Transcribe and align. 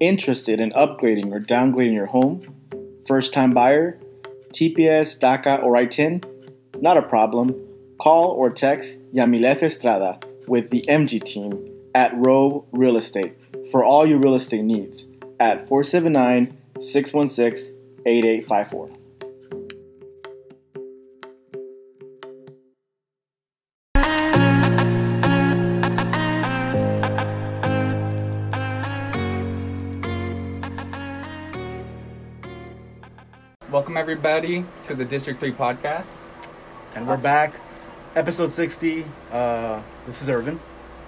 Interested 0.00 0.60
in 0.60 0.70
upgrading 0.72 1.30
or 1.30 1.40
downgrading 1.40 1.92
your 1.92 2.06
home? 2.06 2.42
First 3.06 3.34
time 3.34 3.50
buyer? 3.50 4.00
TPS, 4.48 5.18
DACA, 5.20 5.62
or 5.62 5.74
ITIN? 5.74 6.24
Not 6.80 6.96
a 6.96 7.02
problem. 7.02 7.54
Call 8.00 8.28
or 8.28 8.48
text 8.48 8.96
Yamileth 9.12 9.62
Estrada 9.62 10.18
with 10.48 10.70
the 10.70 10.82
MG 10.88 11.22
team 11.22 11.52
at 11.94 12.12
Row 12.16 12.64
Real 12.72 12.96
Estate 12.96 13.36
for 13.70 13.84
all 13.84 14.06
your 14.06 14.18
real 14.20 14.34
estate 14.34 14.64
needs 14.64 15.06
at 15.38 15.68
479 15.68 16.56
616 16.80 17.76
8854. 18.06 18.99
Everybody 34.10 34.64
to 34.84 34.92
the 34.96 35.04
District 35.04 35.38
3 35.38 35.52
podcast. 35.52 36.04
And 36.96 37.06
we're 37.06 37.16
back, 37.16 37.54
episode 38.16 38.52
60. 38.52 39.06
Uh, 39.30 39.80
this 40.04 40.20
is 40.20 40.28
Irvin. 40.28 40.58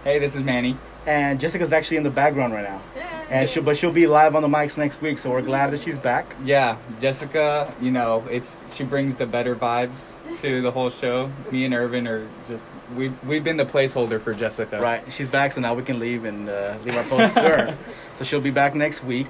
Hey, 0.05 0.21
this 0.21 0.37
is 0.37 0.43
Manny. 0.45 0.77
And 1.05 1.41
Jessica's 1.41 1.73
actually 1.73 1.97
in 1.97 2.05
the 2.05 2.11
background 2.11 2.53
right 2.53 2.63
now. 2.63 2.81
And 3.29 3.51
she'll, 3.51 3.65
but 3.65 3.77
she'll 3.77 3.91
be 3.91 4.07
live 4.07 4.37
on 4.37 4.43
the 4.43 4.49
mics 4.49 4.79
next 4.79 5.03
week, 5.03 5.19
so 5.19 5.31
we're 5.31 5.43
glad 5.43 5.73
that 5.73 5.83
she's 5.83 5.99
back. 5.99 6.37
Yeah, 6.45 6.77
Jessica, 7.01 7.75
you 7.81 7.91
know, 7.91 8.25
it's 8.31 8.57
she 8.73 8.85
brings 8.85 9.17
the 9.17 9.27
better 9.27 9.57
vibes 9.57 10.13
to 10.41 10.63
the 10.63 10.71
whole 10.71 10.91
show. 10.91 11.33
Me 11.51 11.65
and 11.65 11.75
Irvin 11.75 12.07
are 12.07 12.29
just 12.47 12.67
we 12.95 13.09
we've 13.27 13.43
been 13.43 13.57
the 13.57 13.67
placeholder 13.67 14.23
for 14.23 14.33
Jessica. 14.33 14.79
Right, 14.81 15.03
she's 15.13 15.27
back, 15.27 15.53
so 15.53 15.61
now 15.61 15.75
we 15.75 15.83
can 15.83 15.99
leave 15.99 16.25
and 16.25 16.49
uh, 16.49 16.77
leave 16.85 16.95
our 16.95 17.05
post 17.05 17.35
to 17.35 17.41
her. 17.41 17.79
So 18.15 18.25
she'll 18.25 18.43
be 18.43 18.51
back 18.51 18.75
next 18.77 19.03
week. 19.03 19.27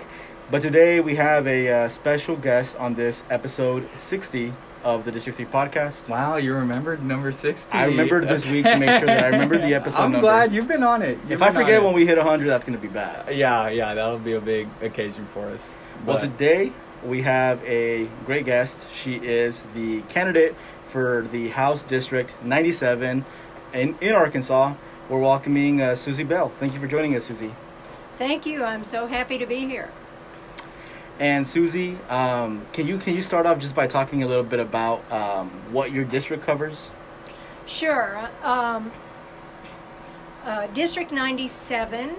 But 0.51 0.61
today 0.61 1.01
we 1.01 1.15
have 1.17 1.47
a 1.47 1.69
uh, 1.69 1.89
special 1.89 2.37
guest 2.37 2.77
on 2.77 2.95
this 2.95 3.25
episode 3.31 3.89
60 3.95 4.53
of 4.85 5.05
the 5.05 5.13
District 5.13 5.37
3 5.37 5.47
podcast. 5.47 6.09
Wow, 6.09 6.37
you 6.37 6.55
remembered 6.55 7.03
number 7.03 7.33
60. 7.33 7.73
I 7.73 7.87
remembered 7.87 8.29
this 8.29 8.45
week 8.45 8.65
to 8.65 8.77
make 8.77 8.99
sure 8.99 9.07
that 9.07 9.25
I 9.25 9.29
remember 9.29 9.57
the 9.57 9.75
episode 9.81 10.01
I'm 10.01 10.13
number. 10.13 10.27
glad 10.27 10.53
you've 10.53 10.69
been 10.69 10.83
on 10.83 11.01
it. 11.03 11.19
You've 11.23 11.33
if 11.33 11.43
I 11.43 11.53
forget 11.53 11.83
when 11.83 11.95
we 11.95 12.07
hit 12.07 12.19
100, 12.19 12.47
that's 12.49 12.65
going 12.65 12.77
to 12.79 12.83
be 12.83 12.93
bad. 12.93 13.35
Yeah, 13.35 13.69
yeah, 13.69 13.95
that'll 13.95 14.19
be 14.19 14.35
a 14.35 14.41
big 14.41 14.69
occasion 14.83 15.27
for 15.33 15.47
us. 15.49 15.61
Well, 16.05 16.19
today 16.19 16.73
we 17.05 17.23
have 17.23 17.63
a 17.65 18.09
great 18.27 18.45
guest. 18.45 18.87
She 18.93 19.15
is 19.17 19.65
the 19.75 20.03
candidate 20.03 20.55
for 20.89 21.27
the 21.33 21.49
House 21.51 21.85
District 21.85 22.35
97 22.45 23.25
in, 23.73 23.97
in 24.01 24.13
Arkansas. 24.15 24.75
We're 25.09 25.19
welcoming 25.21 25.81
uh, 25.81 25.95
Susie 25.95 26.25
Bell. 26.25 26.53
Thank 26.61 26.75
you 26.75 26.81
for 26.81 26.87
joining 26.89 27.17
us, 27.17 27.25
Susie. 27.25 27.55
Thank 28.19 28.45
you. 28.45 28.65
I'm 28.65 28.85
so 28.85 29.07
happy 29.07 29.39
to 29.39 29.47
be 29.47 29.61
here. 29.61 29.91
And 31.19 31.47
Susie, 31.47 31.99
um, 32.09 32.67
can 32.73 32.87
you 32.87 32.99
can 32.99 33.15
you 33.15 33.23
start 33.23 33.47
off 33.47 33.59
just 33.59 33.75
by 33.75 33.87
talking 33.87 34.23
a 34.23 34.27
little 34.27 34.43
bit 34.43 34.61
about 34.61 35.11
um, 35.13 35.51
what 35.71 35.93
your 35.93 36.05
district 36.05 36.45
covers? 36.45 36.79
Sure. 37.67 38.29
Um, 38.43 38.91
uh, 40.45 40.67
District 40.69 41.13
97 41.13 42.15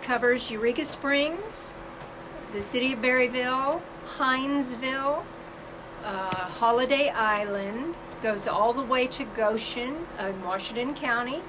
covers 0.00 0.50
Eureka 0.50 0.84
Springs, 0.84 1.74
the 2.52 2.62
city 2.62 2.94
of 2.94 3.00
Berryville, 3.00 3.82
Hindsville, 4.16 5.22
uh, 6.02 6.34
Holiday 6.34 7.10
Island, 7.10 7.94
goes 8.22 8.48
all 8.48 8.72
the 8.72 8.82
way 8.82 9.06
to 9.08 9.24
Goshen 9.36 10.06
in 10.18 10.42
Washington 10.44 10.94
County, 10.94 11.42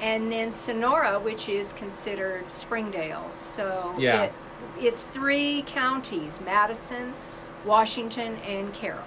and 0.00 0.30
then 0.32 0.50
Sonora, 0.50 1.20
which 1.20 1.48
is 1.48 1.72
considered 1.74 2.50
Springdale. 2.50 3.28
So 3.30 3.94
Yeah. 3.96 4.24
it, 4.24 4.32
it's 4.80 5.04
three 5.04 5.62
counties 5.66 6.40
Madison, 6.40 7.14
Washington, 7.64 8.36
and 8.46 8.72
Carroll. 8.72 9.04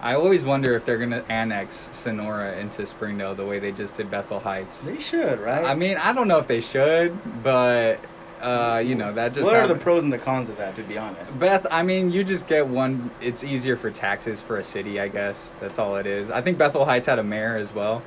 I 0.00 0.14
always 0.14 0.44
wonder 0.44 0.74
if 0.76 0.84
they're 0.84 0.98
gonna 0.98 1.24
annex 1.28 1.88
Sonora 1.92 2.56
into 2.58 2.86
Springdale 2.86 3.34
the 3.34 3.44
way 3.44 3.58
they 3.58 3.72
just 3.72 3.96
did 3.96 4.10
Bethel 4.10 4.38
Heights. 4.38 4.78
They 4.82 5.00
should, 5.00 5.40
right? 5.40 5.64
I 5.64 5.74
mean, 5.74 5.96
I 5.96 6.12
don't 6.12 6.28
know 6.28 6.38
if 6.38 6.46
they 6.46 6.60
should, 6.60 7.18
but 7.42 7.98
uh, 8.40 8.80
you 8.84 8.94
know 8.94 9.12
that 9.14 9.34
just. 9.34 9.44
what 9.44 9.56
are 9.56 9.66
the 9.66 9.74
pros 9.74 10.04
and 10.04 10.12
the 10.12 10.18
cons 10.18 10.48
of 10.48 10.56
that? 10.58 10.76
To 10.76 10.84
be 10.84 10.96
honest, 10.96 11.36
Beth, 11.40 11.66
I 11.72 11.82
mean, 11.82 12.12
you 12.12 12.22
just 12.22 12.46
get 12.46 12.68
one. 12.68 13.10
It's 13.20 13.42
easier 13.42 13.76
for 13.76 13.90
taxes 13.90 14.40
for 14.40 14.58
a 14.58 14.62
city, 14.64 15.00
I 15.00 15.08
guess. 15.08 15.52
That's 15.60 15.80
all 15.80 15.96
it 15.96 16.06
is. 16.06 16.30
I 16.30 16.42
think 16.42 16.58
Bethel 16.58 16.84
Heights 16.84 17.08
had 17.08 17.18
a 17.18 17.24
mayor 17.24 17.56
as 17.56 17.74
well, 17.74 18.00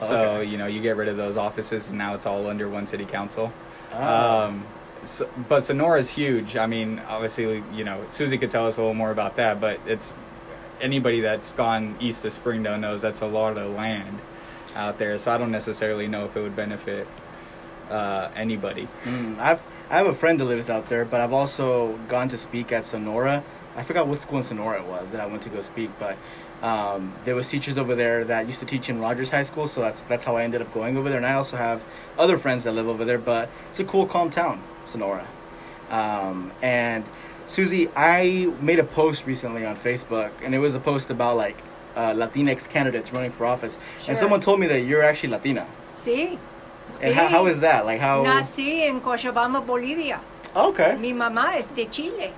Oh, 0.00 0.08
so 0.08 0.16
okay. 0.16 0.48
you 0.48 0.58
know 0.58 0.66
you 0.66 0.80
get 0.80 0.96
rid 0.96 1.08
of 1.08 1.16
those 1.16 1.36
offices, 1.36 1.88
and 1.88 1.98
now 1.98 2.14
it's 2.14 2.24
all 2.26 2.46
under 2.46 2.68
one 2.68 2.86
city 2.86 3.04
council. 3.04 3.52
Oh. 3.92 3.98
Um, 3.98 4.64
but 5.48 5.62
Sonora's 5.62 6.10
huge. 6.10 6.56
I 6.56 6.66
mean, 6.66 7.00
obviously, 7.00 7.62
you 7.72 7.84
know, 7.84 8.04
Susie 8.10 8.38
could 8.38 8.50
tell 8.50 8.66
us 8.66 8.76
a 8.76 8.80
little 8.80 8.94
more 8.94 9.10
about 9.10 9.36
that, 9.36 9.60
but 9.60 9.80
it's 9.86 10.14
anybody 10.80 11.20
that's 11.20 11.52
gone 11.52 11.96
east 12.00 12.24
of 12.24 12.32
Springdale 12.32 12.78
knows 12.78 13.02
that's 13.02 13.20
a 13.20 13.26
lot 13.26 13.56
of 13.56 13.74
land 13.74 14.20
out 14.74 14.98
there. 14.98 15.18
So 15.18 15.30
I 15.30 15.38
don't 15.38 15.50
necessarily 15.50 16.08
know 16.08 16.24
if 16.24 16.36
it 16.36 16.42
would 16.42 16.56
benefit 16.56 17.06
uh, 17.90 18.30
anybody. 18.34 18.88
Mm, 19.04 19.38
I've 19.38 19.60
I 19.90 19.98
have 19.98 20.06
a 20.06 20.14
friend 20.14 20.40
that 20.40 20.46
lives 20.46 20.70
out 20.70 20.88
there, 20.88 21.04
but 21.04 21.20
I've 21.20 21.34
also 21.34 21.98
gone 22.08 22.28
to 22.28 22.38
speak 22.38 22.72
at 22.72 22.84
Sonora. 22.84 23.44
I 23.76 23.82
forgot 23.82 24.06
what 24.06 24.20
school 24.20 24.38
in 24.38 24.44
Sonora 24.44 24.80
it 24.80 24.86
was 24.86 25.10
that 25.10 25.20
I 25.20 25.26
went 25.26 25.42
to 25.42 25.50
go 25.50 25.60
speak, 25.60 25.90
but 25.98 26.16
um, 26.62 27.12
there 27.24 27.34
was 27.34 27.48
teachers 27.48 27.76
over 27.76 27.94
there 27.94 28.24
that 28.24 28.46
used 28.46 28.60
to 28.60 28.66
teach 28.66 28.88
in 28.88 29.00
Rogers 29.00 29.30
High 29.30 29.42
School, 29.42 29.66
so 29.68 29.80
that's 29.80 30.02
that's 30.02 30.24
how 30.24 30.36
I 30.36 30.44
ended 30.44 30.62
up 30.62 30.72
going 30.72 30.96
over 30.96 31.08
there. 31.08 31.18
And 31.18 31.26
I 31.26 31.34
also 31.34 31.56
have 31.56 31.82
other 32.18 32.38
friends 32.38 32.64
that 32.64 32.72
live 32.72 32.88
over 32.88 33.04
there, 33.04 33.18
but 33.18 33.50
it's 33.70 33.80
a 33.80 33.84
cool, 33.84 34.06
calm 34.06 34.30
town, 34.30 34.62
Sonora. 34.86 35.26
Um, 35.90 36.52
and 36.62 37.04
Susie, 37.46 37.88
I 37.96 38.50
made 38.60 38.78
a 38.78 38.84
post 38.84 39.26
recently 39.26 39.66
on 39.66 39.76
Facebook, 39.76 40.30
and 40.42 40.54
it 40.54 40.58
was 40.58 40.74
a 40.74 40.80
post 40.80 41.10
about 41.10 41.36
like 41.36 41.56
uh, 41.96 42.12
Latinx 42.14 42.68
candidates 42.68 43.12
running 43.12 43.32
for 43.32 43.44
office, 43.44 43.76
Sure. 43.98 44.10
and 44.10 44.16
someone 44.16 44.40
told 44.40 44.60
me 44.60 44.66
that 44.68 44.80
you're 44.82 45.02
actually 45.02 45.30
Latina. 45.30 45.66
Sí. 45.94 46.38
And 47.02 47.14
how, 47.14 47.26
Sí. 47.26 47.30
how 47.30 47.46
is 47.46 47.60
that? 47.60 47.84
Like 47.84 48.00
how? 48.00 48.22
Nací 48.24 48.82
en 48.88 49.00
Cochabamba, 49.00 49.60
Bolivia. 49.66 50.20
Okay. 50.54 50.96
Mi 50.96 51.12
mamá 51.12 51.56
es 51.58 51.66
de 51.66 51.86
Chile. 51.86 52.32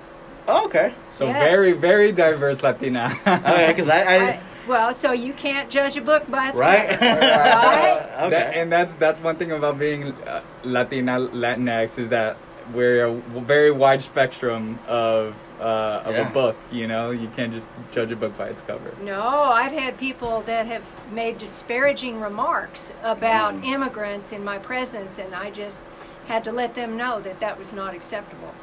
Oh, 0.47 0.65
okay. 0.65 0.93
So 1.11 1.25
Yes. 1.27 1.43
very, 1.43 1.71
very 1.73 2.11
diverse 2.11 2.61
Latina. 2.61 3.15
Okay, 3.27 3.67
because 3.67 3.89
I, 3.89 4.01
I, 4.03 4.15
I, 4.29 4.39
well, 4.67 4.93
so 4.93 5.11
you 5.11 5.33
can't 5.33 5.69
judge 5.69 5.95
a 5.97 6.01
book 6.01 6.29
by 6.29 6.49
its 6.49 6.57
right. 6.59 6.89
cover, 6.99 7.19
right? 7.19 8.09
okay. 8.19 8.29
That- 8.29 8.55
and 8.55 8.71
that's 8.71 8.93
that's 8.95 9.21
one 9.21 9.35
thing 9.37 9.51
about 9.51 9.77
being 9.79 10.11
uh, 10.27 10.41
Latina 10.63 11.19
Latinx 11.19 11.97
is 11.97 12.09
that 12.09 12.37
we're 12.73 13.05
a 13.05 13.13
very 13.41 13.71
wide 13.71 14.01
spectrum 14.01 14.79
of 14.87 15.35
uh, 15.59 16.01
of 16.05 16.15
Yeah. 16.15 16.29
a 16.29 16.33
book. 16.33 16.55
You 16.71 16.87
know, 16.87 17.11
you 17.11 17.27
can't 17.35 17.53
just 17.53 17.67
judge 17.91 18.11
a 18.11 18.15
book 18.15 18.35
by 18.37 18.47
its 18.47 18.61
cover. 18.63 18.93
No, 19.03 19.21
I've 19.21 19.71
had 19.71 19.97
people 19.99 20.41
that 20.47 20.65
have 20.65 20.83
made 21.11 21.37
disparaging 21.37 22.19
remarks 22.19 22.91
about 23.03 23.53
Mm. 23.53 23.65
immigrants 23.65 24.31
in 24.31 24.43
my 24.43 24.57
presence, 24.57 25.17
and 25.19 25.33
I 25.33 25.51
just 25.51 25.85
had 26.27 26.43
to 26.43 26.51
let 26.51 26.73
them 26.73 26.97
know 26.97 27.19
that 27.21 27.39
that 27.39 27.57
was 27.59 27.71
not 27.71 27.93
acceptable. 27.93 28.53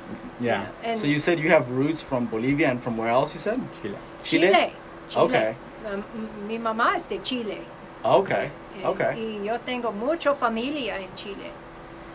You 0.42 0.48
Yeah, 0.48 0.62
know. 0.62 0.68
And 0.84 1.00
so 1.00 1.06
you 1.06 1.18
said 1.18 1.38
you 1.38 1.48
have 1.50 1.70
roots 1.70 2.02
from 2.02 2.26
Bolivia 2.26 2.68
and 2.70 2.82
from 2.82 2.96
where 2.96 3.08
else? 3.08 3.34
You 3.34 3.40
said 3.40 3.60
Chile. 3.80 3.96
Chile. 4.24 4.48
Chile. 4.48 4.72
Okay. 5.16 5.54
Um, 5.86 6.04
mi 6.46 6.58
mamá 6.58 6.94
es 6.96 7.06
de 7.06 7.18
Chile. 7.18 7.58
Okay. 8.04 8.50
Eh, 8.82 8.86
Okay. 8.86 9.14
Y 9.14 9.44
yo 9.46 9.58
tengo 9.58 9.92
mucha 9.92 10.34
familia 10.34 10.96
en 10.98 11.08
Chile. 11.14 11.50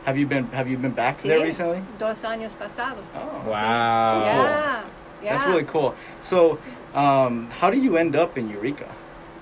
Have 0.06 0.18
you 0.18 0.26
been 0.26 0.46
Have 0.52 0.68
you 0.70 0.78
been 0.78 0.92
back 0.94 1.16
Sí, 1.18 1.28
there 1.30 1.42
recently? 1.44 1.82
Dos 1.98 2.24
años 2.24 2.56
pasado. 2.58 2.98
Oh. 3.16 3.50
Wow. 3.50 4.24
Yeah. 4.24 4.84
Yeah. 5.24 5.38
That's 5.38 5.46
really 5.48 5.64
cool. 5.66 5.96
So, 6.22 6.60
um, 6.96 7.50
how 7.52 7.70
do 7.70 7.78
you 7.78 7.98
end 7.98 8.16
up 8.16 8.38
in 8.38 8.50
Eureka? 8.50 8.88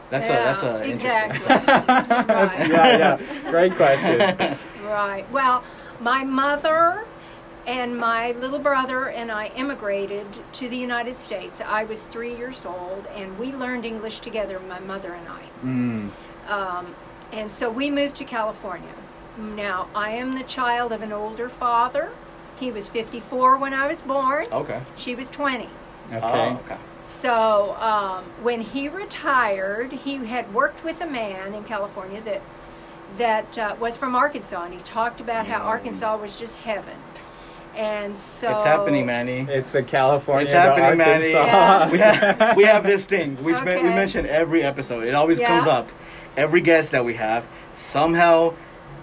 That's 0.10 0.30
Yeah, 0.30 0.40
a 0.40 0.44
that's 0.44 0.64
a 0.64 0.90
exactly. 0.92 1.40
That's- 1.48 2.70
yeah, 2.70 2.98
yeah. 2.98 3.52
Great 3.52 3.76
question. 3.76 4.58
Right. 4.86 5.26
Well, 5.32 5.64
my 6.00 6.24
mother 6.24 7.06
and 7.68 7.98
my 7.98 8.32
little 8.34 8.60
brother 8.60 9.10
and 9.10 9.32
I 9.32 9.48
immigrated 9.56 10.26
to 10.54 10.70
the 10.70 10.78
United 10.78 11.16
States. 11.16 11.62
I 11.62 11.84
was 11.84 12.06
three 12.06 12.36
years 12.36 12.66
old, 12.66 13.08
and 13.16 13.38
we 13.40 13.52
learned 13.52 13.86
English 13.86 14.20
together, 14.20 14.60
my 14.60 14.80
mother 14.80 15.14
and 15.14 15.28
I. 15.28 15.42
Mm. 15.64 16.12
Um, 16.50 16.96
and 17.32 17.52
so 17.52 17.70
we 17.70 17.90
moved 17.90 18.16
to 18.16 18.24
California. 18.24 18.94
Now, 19.38 19.90
I 19.96 20.12
am 20.12 20.36
the 20.36 20.44
child 20.44 20.92
of 20.94 21.02
an 21.02 21.12
older 21.12 21.50
father. 21.50 22.12
He 22.60 22.72
was 22.72 22.88
54 22.88 23.58
when 23.58 23.74
I 23.74 23.88
was 23.88 24.02
born. 24.02 24.46
okay. 24.52 24.82
She 24.96 25.16
was 25.16 25.30
20. 25.30 25.68
Okay. 26.14 26.20
Oh, 26.22 26.62
okay. 26.66 26.78
So 27.04 27.76
um, 27.80 28.24
when 28.42 28.62
he 28.62 28.90
retired, 28.90 29.92
he 29.92 30.18
had 30.26 30.54
worked 30.54 30.84
with 30.84 31.02
a 31.02 31.08
man 31.08 31.54
in 31.54 31.64
California 31.64 32.22
that 32.22 32.42
that 33.18 33.58
uh, 33.58 33.76
was 33.80 33.96
from 33.96 34.16
Arkansas, 34.16 34.64
and 34.64 34.74
he 34.74 34.80
talked 34.82 35.20
about 35.22 35.46
how 35.48 35.60
Mm. 35.60 35.66
Arkansas 35.66 36.18
was 36.18 36.38
just 36.40 36.58
heaven. 36.58 36.96
And 37.76 38.16
so 38.18 38.52
It's 38.52 38.64
happening, 38.64 39.06
Manny. 39.06 39.46
It's 39.50 39.72
the 39.72 39.84
California. 39.84 40.44
It's 40.44 40.52
to 40.52 40.60
happening, 40.60 40.98
Manny. 40.98 41.34
Arkansas. 41.34 41.86
Yeah. 41.86 41.90
we 41.92 41.98
have 42.00 42.58
we 42.58 42.64
have 42.64 42.84
this 42.84 43.04
thing. 43.06 43.42
We 43.44 43.52
men- 43.54 43.84
we 43.84 43.90
mention 43.90 44.26
every 44.26 44.64
episode. 44.64 45.06
It 45.08 45.14
always 45.16 45.40
Yeah. 45.40 45.48
comes 45.48 45.68
up. 45.68 45.90
Every 46.38 46.62
guest 46.62 46.92
that 46.92 47.04
we 47.06 47.16
have 47.16 47.46
somehow 47.74 48.54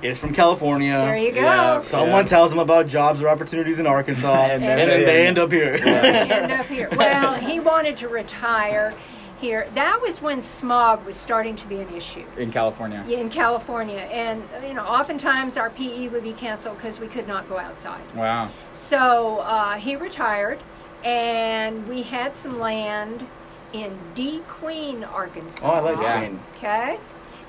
is 0.02 0.18
from 0.18 0.32
California. 0.34 0.96
There 0.96 1.16
you 1.16 1.32
go. 1.32 1.40
Yeah. 1.42 1.80
Someone 1.80 2.22
Yeah. 2.24 2.28
tells 2.28 2.50
them 2.50 2.58
about 2.58 2.88
jobs 2.88 3.22
or 3.22 3.28
opportunities 3.28 3.78
in 3.78 3.86
Arkansas, 3.86 4.32
And 4.34 4.52
and, 4.52 4.62
then 4.64 4.88
then 4.88 5.00
they- 5.00 5.04
they 5.04 5.26
end 5.26 5.38
up 5.38 5.52
here. 5.52 5.74
end 5.74 6.50
up 6.60 6.66
here. 6.66 6.88
Well, 6.96 7.34
he 7.34 7.60
wanted 7.60 7.96
to 7.98 8.08
retire 8.08 8.94
here. 9.42 9.68
That 9.74 10.00
was 10.00 10.22
when 10.22 10.40
smog 10.40 11.04
was 11.04 11.16
starting 11.16 11.56
to 11.56 11.66
be 11.66 11.80
an 11.80 11.92
issue 11.94 12.24
in 12.38 12.50
California. 12.50 13.04
in 13.08 13.28
California, 13.28 13.98
and 14.10 14.42
you 14.66 14.72
know, 14.72 14.84
oftentimes 14.84 15.58
our 15.58 15.68
PE 15.68 16.08
would 16.08 16.22
be 16.22 16.32
canceled 16.32 16.76
because 16.78 16.98
we 17.00 17.08
could 17.08 17.28
not 17.28 17.48
go 17.48 17.58
outside. 17.58 18.00
Wow. 18.14 18.50
So 18.72 19.38
uh, 19.40 19.74
he 19.74 19.96
retired, 19.96 20.60
and 21.04 21.86
we 21.88 22.02
had 22.02 22.34
some 22.34 22.58
land 22.60 23.26
in 23.72 23.98
DeQueen, 24.14 25.06
Arkansas. 25.12 25.66
Oh, 25.66 25.74
I 25.74 25.80
like 25.80 26.00
Yeah. 26.00 26.18
Queen. 26.20 26.40
Okay, 26.56 26.98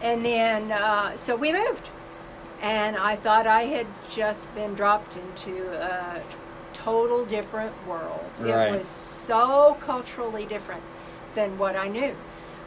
and 0.02 0.26
then 0.26 0.72
uh, 0.72 1.16
so 1.16 1.36
we 1.36 1.54
moved, 1.54 1.90
and 2.62 2.98
I 2.98 3.16
thought 3.16 3.46
I 3.46 3.66
had 3.66 3.86
just 4.10 4.54
been 4.56 4.74
dropped 4.74 5.16
into 5.16 5.72
a 5.80 6.22
total 6.74 7.24
different 7.24 7.72
world. 7.88 8.32
Right. 8.40 8.74
It 8.74 8.78
was 8.80 8.88
so 8.88 9.78
culturally 9.80 10.46
different 10.48 10.82
than 11.36 11.58
what 11.58 11.76
I 11.76 11.88
knew. 11.88 12.16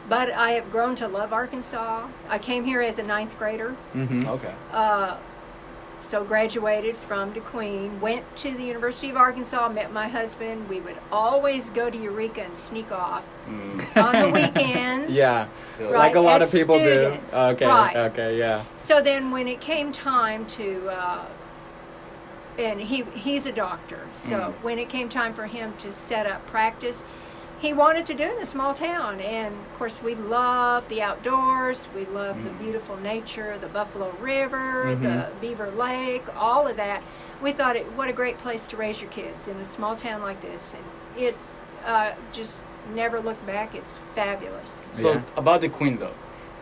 But 0.09 0.31
I 0.31 0.51
have 0.51 0.71
grown 0.71 0.95
to 0.97 1.07
love 1.07 1.33
Arkansas. 1.33 2.07
I 2.29 2.37
came 2.39 2.63
here 2.63 2.81
as 2.81 2.97
a 2.97 3.03
ninth 3.03 3.37
grader. 3.37 3.75
Mm-hmm. 3.93 4.27
Okay. 4.27 4.53
Uh, 4.71 5.17
so 6.05 6.23
graduated 6.23 6.95
from 6.95 7.33
DeQueen, 7.33 7.99
went 7.99 8.23
to 8.37 8.51
the 8.53 8.63
University 8.63 9.09
of 9.09 9.17
Arkansas, 9.17 9.67
met 9.67 9.91
my 9.91 10.07
husband. 10.07 10.69
We 10.69 10.79
would 10.79 10.95
always 11.11 11.69
go 11.69 11.89
to 11.89 11.97
Eureka 11.97 12.43
and 12.43 12.55
sneak 12.55 12.91
off 12.91 13.23
Mm. 13.49 13.97
on 13.97 14.21
the 14.21 14.29
weekends. 14.55 15.13
Yeah. 15.13 15.47
Right, 15.79 15.91
Like 15.91 16.15
a 16.15 16.19
lot 16.21 16.41
of 16.41 16.51
people 16.51 16.75
students. 16.75 17.33
do. 17.37 17.45
Okay. 17.47 17.65
Right. 17.65 17.95
Okay. 17.95 18.37
Yeah. 18.37 18.63
So 18.77 19.01
then, 19.01 19.31
when 19.31 19.47
it 19.49 19.59
came 19.61 19.91
time 19.93 20.45
to, 20.47 20.89
uh, 20.89 21.25
and 22.57 22.81
he 22.81 23.03
he's 23.13 23.45
a 23.45 23.51
doctor, 23.51 23.99
so 24.13 24.35
Mm. 24.37 24.53
when 24.63 24.79
it 24.79 24.89
came 24.89 25.09
time 25.09 25.33
for 25.33 25.45
him 25.45 25.73
to 25.79 25.91
set 25.91 26.25
up 26.25 26.45
practice, 26.47 27.05
he 27.59 27.73
wanted 27.73 28.05
to 28.05 28.13
do 28.13 28.23
in 28.23 28.39
a 28.41 28.45
small 28.45 28.73
town. 28.73 29.19
And 29.19 29.53
of 29.53 29.77
course, 29.77 30.01
we 30.01 30.15
love 30.15 30.87
the 30.89 31.01
outdoors. 31.01 31.87
We 31.95 32.05
love 32.05 32.43
the 32.43 32.51
Mm. 32.51 32.59
beautiful 32.59 32.97
nature, 32.97 33.57
the 33.59 33.67
Buffalo 33.67 34.11
River, 34.19 34.85
Mhm. 34.85 35.01
the 35.01 35.27
Beaver 35.41 35.71
Lake, 35.71 36.23
all 36.37 36.67
of 36.67 36.77
that. 36.77 37.01
We 37.41 37.51
thought 37.51 37.75
it 37.75 37.85
what 37.95 38.09
a 38.09 38.13
great 38.13 38.37
place 38.39 38.67
to 38.67 38.77
raise 38.77 39.01
your 39.01 39.09
kids 39.11 39.47
in 39.47 39.57
a 39.57 39.65
small 39.65 39.95
town 39.95 40.21
like 40.21 40.41
this, 40.41 40.73
and 40.73 40.83
it's 41.25 41.59
uh, 41.85 42.11
just 42.33 42.63
never 42.93 43.19
look 43.21 43.43
back. 43.45 43.73
It's 43.73 43.97
fabulous. 44.13 44.83
So 44.93 45.13
Yeah. 45.13 45.21
about 45.37 45.61
DeQueen 45.61 45.99
though, 45.99 46.11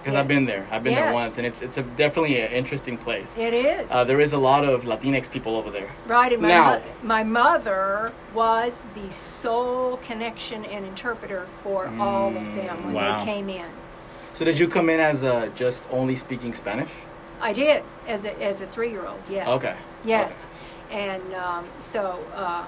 because 0.05 0.19
I've 0.19 0.27
been 0.27 0.45
there. 0.45 0.67
I've 0.69 0.83
been 0.83 0.93
there 0.93 1.11
once, 1.11 1.39
and 1.39 1.47
it's 1.47 1.63
it's 1.63 1.77
a 1.79 1.81
definitely 1.81 2.39
an 2.39 2.51
interesting 2.51 2.95
place. 2.95 3.33
It 3.35 3.55
is. 3.55 3.91
Uh, 3.91 4.03
there 4.03 4.19
is 4.21 4.33
a 4.33 4.37
lot 4.37 4.63
of 4.63 4.83
Latinx 4.83 5.31
people 5.31 5.55
over 5.55 5.71
there. 5.71 5.89
Right, 6.05 6.31
and 6.31 6.43
my, 6.43 6.47
Now- 6.47 6.69
mo- 6.77 6.83
my 7.01 7.23
mother 7.23 8.13
was 8.35 8.85
the 8.93 9.11
sole 9.11 9.97
connection 9.97 10.63
and 10.65 10.85
interpreter 10.85 11.47
for 11.63 11.87
all 11.99 12.27
of 12.27 12.33
them 12.55 12.85
when 12.85 12.93
Wow. 12.93 13.17
they 13.17 13.25
came 13.25 13.49
in. 13.49 13.65
So 14.33 14.45
did 14.45 14.59
you 14.59 14.67
come 14.67 14.89
in 14.91 14.99
as 14.99 15.23
a 15.23 15.51
just 15.55 15.83
only 15.89 16.15
speaking 16.15 16.53
Spanish? 16.53 16.89
I 17.41 17.51
did 17.51 17.83
as 18.07 18.25
a 18.25 18.39
as 18.43 18.61
a 18.61 18.67
three 18.67 18.91
year 18.91 19.07
old. 19.07 19.21
Yes. 19.27 19.47
Okay. 19.47 19.75
Yes, 20.03 20.49
and 20.91 21.33
um, 21.33 21.65
so, 21.79 22.19
uh, 22.35 22.63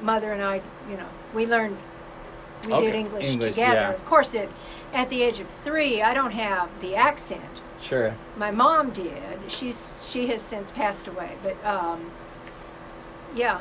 mother 0.00 0.32
and 0.32 0.40
I, 0.42 0.62
you 0.88 0.96
know, 0.96 1.08
we 1.34 1.44
learned. 1.46 1.76
We 2.66 2.68
did 2.68 2.74
Okay. 2.76 2.98
English, 3.00 3.26
English, 3.26 3.54
together. 3.56 3.74
yeah. 3.74 3.90
Of 3.90 4.04
course, 4.06 4.34
it 4.34 4.48
at 4.92 5.08
the 5.10 5.22
age 5.22 5.40
of 5.40 5.48
three, 5.48 6.02
I 6.02 6.14
don't 6.14 6.32
have 6.32 6.68
the 6.80 6.96
accent. 6.96 7.42
Sure. 7.82 8.14
My 8.36 8.50
mom 8.50 8.90
did. 8.90 9.38
She's 9.48 9.96
she 10.10 10.26
has 10.28 10.42
since 10.42 10.70
passed 10.70 11.08
away, 11.08 11.32
but 11.42 11.56
um, 11.64 12.10
yeah. 13.34 13.60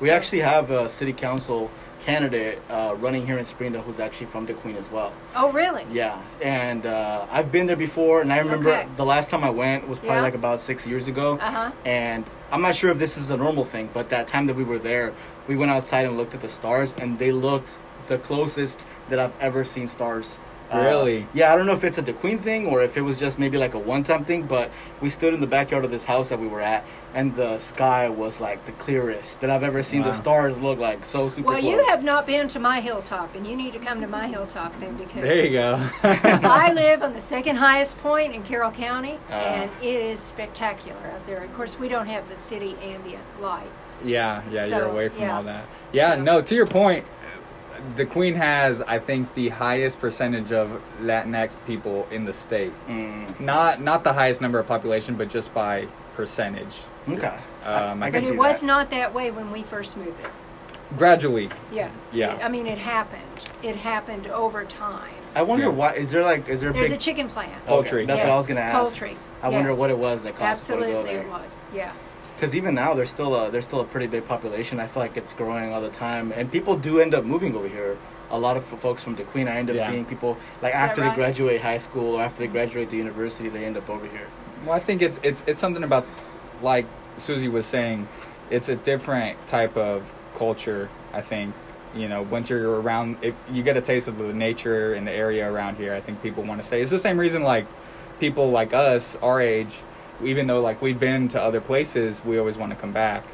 We 0.00 0.08
So- 0.08 0.12
actually 0.14 0.40
have 0.40 0.70
a 0.70 0.88
city 0.88 1.12
council 1.12 1.70
candidate 2.04 2.60
uh, 2.70 2.94
running 2.98 3.26
here 3.26 3.36
in 3.38 3.44
Springdale 3.44 3.82
who's 3.82 3.98
actually 3.98 4.26
from 4.26 4.46
DeQueen 4.46 4.76
as 4.76 4.88
well. 4.90 5.12
Oh, 5.34 5.50
really? 5.50 5.84
Yeah, 5.90 6.20
and 6.40 6.86
uh, 6.86 7.26
I've 7.30 7.50
been 7.50 7.66
there 7.66 7.74
before, 7.76 8.20
and 8.20 8.32
I 8.32 8.38
remember 8.38 8.68
Okay. 8.70 8.86
the 8.96 9.04
last 9.04 9.28
time 9.30 9.42
I 9.42 9.50
went 9.50 9.88
was 9.88 9.98
probably 9.98 10.16
Yeah. 10.16 10.22
like 10.22 10.34
about 10.34 10.60
six 10.60 10.86
years 10.86 11.08
ago. 11.08 11.38
Uh 11.40 11.50
huh. 11.50 11.72
And 11.84 12.24
I'm 12.52 12.60
not 12.62 12.76
sure 12.76 12.90
if 12.90 12.98
this 12.98 13.16
is 13.16 13.30
a 13.30 13.36
normal 13.36 13.64
thing, 13.64 13.88
but 13.92 14.10
that 14.10 14.28
time 14.28 14.46
that 14.46 14.54
we 14.54 14.62
were 14.64 14.78
there, 14.78 15.14
we 15.48 15.56
went 15.56 15.70
outside 15.72 16.04
and 16.06 16.16
looked 16.16 16.34
at 16.34 16.42
the 16.42 16.48
stars, 16.48 16.94
and 16.98 17.18
they 17.18 17.32
looked 17.32 17.70
the 18.06 18.18
closest 18.18 18.84
that 19.08 19.18
I've 19.18 19.32
ever 19.40 19.64
seen 19.64 19.88
stars. 19.88 20.38
Uh, 20.72 20.78
Really? 20.78 21.26
yeah, 21.32 21.52
I 21.52 21.56
don't 21.56 21.66
know 21.66 21.72
if 21.74 21.84
it's 21.84 21.98
a 21.98 22.02
DeQueen 22.02 22.40
thing 22.40 22.66
or 22.66 22.82
if 22.82 22.96
it 22.96 23.02
was 23.02 23.16
just 23.18 23.38
maybe 23.38 23.56
like 23.58 23.74
a 23.74 23.78
one-time 23.78 24.24
thing, 24.24 24.42
but 24.46 24.70
we 25.00 25.08
stood 25.10 25.32
in 25.34 25.40
the 25.40 25.46
backyard 25.46 25.84
of 25.84 25.90
this 25.90 26.04
house 26.04 26.28
that 26.28 26.40
we 26.40 26.46
were 26.48 26.60
at, 26.60 26.84
and 27.14 27.34
the 27.36 27.58
sky 27.58 28.08
was 28.08 28.40
like 28.40 28.64
the 28.66 28.72
clearest 28.72 29.40
that 29.40 29.48
I've 29.48 29.62
ever 29.62 29.82
seen. 29.82 30.02
The 30.02 30.12
stars 30.12 30.58
look 30.58 30.78
like 30.78 31.04
so 31.04 31.28
super. 31.28 31.48
Well, 31.48 31.60
close. 31.60 31.70
you 31.72 31.84
have 31.86 32.02
not 32.02 32.26
been 32.26 32.48
to 32.48 32.58
my 32.58 32.80
hilltop, 32.80 33.34
and 33.34 33.46
you 33.46 33.56
need 33.56 33.72
to 33.74 33.78
come 33.78 34.00
to 34.00 34.06
my 34.08 34.26
hilltop 34.26 34.78
then 34.80 34.96
because 34.96 35.22
There 35.22 35.44
you 35.46 35.52
go. 35.52 35.88
I 36.02 36.72
live 36.74 37.02
on 37.02 37.12
the 37.14 37.20
second 37.20 37.56
highest 37.56 37.96
point 37.98 38.34
in 38.34 38.42
Carroll 38.42 38.72
County, 38.72 39.18
Ah. 39.30 39.34
and 39.34 39.70
it 39.82 40.00
is 40.00 40.20
spectacular 40.20 40.98
out 41.14 41.24
there. 41.26 41.42
Of 41.44 41.54
course, 41.54 41.78
we 41.78 41.88
don't 41.88 42.06
have 42.06 42.28
the 42.28 42.36
city 42.36 42.76
ambient 42.82 43.22
lights. 43.40 43.98
Yeah, 44.04 44.42
yeah, 44.50 44.66
you're 44.66 44.84
away 44.86 45.08
from 45.10 45.20
yeah. 45.22 45.36
all 45.36 45.42
that. 45.44 45.64
Yeah, 45.92 46.16
So- 46.16 46.22
no, 46.22 46.42
to 46.42 46.54
your 46.54 46.66
point, 46.66 47.04
DeQueen 47.94 48.34
has, 48.36 48.80
I 48.82 48.98
think, 48.98 49.32
the 49.34 49.50
highest 49.50 50.00
percentage 50.00 50.52
of 50.52 50.80
Latinx 51.00 51.52
people 51.66 52.06
in 52.10 52.24
the 52.24 52.32
state. 52.32 52.72
Mm, 52.88 53.38
Not 53.40 53.80
not 53.80 54.02
the 54.04 54.12
highest 54.12 54.40
number 54.40 54.58
of 54.58 54.66
population, 54.66 55.14
but 55.14 55.28
just 55.28 55.54
by 55.54 55.86
percentage. 56.16 56.76
okay. 57.08 57.38
Um, 57.64 58.02
I 58.02 58.06
I, 58.06 58.08
I 58.08 58.10
But 58.10 58.22
see 58.22 58.28
it 58.30 58.36
was 58.36 58.60
that. 58.60 58.66
not 58.66 58.90
that 58.90 59.12
way 59.14 59.30
when 59.30 59.52
we 59.52 59.62
first 59.62 59.96
moved 59.96 60.18
there. 60.22 60.30
Gradually, 60.96 61.48
Yeah. 61.72 61.90
Yeah. 62.12 62.36
It- 62.36 62.44
I 62.44 62.48
mean, 62.48 62.66
it 62.66 62.78
happened. 62.78 63.22
It 63.62 63.76
happened 63.76 64.26
over 64.28 64.64
time. 64.64 65.10
I 65.34 65.42
wonder 65.42 65.66
Yeah. 65.66 65.70
why. 65.72 65.92
Is 65.94 66.10
there 66.10 66.22
like 66.22 66.48
is 66.48 66.60
there 66.60 66.70
a 66.70 66.72
There's 66.72 66.88
big 66.88 66.96
a 66.96 67.00
chicken 67.00 67.28
plant. 67.28 67.52
Poultry. 67.66 68.06
That's 68.06 68.22
what 68.22 68.30
I 68.32 68.36
was 68.36 68.46
gonna 68.46 68.60
ask. 68.60 68.78
Poultry. 68.78 69.16
I 69.42 69.48
wonder 69.48 69.74
what 69.74 69.90
it 69.90 69.98
was 69.98 70.22
that 70.22 70.36
caused 70.36 70.66
people 70.68 70.86
to 70.86 70.92
go 70.92 70.98
Absolutely, 71.00 71.12
there. 71.14 71.22
it 71.26 71.30
was. 71.30 71.64
Yeah. 71.74 71.92
Because 72.36 72.54
even 72.54 72.74
now, 72.74 72.92
there's 72.92 73.08
still 73.10 73.34
a 73.34 73.50
there's 73.50 73.64
still 73.64 73.80
a 73.80 73.84
pretty 73.84 74.06
big 74.06 74.26
population. 74.26 74.78
I 74.78 74.86
feel 74.86 75.02
like 75.02 75.16
it's 75.16 75.32
growing 75.32 75.72
all 75.72 75.80
the 75.80 75.88
time, 75.90 76.32
and 76.32 76.52
people 76.52 76.76
do 76.76 77.00
end 77.00 77.14
up 77.14 77.24
moving 77.24 77.54
over 77.56 77.66
here. 77.68 77.96
A 78.30 78.38
lot 78.38 78.56
of 78.58 78.70
f- 78.72 78.78
folks 78.80 79.02
from 79.02 79.16
DeQueen, 79.16 79.48
I 79.48 79.56
end 79.56 79.70
up 79.70 79.76
Yeah. 79.76 79.88
seeing 79.88 80.04
people 80.04 80.36
like 80.60 80.74
Is 80.74 80.80
that 80.80 80.90
after 80.90 81.00
right? 81.02 81.10
they 81.10 81.14
graduate 81.16 81.60
high 81.62 81.78
school 81.78 82.16
or 82.16 82.22
after 82.22 82.40
they 82.40 82.48
graduate 82.48 82.90
the 82.90 82.96
university, 82.98 83.48
they 83.48 83.64
end 83.64 83.76
up 83.76 83.88
over 83.88 84.06
here. 84.06 84.26
well, 84.66 84.74
I 84.74 84.80
think 84.80 85.00
it's 85.00 85.18
it's 85.22 85.44
it's 85.46 85.60
something 85.60 85.82
about, 85.84 86.06
like 86.60 86.84
Susie 87.18 87.48
was 87.48 87.64
saying, 87.64 88.06
it's 88.50 88.68
a 88.68 88.76
different 88.76 89.38
type 89.46 89.74
of 89.76 90.02
culture. 90.36 90.90
I 91.14 91.22
think 91.22 91.54
you 91.94 92.06
know 92.08 92.20
once 92.20 92.50
you're 92.50 92.80
around, 92.82 93.16
if 93.22 93.34
you 93.50 93.62
get 93.62 93.78
a 93.78 93.80
taste 93.80 94.08
of 94.08 94.18
the 94.18 94.32
nature 94.34 94.92
and 94.92 95.06
the 95.06 95.12
area 95.12 95.50
around 95.50 95.76
here, 95.78 95.94
I 95.94 96.02
think 96.02 96.22
people 96.22 96.42
want 96.42 96.60
to 96.60 96.66
stay. 96.66 96.82
It's 96.82 96.90
the 96.90 96.98
same 96.98 97.16
reason 97.18 97.42
like 97.44 97.66
people 98.20 98.50
like 98.50 98.74
us, 98.74 99.16
our 99.22 99.40
age, 99.40 99.72
even 100.22 100.46
though 100.46 100.60
like 100.60 100.80
we've 100.82 100.98
been 101.00 101.28
to 101.28 101.40
other 101.40 101.60
places, 101.60 102.24
we 102.24 102.38
always 102.38 102.56
want 102.56 102.70
to 102.72 102.76
come 102.76 102.92
back. 102.92 103.24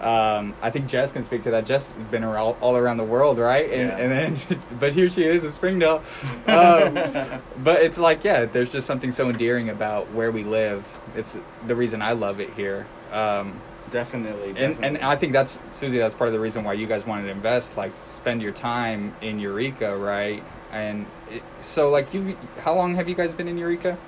Um, 0.00 0.54
I 0.62 0.70
think 0.70 0.88
Jess 0.88 1.12
can 1.12 1.22
speak 1.22 1.42
to 1.44 1.50
that. 1.52 1.64
Jess 1.66 1.92
has 1.92 2.06
been 2.10 2.24
around, 2.24 2.56
all 2.60 2.76
around 2.76 2.96
the 2.98 3.04
world, 3.04 3.38
right? 3.38 3.70
And, 3.70 3.88
Yeah. 3.88 3.96
and 3.98 4.38
then, 4.48 4.60
but 4.80 4.92
here 4.92 5.08
she 5.10 5.24
is 5.24 5.44
in 5.44 5.50
Springdale. 5.52 6.02
Um, 6.46 6.94
but 7.62 7.82
it's 7.82 7.98
like, 7.98 8.24
yeah, 8.24 8.44
there's 8.46 8.70
just 8.70 8.86
something 8.86 9.12
so 9.12 9.28
endearing 9.30 9.68
about 9.70 10.10
where 10.12 10.30
we 10.30 10.42
live. 10.44 10.84
It's 11.16 11.36
the 11.66 11.74
reason 11.76 12.02
I 12.02 12.12
love 12.12 12.40
it 12.40 12.52
here. 12.54 12.86
Um, 13.12 13.60
Definitely, 13.90 14.50
and 14.50 14.56
definitely. 14.56 14.86
and 14.86 14.98
I 14.98 15.16
think 15.16 15.32
that's 15.32 15.58
Susie. 15.72 15.98
That's 15.98 16.14
part 16.14 16.28
of 16.28 16.32
the 16.32 16.38
reason 16.38 16.62
why 16.62 16.74
you 16.74 16.86
guys 16.86 17.04
wanted 17.04 17.24
to 17.24 17.30
invest, 17.30 17.76
like 17.76 17.90
spend 17.98 18.40
your 18.40 18.52
time 18.52 19.16
in 19.20 19.40
Eureka, 19.40 19.96
right? 19.96 20.44
And 20.70 21.06
it, 21.28 21.42
so, 21.60 21.90
like, 21.90 22.14
you, 22.14 22.36
how 22.60 22.76
long 22.76 22.94
have 22.94 23.08
you 23.08 23.16
guys 23.16 23.34
been 23.34 23.48
in 23.48 23.58
Eureka? 23.58 23.98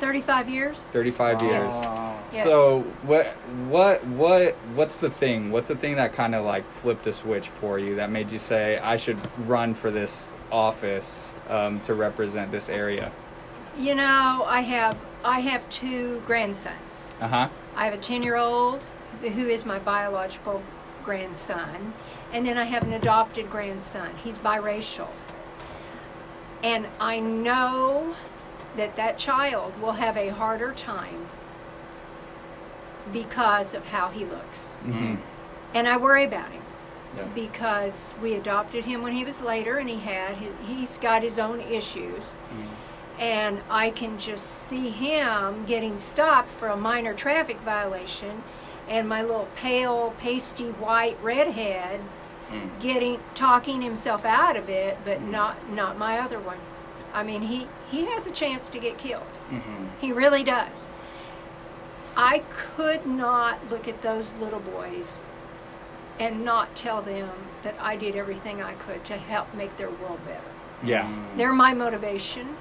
35 0.00 0.48
years? 0.48 0.84
Thirty-five 0.84 1.42
years. 1.42 1.72
Oh. 1.74 2.18
Yes. 2.32 2.44
So 2.44 2.80
what 3.02 3.28
what 3.68 4.04
what 4.06 4.54
what's 4.74 4.96
the 4.96 5.10
thing? 5.10 5.50
What's 5.50 5.68
the 5.68 5.76
thing 5.76 5.96
that 5.96 6.14
kind 6.14 6.34
of 6.34 6.44
like 6.44 6.70
flipped 6.76 7.06
a 7.06 7.12
switch 7.12 7.48
for 7.60 7.78
you 7.78 7.96
that 7.96 8.10
made 8.10 8.30
you 8.30 8.38
say 8.38 8.78
I 8.78 8.96
should 8.96 9.18
run 9.46 9.74
for 9.74 9.90
this 9.90 10.32
office 10.50 11.30
um, 11.48 11.80
to 11.82 11.94
represent 11.94 12.50
this 12.50 12.68
area? 12.68 13.12
You 13.78 13.94
know, 13.94 14.44
I 14.46 14.62
have 14.62 14.98
I 15.24 15.40
have 15.40 15.68
two 15.68 16.22
grandsons. 16.26 17.08
Uh 17.20 17.28
huh. 17.28 17.48
I 17.76 17.84
have 17.84 17.94
a 17.94 17.98
10 17.98 18.22
year 18.22 18.36
old 18.36 18.84
who 19.20 19.48
is 19.48 19.66
my 19.66 19.78
biological 19.78 20.62
grandson, 21.04 21.92
and 22.32 22.46
then 22.46 22.56
I 22.58 22.64
have 22.64 22.82
an 22.82 22.92
adopted 22.92 23.50
grandson. 23.50 24.10
He's 24.22 24.38
biracial. 24.38 25.08
And 26.62 26.86
I 27.00 27.20
know 27.20 28.14
that 28.76 28.96
that 28.96 29.18
child 29.18 29.72
will 29.80 29.92
have 29.92 30.16
a 30.16 30.28
harder 30.28 30.72
time 30.72 31.26
because 33.12 33.74
of 33.74 33.86
how 33.88 34.08
he 34.08 34.24
looks. 34.24 34.72
hmm 34.84 35.16
And 35.74 35.88
I 35.88 35.96
worry 35.96 36.24
about 36.24 36.50
him 36.50 36.62
Yeah. 37.16 37.24
because 37.34 38.14
we 38.22 38.34
adopted 38.34 38.84
him 38.84 39.02
when 39.02 39.12
he 39.12 39.24
was 39.24 39.40
later 39.40 39.78
and 39.78 39.88
he 39.88 39.98
had 40.00 40.36
he's 40.66 40.96
got 40.98 41.22
his 41.22 41.38
own 41.38 41.60
issues. 41.60 42.34
Mm. 42.54 42.66
and 43.18 43.60
I 43.68 43.90
can 43.90 44.18
just 44.18 44.46
see 44.46 44.88
him 44.88 45.64
getting 45.66 45.98
stopped 45.98 46.48
for 46.58 46.68
a 46.68 46.76
minor 46.76 47.12
traffic 47.12 47.58
violation, 47.60 48.42
and 48.88 49.06
my 49.08 49.20
little 49.20 49.48
pale, 49.56 50.14
pasty 50.18 50.70
white 50.70 51.18
redhead 51.22 52.00
Mm. 52.50 52.80
getting 52.80 53.20
talking 53.34 53.80
himself 53.82 54.24
out 54.24 54.56
of 54.56 54.68
it, 54.68 54.98
but 55.04 55.18
Mm. 55.20 55.30
not 55.30 55.54
not 55.70 55.98
my 55.98 56.18
other 56.18 56.38
one. 56.40 56.58
I 57.12 57.22
mean, 57.22 57.42
he 57.42 57.66
he 57.90 58.06
has 58.06 58.26
a 58.26 58.30
chance 58.30 58.68
to 58.68 58.78
get 58.78 58.98
killed. 58.98 59.22
Mm-hmm. 59.50 59.86
He 60.00 60.12
really 60.12 60.44
does. 60.44 60.88
I 62.16 62.42
could 62.50 63.06
not 63.06 63.58
look 63.70 63.88
at 63.88 64.02
those 64.02 64.34
little 64.34 64.60
boys 64.60 65.22
and 66.18 66.44
not 66.44 66.74
tell 66.74 67.00
them 67.00 67.30
that 67.62 67.74
I 67.80 67.96
did 67.96 68.16
everything 68.16 68.62
I 68.62 68.74
could 68.74 69.04
to 69.06 69.16
help 69.16 69.52
make 69.54 69.76
their 69.76 69.90
world 69.90 70.20
better. 70.26 70.40
Yeah. 70.82 71.06
Mm. 71.06 71.36
They're 71.36 71.52
my 71.52 71.72
motivation. 71.72 72.56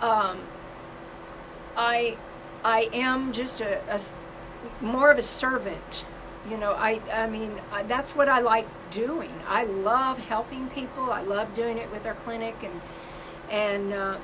Um, 0.00 0.40
I, 1.76 2.16
I 2.62 2.88
am 2.92 3.32
just 3.32 3.60
a 3.60 4.00
more 4.80 5.10
of 5.10 5.18
a 5.18 5.22
servant. 5.22 6.04
You 6.50 6.58
know, 6.58 6.72
I, 6.72 7.00
I 7.10 7.26
mean, 7.26 7.58
I, 7.72 7.84
that's 7.84 8.14
what 8.14 8.28
I 8.28 8.40
like 8.40 8.66
doing. 8.90 9.32
I 9.48 9.64
love 9.64 10.18
helping 10.18 10.68
people. 10.68 11.10
I 11.10 11.22
love 11.22 11.54
doing 11.54 11.78
it 11.78 11.90
with 11.90 12.04
our 12.04 12.14
clinic, 12.14 12.54
and 12.62 12.82
and 13.50 13.92
uh, 13.92 14.18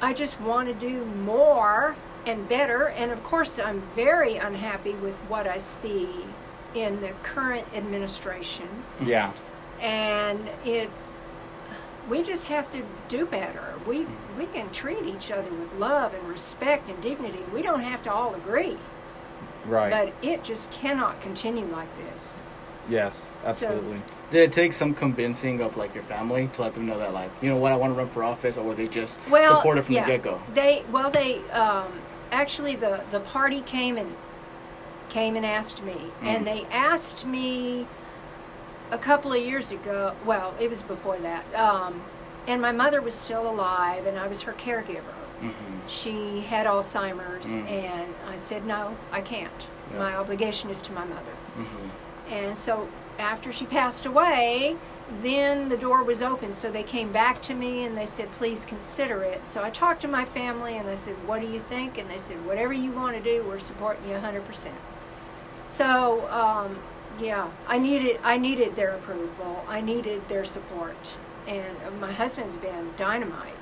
I 0.00 0.12
just 0.12 0.40
want 0.40 0.68
to 0.68 0.74
do 0.74 1.04
more 1.04 1.96
and 2.26 2.48
better. 2.48 2.88
And 2.88 3.10
of 3.10 3.22
course, 3.24 3.58
I'm 3.58 3.82
very 3.94 4.36
unhappy 4.36 4.92
with 4.92 5.18
what 5.28 5.46
I 5.46 5.58
see 5.58 6.08
in 6.74 7.00
the 7.00 7.10
current 7.22 7.66
administration 7.74 8.68
Yeah. 9.04 9.32
and 9.80 10.48
it's 10.64 11.24
we 12.08 12.22
just 12.22 12.46
have 12.46 12.70
to 12.72 12.82
do 13.08 13.24
better. 13.26 13.74
We 13.86 14.06
we 14.36 14.46
can 14.46 14.68
treat 14.72 15.04
each 15.04 15.30
other 15.30 15.50
with 15.52 15.72
love 15.76 16.12
and 16.14 16.28
respect 16.28 16.90
and 16.90 17.00
dignity. 17.00 17.38
We 17.52 17.62
don't 17.62 17.80
have 17.82 18.02
to 18.02 18.12
all 18.12 18.34
agree, 18.34 18.76
Right. 19.66 19.90
but 19.90 20.12
it 20.28 20.42
just 20.42 20.70
cannot 20.72 21.20
continue 21.20 21.64
like 21.66 21.88
this. 21.96 22.42
Yes. 22.88 23.16
Absolutely. 23.44 24.00
Did 24.30 24.42
it 24.44 24.52
take 24.52 24.72
some 24.72 24.94
convincing 24.94 25.60
of 25.60 25.76
like 25.76 25.94
your 25.94 26.02
family 26.04 26.48
to 26.54 26.62
let 26.62 26.74
them 26.74 26.86
know 26.86 26.98
that 26.98 27.12
like 27.12 27.30
you 27.42 27.48
know 27.48 27.56
what 27.56 27.72
I 27.72 27.76
want 27.76 27.92
to 27.92 27.98
run 27.98 28.08
for 28.08 28.22
office, 28.24 28.56
or 28.56 28.64
were 28.64 28.74
they 28.74 28.88
just 28.88 29.20
Well, 29.30 29.56
supportive 29.56 29.84
from 29.86 29.94
yeah, 29.94 30.04
the 30.06 30.12
get 30.12 30.22
go? 30.22 30.40
They 30.54 30.82
well 30.90 31.10
they 31.10 31.38
um, 31.50 31.92
actually 32.32 32.74
the 32.76 33.02
the 33.10 33.20
party 33.20 33.60
came 33.62 33.96
and 33.98 34.14
came 35.08 35.36
and 35.36 35.44
asked 35.46 35.82
me, 35.82 35.92
Mm. 36.22 36.26
and 36.26 36.46
they 36.46 36.64
asked 36.72 37.24
me 37.26 37.86
a 38.90 38.98
couple 38.98 39.32
of 39.32 39.40
years 39.40 39.70
ago. 39.70 40.14
Well, 40.24 40.54
it 40.58 40.68
was 40.70 40.82
before 40.82 41.18
that, 41.18 41.44
um, 41.54 42.02
and 42.48 42.60
my 42.60 42.72
mother 42.72 43.00
was 43.02 43.14
still 43.14 43.48
alive, 43.48 44.06
and 44.06 44.18
I 44.18 44.26
was 44.26 44.42
her 44.42 44.52
caregiver. 44.54 45.14
Mm-hmm. 45.42 45.88
She 45.88 46.40
had 46.40 46.66
Alzheimer's, 46.66 47.54
Mm. 47.54 47.68
and 47.68 48.14
I 48.28 48.36
said, 48.36 48.64
No, 48.66 48.96
I 49.12 49.20
can't. 49.20 49.50
Yeah. 49.92 49.98
My 49.98 50.16
obligation 50.16 50.70
is 50.70 50.80
to 50.82 50.92
my 50.92 51.04
mother. 51.04 51.34
And 52.28 52.56
so 52.56 52.88
after 53.18 53.52
she 53.52 53.66
passed 53.66 54.06
away, 54.06 54.76
then 55.22 55.68
the 55.68 55.76
door 55.76 56.02
was 56.02 56.22
open. 56.22 56.52
So 56.52 56.70
they 56.70 56.82
came 56.82 57.12
back 57.12 57.42
to 57.42 57.54
me 57.54 57.84
and 57.84 57.96
they 57.96 58.06
said, 58.06 58.30
Please 58.32 58.64
consider 58.64 59.22
it. 59.22 59.48
So 59.48 59.62
I 59.62 59.70
talked 59.70 60.00
to 60.02 60.08
my 60.08 60.24
family 60.24 60.76
and 60.78 60.88
I 60.88 60.94
said, 60.94 61.14
What 61.26 61.40
do 61.40 61.46
you 61.46 61.60
think? 61.60 61.98
And 61.98 62.10
they 62.10 62.18
said, 62.18 62.44
Whatever 62.46 62.72
you 62.72 62.90
want 62.90 63.16
to 63.16 63.22
do, 63.22 63.44
we're 63.44 63.58
supporting 63.58 64.08
you 64.08 64.16
100%. 64.16 64.70
So, 65.66 66.28
um, 66.30 66.78
yeah, 67.20 67.50
I 67.66 67.78
needed 67.78 68.18
I 68.22 68.38
needed 68.38 68.76
their 68.76 68.90
approval. 68.90 69.64
I 69.68 69.80
needed 69.80 70.28
their 70.28 70.44
support, 70.44 71.16
and 71.46 71.76
my 72.00 72.12
husband's 72.12 72.56
been 72.56 72.90
dynamite. 72.96 73.54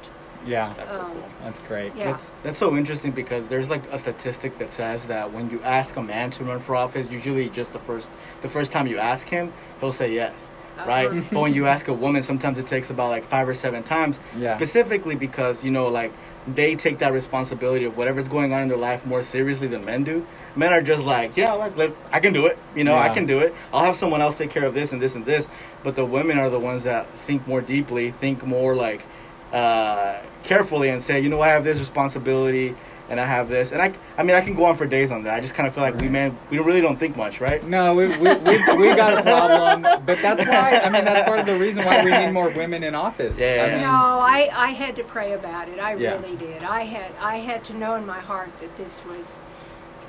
Yeah. 0.46 0.72
That's 0.76 0.92
so 0.92 1.00
Um, 1.00 1.12
cool. 1.12 1.22
That's 1.44 1.60
great. 1.60 1.92
Yeah. 1.96 2.10
That's 2.12 2.30
that's 2.42 2.58
so 2.58 2.76
interesting 2.76 3.12
because 3.12 3.48
there's 3.48 3.70
like 3.70 3.82
a 3.92 3.98
statistic 3.98 4.58
that 4.58 4.70
says 4.72 5.06
that 5.06 5.32
when 5.32 5.50
you 5.50 5.60
ask 5.62 5.96
a 5.96 6.02
man 6.02 6.30
to 6.32 6.44
run 6.44 6.60
for 6.60 6.74
office, 6.76 7.10
usually 7.10 7.48
just 7.50 7.72
the 7.72 7.78
first 7.80 8.08
the 8.42 8.48
first 8.48 8.72
time 8.72 8.86
you 8.86 8.98
ask 8.98 9.28
him, 9.28 9.52
he'll 9.80 9.92
say 9.92 10.12
yes. 10.12 10.48
Right, 10.86 11.06
Uh-huh. 11.06 11.20
but 11.32 11.40
when 11.40 11.54
you 11.54 11.66
ask 11.66 11.86
a 11.88 11.92
woman, 11.92 12.22
sometimes 12.22 12.58
it 12.58 12.66
takes 12.66 12.88
about 12.90 13.10
like 13.10 13.24
five 13.28 13.46
or 13.48 13.54
seven 13.54 13.82
times. 13.82 14.20
Yeah. 14.36 14.56
Specifically 14.56 15.14
because 15.14 15.62
you 15.62 15.70
know, 15.70 15.88
like 15.88 16.12
they 16.54 16.74
take 16.74 16.98
that 16.98 17.12
responsibility 17.12 17.84
of 17.84 17.96
whatever's 17.96 18.26
going 18.26 18.52
on 18.52 18.62
in 18.62 18.68
their 18.68 18.76
life 18.78 19.06
more 19.06 19.22
seriously 19.22 19.68
than 19.68 19.84
men 19.84 20.02
do. 20.02 20.26
Men 20.56 20.72
are 20.72 20.82
just 20.82 21.04
like, 21.04 21.36
yeah, 21.36 21.52
like, 21.52 21.76
like 21.76 21.94
I 22.10 22.18
can 22.20 22.32
do 22.32 22.46
it. 22.46 22.58
You 22.74 22.84
know, 22.84 22.94
I 22.96 23.10
can 23.10 23.26
do 23.26 23.38
it. 23.38 23.54
I'll 23.72 23.84
have 23.84 23.96
someone 23.96 24.20
else 24.20 24.38
take 24.38 24.50
care 24.50 24.64
of 24.66 24.74
this 24.74 24.92
and 24.92 25.00
this 25.00 25.14
and 25.14 25.24
this. 25.24 25.46
But 25.84 25.94
the 25.94 26.04
women 26.04 26.38
are 26.38 26.50
the 26.50 26.58
ones 26.58 26.82
that 26.82 27.06
think 27.26 27.46
more 27.46 27.60
deeply, 27.60 28.10
think 28.10 28.44
more 28.44 28.74
like 28.74 29.04
uh, 29.52 30.20
carefully, 30.42 30.88
and 30.88 31.02
say, 31.02 31.20
you 31.20 31.28
know, 31.28 31.40
I 31.40 31.48
have 31.48 31.64
this 31.64 31.78
responsibility 31.78 32.74
and 33.10 33.20
I 33.20 33.26
have 33.26 33.48
this. 33.50 33.72
And 33.72 33.82
I, 33.82 33.92
I 34.16 34.22
mean, 34.22 34.34
I 34.34 34.40
can 34.40 34.54
go 34.54 34.64
on 34.64 34.76
for 34.76 34.86
days 34.86 35.10
on 35.12 35.24
that. 35.24 35.34
I 35.34 35.40
just 35.40 35.52
kind 35.54 35.66
of 35.66 35.74
feel 35.74 35.82
like 35.82 35.94
we 35.96 36.02
Right. 36.02 36.10
men, 36.12 36.38
we 36.48 36.56
don't- 36.56 36.64
really 36.66 36.80
don't 36.80 36.96
think 36.98 37.14
much, 37.16 37.40
right? 37.42 37.62
No, 37.62 37.94
we, 37.94 38.06
we, 38.06 38.14
we, 38.16 38.76
we 38.76 38.94
got 38.94 39.18
a 39.18 39.22
problem, 39.22 39.82
but 40.06 40.18
that's 40.22 40.46
why, 40.46 40.80
I 40.82 40.88
mean, 40.88 41.04
that's 41.04 41.28
part 41.28 41.40
of 41.40 41.44
the 41.46 41.56
reason 41.58 41.84
why 41.84 42.02
we 42.02 42.10
need 42.10 42.32
more 42.32 42.48
women 42.48 42.82
in 42.82 42.94
office. 42.94 43.36
Yeah, 43.38 43.54
yeah, 43.56 43.62
I 43.62 43.66
yeah. 43.66 43.72
mean, 43.72 43.80
No, 43.82 43.88
I, 43.90 44.50
I 44.54 44.68
had 44.70 44.96
to 44.96 45.04
pray 45.04 45.32
about 45.32 45.68
it. 45.68 45.78
I 45.78 45.94
Yeah. 45.96 46.14
really 46.20 46.36
did. 46.36 46.62
I 46.62 46.84
had 46.84 47.12
I 47.20 47.36
had 47.38 47.62
to 47.64 47.74
know 47.76 47.96
in 47.96 48.06
my 48.06 48.20
heart 48.20 48.56
that 48.60 48.74
this 48.78 49.02
was, 49.04 49.40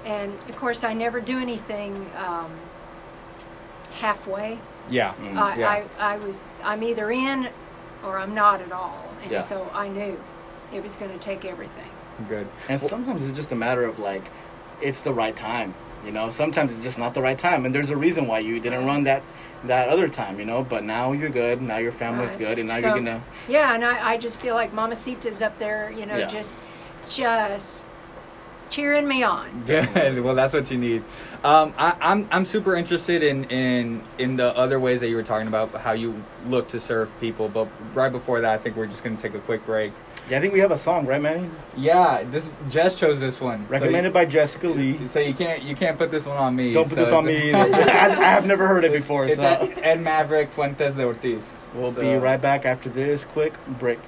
and 0.05 0.31
of 0.47 0.55
course 0.55 0.85
I 0.85 0.93
never 0.93 1.19
do 1.19 1.37
anything 1.39 2.09
um, 2.25 2.51
halfway. 3.99 4.59
Yeah. 4.89 5.13
Mm. 5.21 5.37
I, 5.37 5.57
Yeah. 5.57 5.69
I 5.99 6.13
I 6.13 6.17
was 6.17 6.47
I'm 6.63 6.83
either 6.83 7.11
in 7.11 7.49
or 8.03 8.17
I'm 8.17 8.33
not 8.33 8.61
at 8.61 8.71
all, 8.71 9.03
and 9.23 9.31
Yeah. 9.31 9.41
so 9.41 9.69
I 9.73 9.87
knew 9.87 10.19
it 10.73 10.83
was 10.83 10.95
going 10.95 11.11
to 11.11 11.17
take 11.19 11.45
everything. 11.45 11.89
Good. 12.29 12.47
And 12.69 12.79
sometimes 12.79 13.23
it's 13.23 13.31
just 13.35 13.51
a 13.51 13.55
matter 13.55 13.83
of 13.85 13.99
like, 13.99 14.23
it's 14.81 14.99
the 15.01 15.13
right 15.13 15.35
time. 15.35 15.73
You 16.05 16.11
know, 16.11 16.29
sometimes 16.29 16.73
it's 16.73 16.81
just 16.83 16.99
not 16.99 17.13
the 17.13 17.21
right 17.21 17.39
time, 17.39 17.65
and 17.65 17.73
there's 17.73 17.89
a 17.89 17.95
reason 17.95 18.27
why 18.27 18.39
you 18.39 18.59
didn't 18.59 18.85
run 18.85 19.05
that 19.05 19.23
that 19.63 19.87
other 19.87 20.09
time. 20.09 20.37
You 20.37 20.43
know, 20.45 20.61
but 20.61 20.83
now 20.83 21.13
you're 21.13 21.29
good. 21.29 21.61
Now 21.61 21.77
your 21.77 21.93
family's 21.93 22.31
Right. 22.31 22.39
good, 22.39 22.59
and 22.59 22.67
now 22.67 22.75
So- 22.75 22.87
you're 22.87 22.95
gonna. 22.95 23.21
Yeah, 23.47 23.73
and 23.73 23.85
I, 23.85 24.11
I 24.11 24.17
just 24.17 24.37
feel 24.41 24.53
like 24.55 24.73
Mamacita's 24.73 25.41
up 25.41 25.57
there, 25.59 25.89
you 25.95 26.05
know, 26.05 26.17
Yeah. 26.17 26.25
just 26.27 26.57
just 27.09 27.85
cheering 28.73 29.07
me 29.07 29.23
on. 29.23 29.63
Yeah, 29.67 30.19
Well, 30.19 30.35
that's 30.35 30.53
what 30.53 30.69
you 30.71 30.77
need. 30.77 31.03
Um, 31.43 31.73
I, 31.77 31.95
I'm 32.01 32.27
I'm 32.31 32.45
super 32.45 32.75
interested 32.75 33.21
in, 33.23 33.43
in 33.45 34.01
in 34.17 34.35
the 34.37 34.55
other 34.57 34.79
ways 34.79 34.99
that 35.01 35.09
you 35.09 35.15
were 35.15 35.23
talking 35.23 35.47
about 35.47 35.73
how 35.75 35.91
you 35.93 36.21
look 36.47 36.67
to 36.69 36.79
serve 36.79 37.07
people. 37.19 37.49
But 37.49 37.67
right 37.93 38.11
before 38.11 38.41
that, 38.41 38.51
I 38.51 38.57
think 38.57 38.75
we're 38.75 38.87
just 38.87 39.03
gonna 39.03 39.17
take 39.17 39.35
a 39.35 39.39
quick 39.39 39.65
break. 39.65 39.93
Yeah, 40.29 40.37
I 40.37 40.41
think 40.41 40.53
we 40.53 40.59
have 40.61 40.71
a 40.71 40.77
song, 40.77 41.05
right, 41.05 41.21
Manny? 41.21 41.49
Yeah, 41.75 42.23
this 42.23 42.49
Jess 42.69 42.97
chose 42.97 43.19
this 43.19 43.41
one. 43.41 43.65
So 43.67 43.71
Recommended 43.73 44.09
you- 44.09 44.13
by 44.13 44.25
Jessica 44.25 44.69
Lee. 44.69 45.05
So 45.07 45.19
you 45.19 45.33
can't 45.33 45.61
you 45.63 45.75
can't 45.75 45.97
put 45.97 46.11
this 46.11 46.25
one 46.25 46.37
on 46.37 46.55
me. 46.55 46.73
Don't 46.73 46.85
put 46.87 46.95
So 46.95 47.03
this 47.03 47.13
on 47.13 47.27
it's- 47.27 47.43
me 47.43 47.53
either. 47.53 47.91
I, 47.91 48.09
I 48.11 48.29
have 48.31 48.45
never 48.45 48.65
heard 48.67 48.85
it 48.85 48.93
before, 48.93 49.25
It's 49.25 49.35
so 49.35 49.43
Ed, 49.43 49.79
Ed 49.83 50.01
Maverick 50.01 50.51
Fuentes 50.53 50.95
de 50.95 51.03
Ortiz. 51.05 51.43
we'll 51.75 51.93
So- 51.93 52.01
be 52.01 52.15
right 52.15 52.41
back 52.41 52.65
after 52.65 52.89
this 52.89 53.25
quick 53.25 53.53
break. 53.79 53.99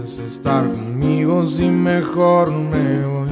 Quieres 0.00 0.18
estar 0.18 0.68
conmigo, 0.68 1.46
si 1.46 1.68
mejor 1.68 2.50
me 2.50 3.04
voy. 3.04 3.28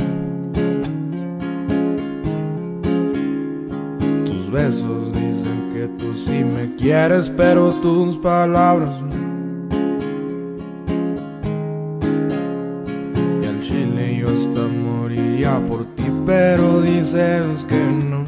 Tus 4.27 4.51
besos 4.51 5.13
dicen 5.15 5.69
que 5.71 5.89
tú 5.99 6.15
sí 6.15 6.45
me 6.45 6.75
quieres, 6.77 7.31
pero 7.31 7.73
tus 7.75 8.17
palabras 8.19 9.01
no. 9.03 9.17
Y 13.43 13.47
al 13.47 13.63
chile 13.63 14.19
yo 14.19 14.27
hasta 14.27 14.67
moriría 14.67 15.61
por 15.67 15.85
ti, 15.95 16.05
pero 16.27 16.83
dices 16.83 17.65
que 17.65 17.81
no. 17.81 18.25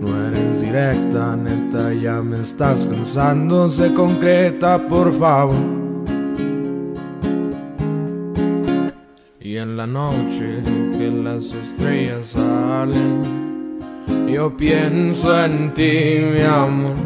No 0.00 0.26
eres 0.26 0.60
directa, 0.60 1.36
ya 2.00 2.22
me 2.22 2.40
estás 2.40 2.86
cansando, 2.86 3.68
se 3.68 3.92
concreta, 3.92 4.88
por 4.88 5.12
favor. 5.12 5.56
Y 9.40 9.56
en 9.56 9.76
la 9.76 9.86
noche 9.86 10.62
que 10.96 11.10
las 11.10 11.52
estrellas 11.52 12.26
salen, 12.26 13.78
yo 14.26 14.56
pienso 14.56 15.44
en 15.44 15.74
ti, 15.74 16.18
mi 16.32 16.40
amor. 16.40 16.96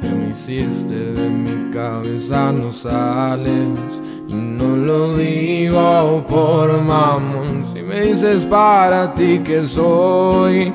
Que 0.00 0.08
me 0.08 0.28
hiciste 0.30 1.12
de 1.12 1.28
mi 1.28 1.72
cabeza 1.72 2.50
no 2.52 2.72
sales. 2.72 4.00
Y 4.26 4.34
no 4.34 4.76
lo 4.76 5.16
digo 5.16 6.24
por 6.28 6.80
mamón. 6.82 7.64
Si 7.72 7.82
me 7.82 8.00
dices 8.00 8.44
para 8.46 9.14
ti 9.14 9.40
que 9.44 9.64
soy, 9.66 10.72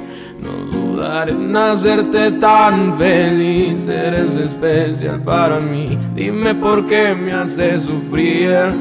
dudaré 1.16 1.32
en 1.32 1.56
hacerte 1.56 2.32
tan 2.34 2.98
feliz. 2.98 3.88
Eres 3.88 4.36
especial 4.36 5.22
para 5.24 5.60
mí. 5.60 5.98
Dime 6.14 6.54
por 6.56 6.86
qué 6.88 7.16
me 7.16 7.32
haces 7.32 7.84
sufrir. 7.84 8.74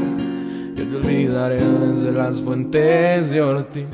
Yo 0.74 0.84
te 0.84 0.96
olvidaré 0.96 1.60
desde 1.64 2.10
las 2.12 2.36
fuentes 2.40 3.30
de 3.30 3.40
Ortiz. 3.40 3.86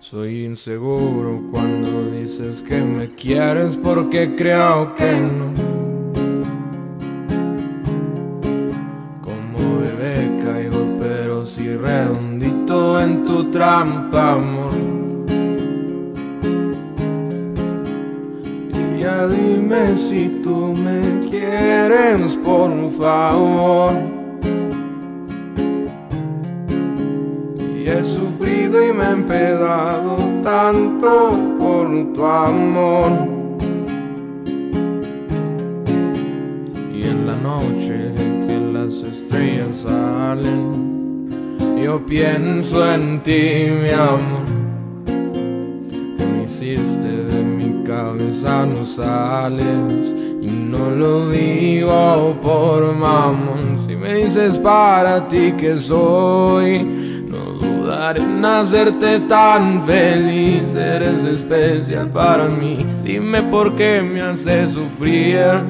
Soy 0.00 0.44
inseguro 0.44 1.42
cuando 1.50 2.10
dices 2.10 2.62
que 2.62 2.80
me 2.80 3.14
quieres 3.14 3.76
porque 3.76 4.36
creo 4.36 4.94
que 4.94 5.12
no. 5.14 5.83
Trampa, 13.54 14.32
amor. 14.32 14.72
Y 18.72 19.00
ya 19.00 19.28
dime 19.28 19.96
si 19.96 20.40
tú 20.42 20.74
me 20.74 21.20
quieres, 21.30 22.36
por 22.44 22.72
favor. 22.98 23.92
Y 27.76 27.88
he 27.88 28.02
sufrido 28.02 28.88
y 28.88 28.92
me 28.92 29.04
he 29.04 29.12
empedado 29.12 30.16
tanto 30.42 31.38
por 31.56 32.12
tu 32.12 32.24
amor. 32.24 33.12
Y 36.92 37.06
en 37.06 37.26
la 37.28 37.36
noche 37.36 38.12
que 38.44 38.58
las 38.72 38.94
estrellas 38.94 39.76
salen, 39.84 41.03
yo 41.84 42.00
pienso 42.06 42.90
en 42.94 43.22
ti, 43.22 43.68
mi 43.68 43.90
amor. 43.90 44.46
Que 45.04 46.26
me 46.26 46.44
hiciste 46.44 47.08
de 47.08 47.42
mi 47.42 47.84
cabeza, 47.84 48.64
no 48.64 48.86
sales. 48.86 50.14
Y 50.40 50.46
no 50.46 50.90
lo 50.90 51.28
digo 51.28 52.34
por 52.40 52.94
mamón. 52.94 53.78
Si 53.86 53.96
me 53.96 54.14
dices 54.14 54.56
para 54.58 55.28
ti 55.28 55.52
que 55.58 55.78
soy, 55.78 56.82
no 57.28 57.52
dudaré 57.52 58.22
en 58.22 58.42
hacerte 58.42 59.20
tan 59.20 59.82
feliz. 59.84 60.74
Eres 60.74 61.22
especial 61.24 62.08
para 62.08 62.48
mí. 62.48 62.78
Dime 63.04 63.42
por 63.42 63.74
qué 63.74 64.00
me 64.00 64.22
haces 64.22 64.70
sufrir. 64.70 65.60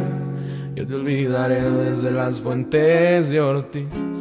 Yo 0.76 0.86
te 0.86 0.94
olvidaré 0.94 1.60
desde 1.60 2.12
las 2.12 2.40
fuentes 2.40 3.30
de 3.30 3.40
Ortiz. 3.40 4.13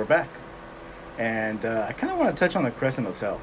We're 0.00 0.06
back. 0.06 0.28
And 1.18 1.64
uh, 1.64 1.84
I 1.88 1.92
kind 1.92 2.10
of 2.12 2.18
want 2.18 2.34
to 2.34 2.40
touch 2.40 2.56
on 2.56 2.64
the 2.64 2.70
Crescent 2.70 3.06
Hotel. 3.06 3.38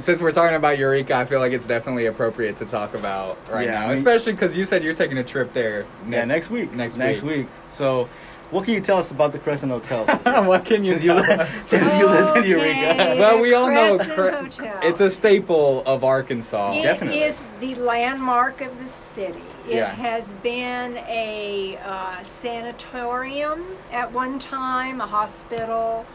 Since 0.00 0.20
we're 0.20 0.32
talking 0.32 0.56
about 0.56 0.76
Eureka, 0.76 1.14
I 1.14 1.24
feel 1.24 1.38
like 1.38 1.52
it's 1.52 1.68
definitely 1.68 2.06
appropriate 2.06 2.58
to 2.58 2.66
talk 2.66 2.94
about 2.94 3.38
right 3.48 3.66
Yeah, 3.66 3.74
now, 3.74 3.82
I 3.84 3.88
mean- 3.90 3.98
especially 3.98 4.32
because 4.32 4.56
you 4.56 4.66
said 4.66 4.82
you're 4.82 4.94
taking 4.94 5.18
a 5.18 5.24
trip 5.24 5.52
there. 5.52 5.86
yeah, 6.10 6.24
next 6.24 6.50
week. 6.50 6.72
Next, 6.72 6.96
next 6.96 7.22
week. 7.22 7.36
week. 7.38 7.46
So, 7.68 8.08
what 8.54 8.64
can 8.64 8.74
you 8.74 8.80
tell 8.80 8.98
us 8.98 9.10
about 9.10 9.32
the 9.32 9.38
Crescent 9.40 9.72
Hotel? 9.72 10.06
what 10.46 10.64
can 10.64 10.84
you 10.84 10.92
since 10.92 11.04
tell 11.04 11.16
live, 11.16 11.40
us? 11.40 11.50
since 11.66 11.92
you 11.98 12.06
live 12.06 12.36
in 12.36 12.44
Eureka. 12.44 13.16
Well, 13.18 13.36
the 13.36 13.42
we 13.42 13.52
all 13.52 13.68
know 13.68 13.98
Cre- 13.98 14.30
Hotel. 14.30 14.78
it's 14.84 15.00
a 15.00 15.10
staple 15.10 15.82
of 15.84 16.04
Arkansas. 16.04 16.78
It 16.78 16.82
Definitely. 16.84 17.22
is 17.22 17.48
the 17.58 17.74
landmark 17.74 18.60
of 18.60 18.78
the 18.78 18.86
city. 18.86 19.42
It 19.68 19.74
Yeah. 19.74 19.90
has 19.90 20.34
been 20.34 20.98
a 20.98 21.76
uh, 21.84 22.22
sanatorium 22.22 23.64
at 23.90 24.12
one 24.12 24.38
time, 24.38 25.00
a 25.00 25.06
hospital 25.06 26.06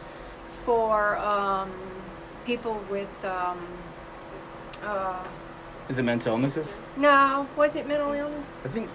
for 0.64 1.18
um, 1.18 1.70
people 2.46 2.82
with. 2.90 3.12
Um, 3.22 3.58
uh, 4.82 5.22
Is 5.90 5.98
it 5.98 6.04
mental 6.04 6.32
illnesses? 6.32 6.72
no, 6.96 7.46
was 7.54 7.76
it 7.76 7.86
mental 7.86 8.14
illness? 8.14 8.54
I 8.64 8.68
think. 8.68 8.88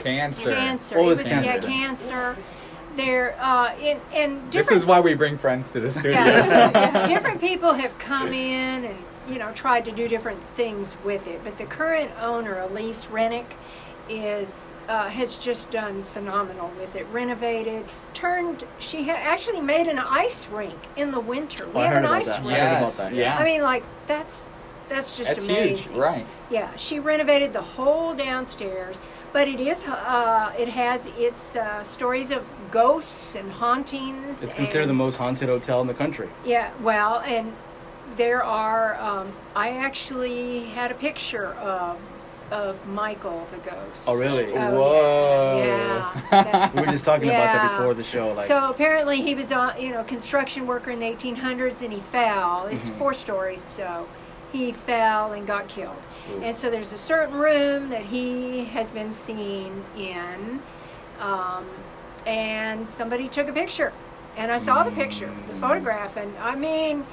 Cancer. 0.00 0.50
Cancer. 0.50 0.98
Oh, 0.98 1.10
it 1.10 1.20
it's 1.20 1.22
was, 1.24 1.44
Yeah, 1.46 1.58
cancer. 1.60 2.36
Cancer. 2.96 3.04
There, 3.04 3.36
uh, 3.40 3.74
in, 3.80 4.00
and 4.12 4.52
This 4.52 4.70
is 4.70 4.84
why 4.84 5.00
we 5.00 5.14
bring 5.14 5.38
friends 5.38 5.70
to 5.70 5.80
the 5.80 5.90
studio. 5.90 6.12
Yeah. 6.12 7.06
different 7.08 7.40
people 7.40 7.72
have 7.72 7.96
come 7.98 8.28
in 8.32 8.84
and 8.84 8.98
you 9.28 9.38
know 9.38 9.52
tried 9.52 9.84
to 9.84 9.92
do 9.92 10.08
different 10.08 10.40
things 10.56 10.96
with 11.04 11.26
it, 11.26 11.40
but 11.44 11.56
the 11.58 11.64
current 11.66 12.10
owner, 12.20 12.58
Elise 12.60 13.06
Roenigk, 13.06 13.46
is 14.08 14.74
uh, 14.88 15.08
has 15.08 15.38
just 15.38 15.70
done 15.70 16.02
phenomenal 16.02 16.70
with 16.80 16.96
it. 16.96 17.06
Renovated, 17.12 17.84
turned. 18.12 18.64
She 18.80 19.04
ha- 19.04 19.12
actually 19.12 19.60
made 19.60 19.86
an 19.86 19.98
ice 20.00 20.48
rink 20.48 20.74
in 20.96 21.12
the 21.12 21.20
winter. 21.20 21.66
We 21.68 21.74
Oh, 21.74 21.78
I 21.80 21.86
have 21.86 21.96
an 22.04 22.06
ice 22.06 22.26
that. 22.26 22.40
rink. 22.44 22.52
I 22.58 22.58
heard 22.58 22.76
about 22.78 22.86
Yes, 22.88 22.96
that. 22.96 23.14
yeah. 23.14 23.38
I 23.38 23.44
mean, 23.44 23.62
like 23.62 23.84
that's 24.08 24.48
that's 24.90 25.16
just 25.16 25.30
That's 25.30 25.44
amazing. 25.44 25.92
huge, 25.94 25.98
right? 25.98 26.26
Yeah, 26.50 26.68
she 26.76 26.98
renovated 26.98 27.52
the 27.54 27.62
whole 27.62 28.14
downstairs, 28.14 28.98
but 29.32 29.48
it 29.48 29.60
is 29.60 29.86
uh, 29.86 30.52
it 30.58 30.68
has 30.68 31.06
its 31.16 31.56
uh, 31.56 31.82
stories 31.84 32.30
of 32.30 32.44
ghosts 32.70 33.34
and 33.36 33.50
hauntings. 33.50 34.42
It's 34.44 34.52
considered 34.54 34.86
the 34.88 34.92
most 34.92 35.16
haunted 35.16 35.48
hotel 35.48 35.80
in 35.80 35.86
the 35.86 35.94
country. 35.94 36.28
yeah, 36.44 36.70
well, 36.82 37.20
and 37.20 37.54
there 38.16 38.42
are. 38.44 39.00
Um, 39.00 39.32
I 39.56 39.70
actually 39.70 40.64
had 40.74 40.90
a 40.90 40.94
picture 40.94 41.54
of 41.54 41.96
of 42.50 42.84
Michael 42.88 43.46
the 43.52 43.58
ghost. 43.58 44.08
Oh, 44.08 44.16
really? 44.16 44.52
Oh, 44.52 44.70
Whoa. 44.72 45.62
Yeah. 45.64 46.22
yeah. 46.32 46.70
We 46.74 46.80
were 46.80 46.88
just 46.88 47.04
talking 47.04 47.28
about 47.28 47.52
that 47.52 47.70
before 47.70 47.94
the 47.94 48.02
show. 48.02 48.32
Like, 48.32 48.46
so 48.46 48.68
apparently 48.70 49.22
he 49.22 49.36
was 49.36 49.52
on, 49.52 49.80
you 49.80 49.90
know, 49.92 50.02
construction 50.02 50.66
worker 50.66 50.90
in 50.90 50.98
the 50.98 51.06
1800s, 51.06 51.82
and 51.84 51.92
he 51.92 52.00
fell. 52.00 52.66
It's 52.66 52.88
Mhm. 52.88 52.98
four 52.98 53.14
stories, 53.14 53.60
so 53.60 54.08
he 54.52 54.72
fell 54.72 55.32
and 55.32 55.46
got 55.46 55.68
killed. 55.68 55.96
Ooh. 56.30 56.40
And 56.42 56.54
so 56.54 56.70
there's 56.70 56.92
a 56.92 56.98
certain 56.98 57.34
room 57.36 57.88
that 57.90 58.02
he 58.02 58.64
has 58.66 58.90
been 58.90 59.12
seen 59.12 59.84
in, 59.96 60.60
um, 61.20 61.66
and 62.26 62.86
somebody 62.86 63.28
took 63.28 63.48
a 63.48 63.52
picture, 63.52 63.92
and 64.36 64.50
I 64.52 64.56
saw 64.58 64.82
the 64.82 64.90
picture, 64.90 65.30
the 65.48 65.54
Mm. 65.54 65.60
photograph, 65.60 66.16
and 66.16 66.32
I 66.38 66.54
mean. 66.54 67.06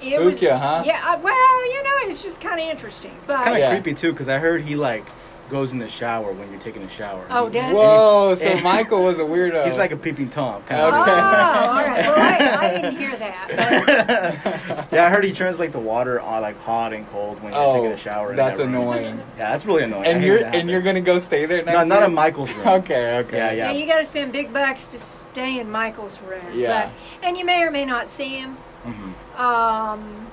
It 0.00 0.20
was, 0.20 0.36
Spook 0.38 0.50
huh? 0.52 0.82
Yeah, 0.86 1.00
I- 1.02 1.16
well, 1.16 1.72
you 1.74 1.82
know, 1.82 2.08
it's 2.08 2.22
just 2.22 2.40
kind 2.40 2.60
of 2.60 2.68
interesting, 2.68 3.16
but 3.26 3.38
kind 3.42 3.54
of 3.54 3.58
Yeah. 3.58 3.70
creepy 3.70 3.94
too, 3.94 4.12
because 4.12 4.28
I 4.28 4.38
heard 4.38 4.62
he 4.62 4.76
like 4.76 5.04
goes 5.48 5.72
in 5.72 5.78
the 5.78 5.88
shower 5.88 6.32
when 6.32 6.50
you're 6.50 6.60
taking 6.60 6.82
a 6.82 6.88
shower. 6.88 7.24
Oh, 7.30 7.46
He- 7.46 7.52
does 7.52 7.70
he? 7.70 7.74
Whoa, 7.74 8.34
so 8.36 8.60
Michael 8.60 9.02
was 9.04 9.18
a 9.18 9.22
weirdo. 9.22 9.66
He's 9.66 9.76
like 9.76 9.90
a 9.92 9.96
peeping 9.96 10.28
tom. 10.30 10.62
Kind 10.64 10.80
Oh, 10.80 10.90
all 10.90 11.02
Okay. 11.02 11.10
right. 11.12 12.06
Well, 12.06 12.18
I, 12.18 12.66
I 12.68 12.74
didn't 12.74 12.96
hear 12.96 13.16
that. 13.16 14.88
yeah, 14.92 15.06
I 15.06 15.10
heard 15.10 15.24
he 15.24 15.32
turns 15.32 15.58
like 15.58 15.72
the 15.72 15.78
water 15.78 16.20
on 16.20 16.42
like 16.42 16.60
hot 16.62 16.92
and 16.92 17.08
cold 17.10 17.42
when 17.42 17.52
you're 17.52 17.62
oh, 17.62 17.72
taking 17.74 17.92
a 17.92 17.96
shower. 17.96 18.30
in 18.30 18.36
that's 18.36 18.58
that 18.58 18.66
annoying. 18.66 19.18
Yeah, 19.38 19.50
that's 19.52 19.64
really 19.64 19.84
annoying. 19.84 20.06
And 20.06 20.22
you're 20.22 20.44
and 20.44 20.68
you're 20.70 20.82
gonna 20.82 21.00
go 21.00 21.18
stay 21.18 21.46
there 21.46 21.64
next 21.64 21.76
No, 21.78 21.84
not 21.84 21.98
year? 22.00 22.08
in 22.08 22.14
Michael's 22.14 22.50
room. 22.50 22.68
Okay, 22.68 23.18
okay. 23.18 23.36
Yeah, 23.36 23.50
Yeah, 23.52 23.72
yeah. 23.72 23.78
you 23.78 23.86
got 23.86 23.98
to 23.98 24.04
spend 24.04 24.32
big 24.32 24.52
bucks 24.52 24.88
to 24.88 24.98
stay 24.98 25.60
in 25.60 25.70
Michael's 25.70 26.20
room. 26.22 26.42
Yeah. 26.54 26.90
But, 27.20 27.26
and 27.26 27.38
you 27.38 27.44
may 27.44 27.62
or 27.62 27.70
may 27.70 27.84
not 27.84 28.08
see 28.08 28.36
him. 28.38 28.56
Mhm. 28.86 29.38
Um, 29.40 30.26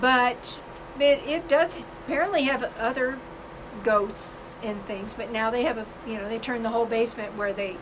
but 0.00 0.60
it, 1.00 1.20
it 1.26 1.48
does 1.48 1.76
apparently 2.06 2.42
have 2.44 2.70
other 2.78 3.18
ghosts 3.84 4.54
and 4.62 4.82
things. 4.86 5.14
But 5.14 5.30
now 5.32 5.50
they 5.50 5.62
have 5.64 5.78
a, 5.78 5.86
you 6.06 6.14
know, 6.18 6.28
they 6.28 6.38
turned 6.38 6.64
the 6.64 6.70
whole 6.70 6.86
basement 6.86 7.36
where 7.36 7.52
they 7.52 7.76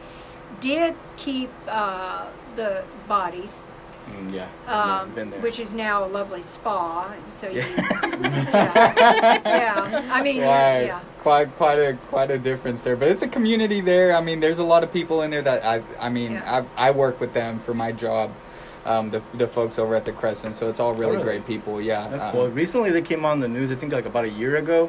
did 0.61 0.95
keep 1.17 1.51
uh, 1.69 2.27
the 2.57 2.83
bodies, 3.09 3.63
Mm, 4.09 4.33
yeah. 4.33 4.47
um, 4.69 5.11
been 5.17 5.31
there. 5.31 5.41
which 5.41 5.59
is 5.59 5.75
now 5.75 6.05
a 6.05 6.07
lovely 6.07 6.41
spa. 6.41 7.13
And 7.13 7.33
so 7.33 7.49
you, 7.49 7.59
yeah. 7.59 8.13
yeah. 8.23 9.43
yeah. 9.45 10.09
I 10.13 10.23
mean, 10.23 10.43
Right. 10.43 10.83
yeah. 10.87 11.01
Quite 11.23 11.57
quite 11.57 11.79
a 11.81 11.95
quite 12.09 12.31
a 12.31 12.39
difference 12.39 12.83
there, 12.83 12.95
but 12.95 13.09
it's 13.09 13.23
a 13.25 13.29
community 13.29 13.81
there. 13.81 14.15
I 14.15 14.21
mean, 14.21 14.39
there's 14.39 14.61
a 14.61 14.65
lot 14.65 14.85
of 14.85 14.93
people 14.93 15.23
in 15.23 15.31
there 15.33 15.43
that 15.43 15.65
I 15.65 15.83
I 15.99 16.09
mean 16.09 16.33
Yeah. 16.35 16.65
I 16.79 16.89
I 16.89 16.91
work 16.93 17.19
with 17.21 17.33
them 17.35 17.59
for 17.67 17.75
my 17.75 17.91
job, 17.91 18.31
um, 18.85 19.11
the 19.11 19.21
the 19.35 19.49
folks 19.49 19.77
over 19.77 19.97
at 19.97 20.05
the 20.05 20.13
Crescent. 20.13 20.55
So 20.55 20.69
it's 20.69 20.79
all 20.79 20.95
really, 20.95 21.13
really? 21.15 21.25
great 21.25 21.47
people. 21.47 21.81
Yeah, 21.81 22.07
That's 22.07 22.23
um, 22.23 22.31
cool. 22.31 22.49
Recently, 22.49 22.91
they 22.93 23.03
came 23.03 23.25
on 23.25 23.41
the 23.41 23.49
news. 23.49 23.73
I 23.73 23.75
think 23.75 23.93
like 23.93 24.07
about 24.07 24.25
a 24.25 24.31
year 24.31 24.55
ago, 24.55 24.89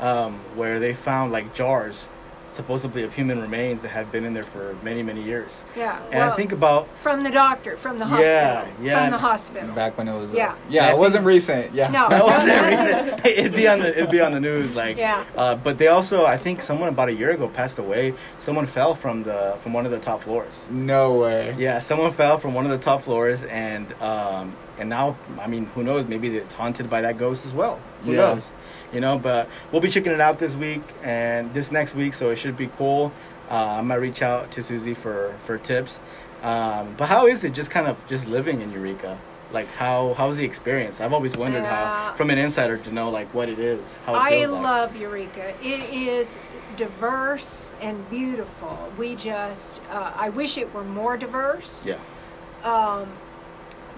um, 0.00 0.34
where 0.54 0.78
they 0.78 0.94
found 0.94 1.32
like 1.32 1.54
jars, 1.54 2.08
supposedly 2.50 3.02
of 3.02 3.14
human 3.14 3.38
remains 3.40 3.82
that 3.82 3.88
had 3.88 4.10
been 4.10 4.24
in 4.24 4.32
there 4.32 4.42
for 4.42 4.74
many 4.82 5.02
many 5.02 5.22
years. 5.22 5.62
Yeah. 5.76 6.00
And 6.10 6.22
I 6.22 6.34
think 6.36 6.52
about 6.52 6.88
from 7.02 7.22
the 7.22 7.30
doctor, 7.30 7.76
from 7.76 7.98
the 7.98 8.06
Yeah, 8.06 8.54
hospital, 8.64 8.84
yeah. 8.86 9.02
from 9.02 9.10
the 9.10 9.18
hospital. 9.18 9.74
Back 9.74 9.98
when 9.98 10.08
it 10.08 10.14
was 10.18 10.30
uh, 10.30 10.34
Yeah. 10.36 10.54
yeah, 10.70 10.84
it 10.84 10.88
think- 10.90 10.98
wasn't 11.00 11.26
recent. 11.26 11.74
Yeah, 11.74 11.90
No. 11.90 12.08
that 12.10 12.24
wasn't 12.24 12.66
recent. 12.66 13.26
It'd 13.26 13.52
be 13.54 13.68
on 13.68 13.80
the 13.80 13.90
it'd 13.90 14.10
be 14.10 14.20
on 14.22 14.32
the 14.32 14.40
news 14.40 14.74
like. 14.74 14.96
Yeah. 14.96 15.24
Uh, 15.36 15.54
but 15.56 15.76
they 15.76 15.88
also, 15.88 16.24
I 16.24 16.38
think, 16.38 16.62
someone 16.62 16.88
about 16.88 17.08
a 17.10 17.14
year 17.14 17.30
ago 17.32 17.46
passed 17.48 17.78
away. 17.78 18.14
Someone 18.38 18.66
fell 18.66 18.94
from 18.94 19.24
the 19.24 19.56
from 19.62 19.74
one 19.74 19.84
of 19.84 19.92
the 19.92 19.98
top 19.98 20.22
floors. 20.22 20.54
no 20.70 21.12
way. 21.14 21.54
Yeah, 21.58 21.80
someone 21.80 22.12
fell 22.12 22.38
from 22.38 22.54
one 22.54 22.64
of 22.64 22.70
the 22.70 22.78
top 22.78 23.02
floors, 23.02 23.44
and 23.44 23.92
um, 24.00 24.56
and 24.78 24.88
now, 24.88 25.16
I 25.40 25.46
mean, 25.46 25.66
who 25.74 25.82
knows? 25.82 26.06
Maybe 26.06 26.36
it's 26.36 26.54
haunted 26.54 26.88
by 26.88 27.00
that 27.02 27.18
ghost 27.18 27.44
as 27.44 27.52
well. 27.52 27.80
Who 28.04 28.12
Yeah. 28.12 28.34
knows? 28.34 28.44
You 28.92 29.00
know, 29.00 29.18
but 29.18 29.48
we'll 29.72 29.80
be 29.82 29.90
checking 29.90 30.12
it 30.12 30.20
out 30.20 30.38
this 30.38 30.54
week 30.54 30.82
and 31.02 31.52
this 31.54 31.70
next 31.72 31.94
week, 31.94 32.14
so 32.14 32.30
it 32.30 32.36
should 32.36 32.56
be 32.56 32.68
cool. 32.68 33.12
Uh, 33.50 33.54
I 33.78 33.80
might 33.80 33.96
reach 33.96 34.22
out 34.22 34.50
to 34.52 34.62
Susie 34.62 34.94
for 34.94 35.34
for 35.44 35.58
tips. 35.58 36.00
Um, 36.42 36.94
but 36.96 37.06
how 37.08 37.26
is 37.26 37.44
it 37.44 37.52
just 37.54 37.70
kind 37.70 37.86
of 37.86 37.96
just 38.08 38.26
living 38.26 38.60
in 38.60 38.70
Eureka? 38.72 39.18
Like 39.52 39.68
how 39.68 40.14
how's 40.14 40.36
the 40.36 40.44
experience? 40.44 41.00
I've 41.00 41.12
always 41.12 41.36
wondered 41.36 41.62
Yeah. 41.62 42.08
how, 42.10 42.14
from 42.16 42.30
an 42.30 42.38
insider, 42.38 42.76
to 42.78 42.90
know 42.92 43.10
like 43.10 43.32
what 43.34 43.48
it 43.48 43.58
is. 43.58 43.96
How 44.06 44.14
it 44.14 44.18
I 44.18 44.44
like. 44.46 44.62
love 44.62 44.96
Eureka. 44.96 45.54
It 45.62 45.92
is 45.92 46.38
diverse 46.76 47.72
and 47.80 48.08
beautiful. 48.10 48.92
We 48.98 49.14
just, 49.16 49.80
uh, 49.90 50.12
I 50.14 50.28
wish 50.30 50.58
it 50.58 50.72
were 50.74 50.84
more 50.84 51.16
diverse. 51.16 51.86
Yeah. 51.86 51.98
Um, 52.64 53.08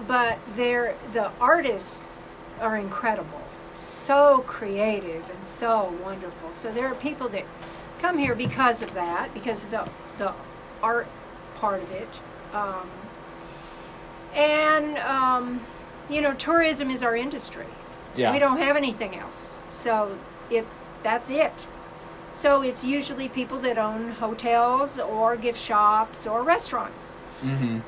but 0.07 0.37
they're, 0.55 0.95
the 1.11 1.29
artists 1.41 2.19
are 2.61 2.77
incredible, 2.77 3.38
so 3.79 4.43
creative 4.47 5.29
and 5.29 5.43
so 5.45 5.93
wonderful. 6.03 6.53
So 6.53 6.71
there 6.71 6.87
are 6.87 6.95
people 6.95 7.29
that 7.29 7.45
come 7.99 8.17
here 8.17 8.35
because 8.35 8.81
of 8.81 8.93
that, 8.93 9.33
because 9.33 9.63
of 9.63 9.71
the 9.71 9.89
the 10.17 10.33
art 10.83 11.07
part 11.55 11.81
of 11.83 11.91
it. 11.91 12.19
Um, 12.53 12.89
and 14.33 14.97
um, 14.99 15.61
you 16.09 16.21
know, 16.21 16.33
tourism 16.33 16.89
is 16.89 17.03
our 17.03 17.15
industry. 17.15 17.65
Yeah, 18.15 18.33
We 18.33 18.39
don't 18.39 18.57
have 18.57 18.75
anything 18.75 19.15
else. 19.15 19.59
So 19.69 20.17
it's 20.49 20.85
that's 21.03 21.29
it. 21.29 21.67
So 22.33 22.61
it's 22.61 22.83
usually 22.83 23.27
people 23.29 23.59
that 23.59 23.77
own 23.77 24.11
hotels 24.11 24.99
or 24.99 25.35
gift 25.35 25.59
shops 25.59 26.25
or 26.27 26.43
restaurants. 26.43 27.17
hmm 27.41 27.79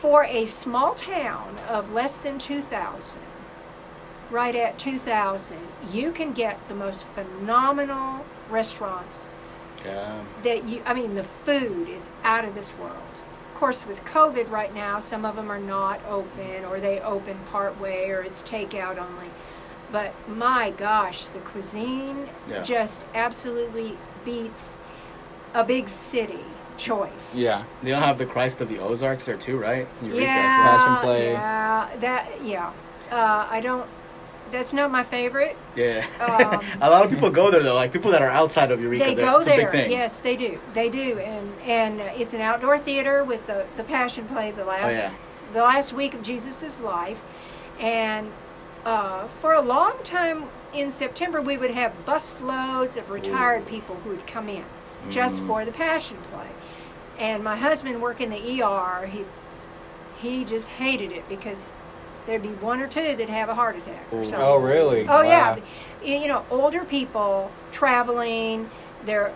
For 0.00 0.24
a 0.24 0.44
small 0.46 0.94
town 0.94 1.58
of 1.68 1.92
less 1.92 2.18
than 2.18 2.38
2,000, 2.38 3.20
right 4.30 4.54
at 4.54 4.78
2,000, 4.78 5.58
you 5.92 6.12
can 6.12 6.32
get 6.32 6.58
the 6.68 6.74
most 6.74 7.04
phenomenal 7.06 8.24
restaurants 8.48 9.30
Yeah. 9.84 10.20
that 10.42 10.64
you, 10.64 10.82
I 10.86 10.94
mean, 10.94 11.14
the 11.14 11.24
food 11.24 11.88
is 11.88 12.10
out 12.24 12.44
of 12.44 12.54
this 12.54 12.74
world. 12.76 12.96
Of 13.52 13.58
course, 13.58 13.86
with 13.86 14.04
COVID 14.04 14.50
right 14.50 14.74
now, 14.74 15.00
some 15.00 15.24
of 15.24 15.36
them 15.36 15.50
are 15.50 15.58
not 15.58 16.00
open 16.08 16.64
or 16.64 16.80
they 16.80 17.00
open 17.00 17.38
part 17.50 17.78
way 17.80 18.10
or 18.10 18.20
it's 18.22 18.42
takeout 18.42 18.98
only. 18.98 19.30
But 19.92 20.12
my 20.28 20.70
gosh, 20.70 21.26
the 21.26 21.40
cuisine 21.40 22.28
Yeah. 22.48 22.62
just 22.62 23.04
absolutely 23.14 23.96
beats 24.24 24.76
a 25.52 25.64
big 25.64 25.88
city 25.88 26.44
choice. 26.76 27.34
Yeah, 27.36 27.64
They 27.82 27.90
don't 27.90 28.00
have 28.02 28.16
the 28.16 28.24
Christ 28.24 28.60
of 28.62 28.68
the 28.68 28.78
Ozarks 28.78 29.26
there 29.26 29.36
too, 29.36 29.58
right? 29.58 29.80
It's 29.90 30.00
in 30.00 30.06
Eureka 30.08 30.24
Yeah, 30.24 30.74
as. 30.74 30.80
Passion 30.80 30.96
play. 31.04 31.32
yeah, 31.32 31.88
that, 32.00 32.26
yeah. 32.42 32.70
Uh, 33.10 33.46
I 33.50 33.60
don't, 33.60 33.86
that's 34.50 34.72
not 34.72 34.90
my 34.90 35.02
favorite. 35.02 35.56
Yeah. 35.76 36.06
Um, 36.20 36.64
a 36.80 36.90
lot 36.90 37.04
of 37.04 37.10
people 37.10 37.30
go 37.30 37.50
there 37.50 37.62
though, 37.62 37.74
like 37.74 37.92
people 37.92 38.10
that 38.12 38.22
are 38.22 38.30
outside 38.30 38.70
of 38.70 38.80
Eureka. 38.80 39.04
they 39.04 39.14
go 39.14 39.36
it's 39.38 39.46
a 39.46 39.50
there. 39.50 39.56
big 39.56 39.70
thing. 39.70 39.90
Yes, 39.92 40.20
they 40.20 40.36
do. 40.36 40.58
They 40.74 40.88
do, 40.88 41.18
and 41.18 41.52
and 41.62 42.00
it's 42.20 42.34
an 42.34 42.40
outdoor 42.40 42.78
theater 42.78 43.24
with 43.24 43.46
the 43.46 43.66
the 43.76 43.84
Passion 43.84 44.26
Play 44.26 44.50
the 44.50 44.64
last 44.64 44.94
Oh, 44.94 44.98
yeah. 44.98 45.14
the 45.52 45.62
last 45.62 45.92
week 45.92 46.14
of 46.14 46.22
Jesus's 46.22 46.80
life, 46.80 47.22
and 47.78 48.30
uh, 48.84 49.26
for 49.28 49.52
a 49.54 49.60
long 49.60 49.94
time 50.04 50.44
in 50.72 50.90
September 50.90 51.40
we 51.42 51.56
would 51.56 51.72
have 51.72 51.92
bus 52.06 52.40
loads 52.40 52.96
of 52.96 53.10
retired 53.10 53.66
people 53.66 53.96
who 53.96 54.10
would 54.10 54.26
come 54.26 54.48
in 54.48 54.64
just 55.08 55.42
Mm. 55.42 55.46
for 55.46 55.64
the 55.64 55.72
Passion 55.72 56.16
Play, 56.32 56.46
and 57.18 57.42
my 57.42 57.56
husband 57.56 58.00
working 58.02 58.32
in 58.32 58.42
the 58.42 58.62
ER, 58.62 59.06
he's 59.06 59.46
he 60.20 60.44
just 60.44 60.68
hated 60.68 61.12
it 61.12 61.26
because 61.28 61.66
there'd 62.30 62.42
be 62.42 62.48
one 62.64 62.80
or 62.80 62.86
two 62.86 63.16
that 63.16 63.28
have 63.28 63.48
a 63.48 63.54
heart 63.54 63.76
attack 63.76 64.06
or 64.12 64.24
something. 64.24 64.40
Oh, 64.40 64.56
really? 64.56 65.00
Oh 65.08 65.22
yeah, 65.22 65.56
Wow. 65.56 65.62
Y- 66.02 66.08
you 66.22 66.28
know, 66.28 66.44
older 66.50 66.84
people 66.84 67.50
traveling, 67.72 68.70
they're 69.04 69.32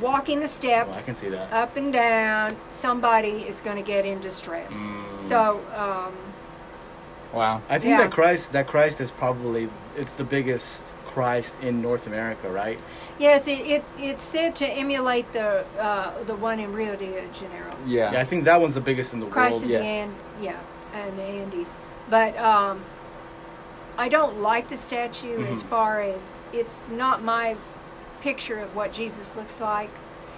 walking 0.00 0.38
the 0.38 0.44
I 0.44 0.48
steps 0.48 1.06
can 1.06 1.14
see 1.14 1.30
that. 1.30 1.50
up 1.50 1.76
and 1.76 1.90
down. 1.92 2.56
Somebody 2.68 3.44
is 3.48 3.60
going 3.60 3.76
to 3.76 3.82
get 3.82 4.04
in 4.04 4.20
distress. 4.20 4.74
Mm. 4.76 5.18
So, 5.18 5.64
um, 5.74 6.14
wow. 7.32 7.62
I 7.70 7.78
think 7.78 7.92
Yeah. 7.92 8.02
that 8.02 8.12
Christ, 8.12 8.52
that 8.52 8.66
Christ 8.66 9.00
is 9.00 9.10
probably 9.10 9.70
it's 9.96 10.12
the 10.14 10.24
biggest 10.24 10.84
Christ 11.06 11.56
in 11.62 11.80
North 11.82 12.06
America, 12.06 12.50
right? 12.50 12.78
yes, 13.18 13.46
it, 13.48 13.58
it's 13.66 13.92
it's 13.98 14.22
said 14.22 14.54
to 14.56 14.66
emulate 14.66 15.30
the 15.32 15.64
uh, 15.80 16.22
the 16.24 16.34
one 16.34 16.60
in 16.60 16.72
Rio 16.72 16.94
de 16.96 17.06
Janeiro. 17.32 17.74
Yeah, 17.86 18.12
Yeah, 18.12 18.20
I 18.20 18.24
think 18.24 18.44
that 18.44 18.60
one's 18.60 18.74
the 18.74 18.80
biggest 18.80 19.12
in 19.14 19.20
the 19.20 19.26
Christ 19.26 19.64
world. 19.64 19.64
Christ 19.64 19.64
in 19.64 19.70
yes. 19.70 19.80
the 19.82 19.86
and 19.86 20.14
yeah, 20.44 20.58
and 21.00 21.18
the 21.18 21.22
Andes. 21.22 21.78
But 22.10 22.36
um, 22.36 22.82
I 23.96 24.08
don't 24.08 24.40
like 24.42 24.68
the 24.68 24.76
statue 24.76 25.46
as 25.46 25.62
Mhm. 25.62 25.66
far 25.66 26.02
as 26.02 26.38
it's 26.52 26.88
not 26.88 27.22
my 27.22 27.56
picture 28.20 28.58
of 28.58 28.74
what 28.74 28.92
Jesus 28.92 29.36
looks 29.36 29.60
like. 29.60 29.90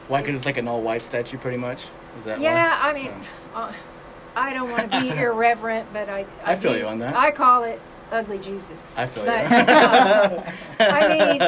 Why? 0.09 0.21
Because 0.21 0.37
it's 0.37 0.45
like 0.47 0.59
an 0.59 0.69
all-white 0.69 1.01
statue, 1.03 1.39
pretty 1.39 1.57
much. 1.57 1.85
Is 2.19 2.25
that 2.27 2.41
Yeah, 2.41 2.79
why? 2.79 2.91
I 2.91 2.93
mean, 2.93 3.13
uh, 3.55 3.73
I 4.37 4.53
don't 4.53 4.71
want 4.71 4.91
to 4.93 5.01
be 5.01 5.11
irreverent, 5.19 5.89
but 5.93 6.09
I, 6.09 6.27
I 6.45 6.55
feel 6.57 6.73
do- 6.75 6.79
you 6.81 6.87
on 6.87 6.99
that. 6.99 7.17
I 7.17 7.31
call 7.31 7.65
it 7.65 7.81
ugly 8.11 8.39
Jesus. 8.39 8.85
I 8.97 9.07
feel 9.07 9.25
but, 9.25 9.51
you. 9.51 9.57
uh, 9.57 10.43
I 10.81 11.09
mean, 11.17 11.43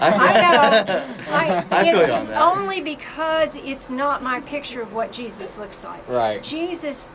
I, 0.00 0.12
I 0.12 0.40
know. 0.40 1.14
I, 1.28 1.64
I 1.70 1.84
feel 1.90 1.98
it's 2.00 2.08
you 2.08 2.14
on 2.14 2.28
that. 2.28 2.40
only 2.40 2.80
because 2.80 3.56
it's 3.56 3.90
not 3.90 4.22
my 4.22 4.40
picture 4.42 4.80
of 4.80 4.92
what 4.92 5.10
Jesus 5.10 5.58
looks 5.58 5.82
like. 5.82 6.06
right. 6.08 6.40
Jesus. 6.42 7.12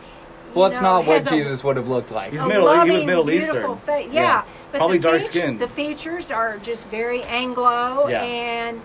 You 0.53 0.59
Well, 0.59 0.69
it's 0.69 0.75
know, 0.81 0.81
not 0.99 1.05
what 1.05 1.15
has 1.15 1.27
a- 1.27 1.29
Jesus 1.31 1.63
would 1.63 1.77
have 1.77 1.87
looked 1.87 2.11
like. 2.11 2.31
He's 2.31 2.41
a 2.41 2.45
Middle- 2.45 2.69
he 2.71 2.77
was 2.79 2.89
loving, 2.89 3.05
Middle 3.05 3.23
beautiful 3.25 3.55
Eastern. 3.57 3.77
Face. 3.77 4.09
Yeah. 4.11 4.21
Yeah, 4.21 4.41
but 4.71 4.77
Probably 4.79 4.97
the 4.97 5.03
dark 5.09 5.21
feat- 5.21 5.27
skinned. 5.27 5.59
The 5.59 5.67
features 5.67 6.31
are 6.31 6.57
just 6.57 6.87
very 6.89 7.23
Anglo, 7.23 8.07
Yeah. 8.09 8.21
and 8.23 8.81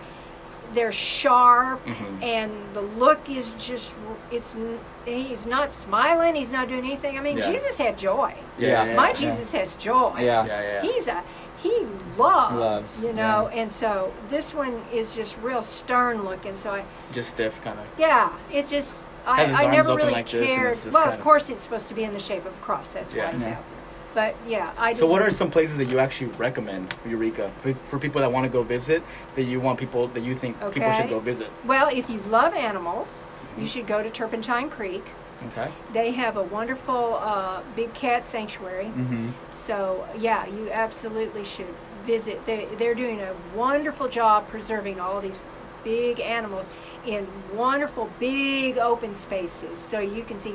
they're 0.73 0.93
sharp, 0.93 1.85
Mhm. 1.87 2.23
and 2.23 2.51
the 2.75 2.81
look 2.83 3.21
is 3.31 3.55
just 3.55 3.93
it's. 4.31 4.57
He's 5.05 5.47
not 5.47 5.73
smiling. 5.73 6.35
He's 6.35 6.51
not 6.51 6.67
doing 6.69 6.85
anything. 6.85 7.17
I 7.17 7.21
mean, 7.21 7.39
Yeah. 7.39 7.49
Jesus 7.51 7.79
had 7.79 7.97
joy. 7.97 8.35
Yeah. 8.59 8.93
My 8.97 9.09
yeah. 9.09 9.13
Jesus 9.13 9.53
has 9.53 9.77
joy. 9.77 10.15
Yeah. 10.19 10.45
Yeah, 10.45 10.61
yeah. 10.63 10.83
He's 10.83 11.07
a. 11.07 11.23
He 11.67 11.87
loves, 12.17 12.55
Loves, 12.57 13.05
you 13.05 13.13
know, 13.13 13.49
and 13.49 13.71
so 13.71 14.13
this 14.29 14.55
one 14.55 14.85
is 14.93 15.15
just 15.17 15.37
real 15.43 15.63
stern 15.63 16.25
looking. 16.25 16.55
So 16.55 16.71
I, 16.71 16.85
Just 17.13 17.31
stiff, 17.31 17.61
kind 17.63 17.79
of. 17.79 17.87
yeah, 17.99 18.33
it 18.53 18.67
just 18.69 19.09
I, 19.27 19.37
Has 19.43 19.51
his 19.51 19.59
I 19.59 19.65
arms 19.65 19.77
never 19.77 19.91
open 19.91 19.97
really 20.03 20.13
like 20.13 20.27
cared. 20.27 20.73
it's 20.75 20.85
Well, 20.85 20.95
kind 20.95 21.09
of 21.09 21.15
of- 21.15 21.21
course, 21.21 21.51
it's 21.51 21.61
supposed 21.61 21.89
to 21.89 21.95
be 21.95 22.05
in 22.05 22.13
the 22.13 22.21
shape 22.21 22.47
of 22.47 22.53
a 22.55 22.59
cross. 22.59 22.93
That's 22.95 23.13
Yeah. 23.13 23.27
why 23.27 23.33
he's 23.33 23.47
Yeah. 23.47 23.53
out 23.55 23.65
there. 23.69 23.77
But 24.15 24.35
yeah, 24.49 24.71
I. 24.79 24.93
Do. 24.93 25.01
So, 25.01 25.07
what 25.07 25.21
are 25.21 25.31
some 25.31 25.51
places 25.51 25.77
that 25.79 25.91
you 25.91 25.99
actually 25.99 26.29
recommend 26.39 26.95
Eureka 27.07 27.51
for, 27.63 27.75
for 27.89 27.99
people 27.99 28.21
that 28.23 28.31
want 28.33 28.45
to 28.45 28.49
go 28.51 28.63
visit? 28.63 29.03
That 29.35 29.43
you 29.43 29.61
want 29.61 29.79
people 29.79 30.07
that 30.09 30.23
you 30.23 30.35
think 30.35 30.57
people 30.73 30.93
should 30.93 31.11
go 31.11 31.19
visit? 31.21 31.49
Well, 31.67 31.89
if 31.93 32.09
you 32.09 32.21
love 32.29 32.55
animals, 32.55 33.23
Mm-hmm. 33.23 33.61
you 33.61 33.67
should 33.67 33.87
go 33.87 34.03
to 34.03 34.09
Turpentine 34.11 34.69
Creek. 34.71 35.05
Okay. 35.49 35.71
They 35.93 36.13
have 36.13 36.37
a 36.37 36.43
wonderful 36.43 37.17
uh, 37.17 37.63
big 37.75 37.93
cat 37.95 38.25
sanctuary. 38.27 38.87
Mm-hmm. 38.87 39.31
So 39.51 40.09
yeah, 40.19 40.47
you 40.47 40.71
absolutely 40.71 41.45
should 41.45 41.75
visit. 42.05 42.45
They 42.47 42.67
they're 42.79 42.95
doing 42.95 43.21
a 43.21 43.35
wonderful 43.55 44.09
job 44.09 44.49
preserving 44.49 45.01
all 45.01 45.21
these 45.21 45.45
big 45.85 46.21
animals 46.21 46.69
in 47.05 47.27
wonderful 47.55 48.11
big 48.19 48.79
open 48.79 49.15
spaces, 49.15 49.79
so 49.79 50.01
you 50.01 50.25
can 50.25 50.39
see 50.39 50.55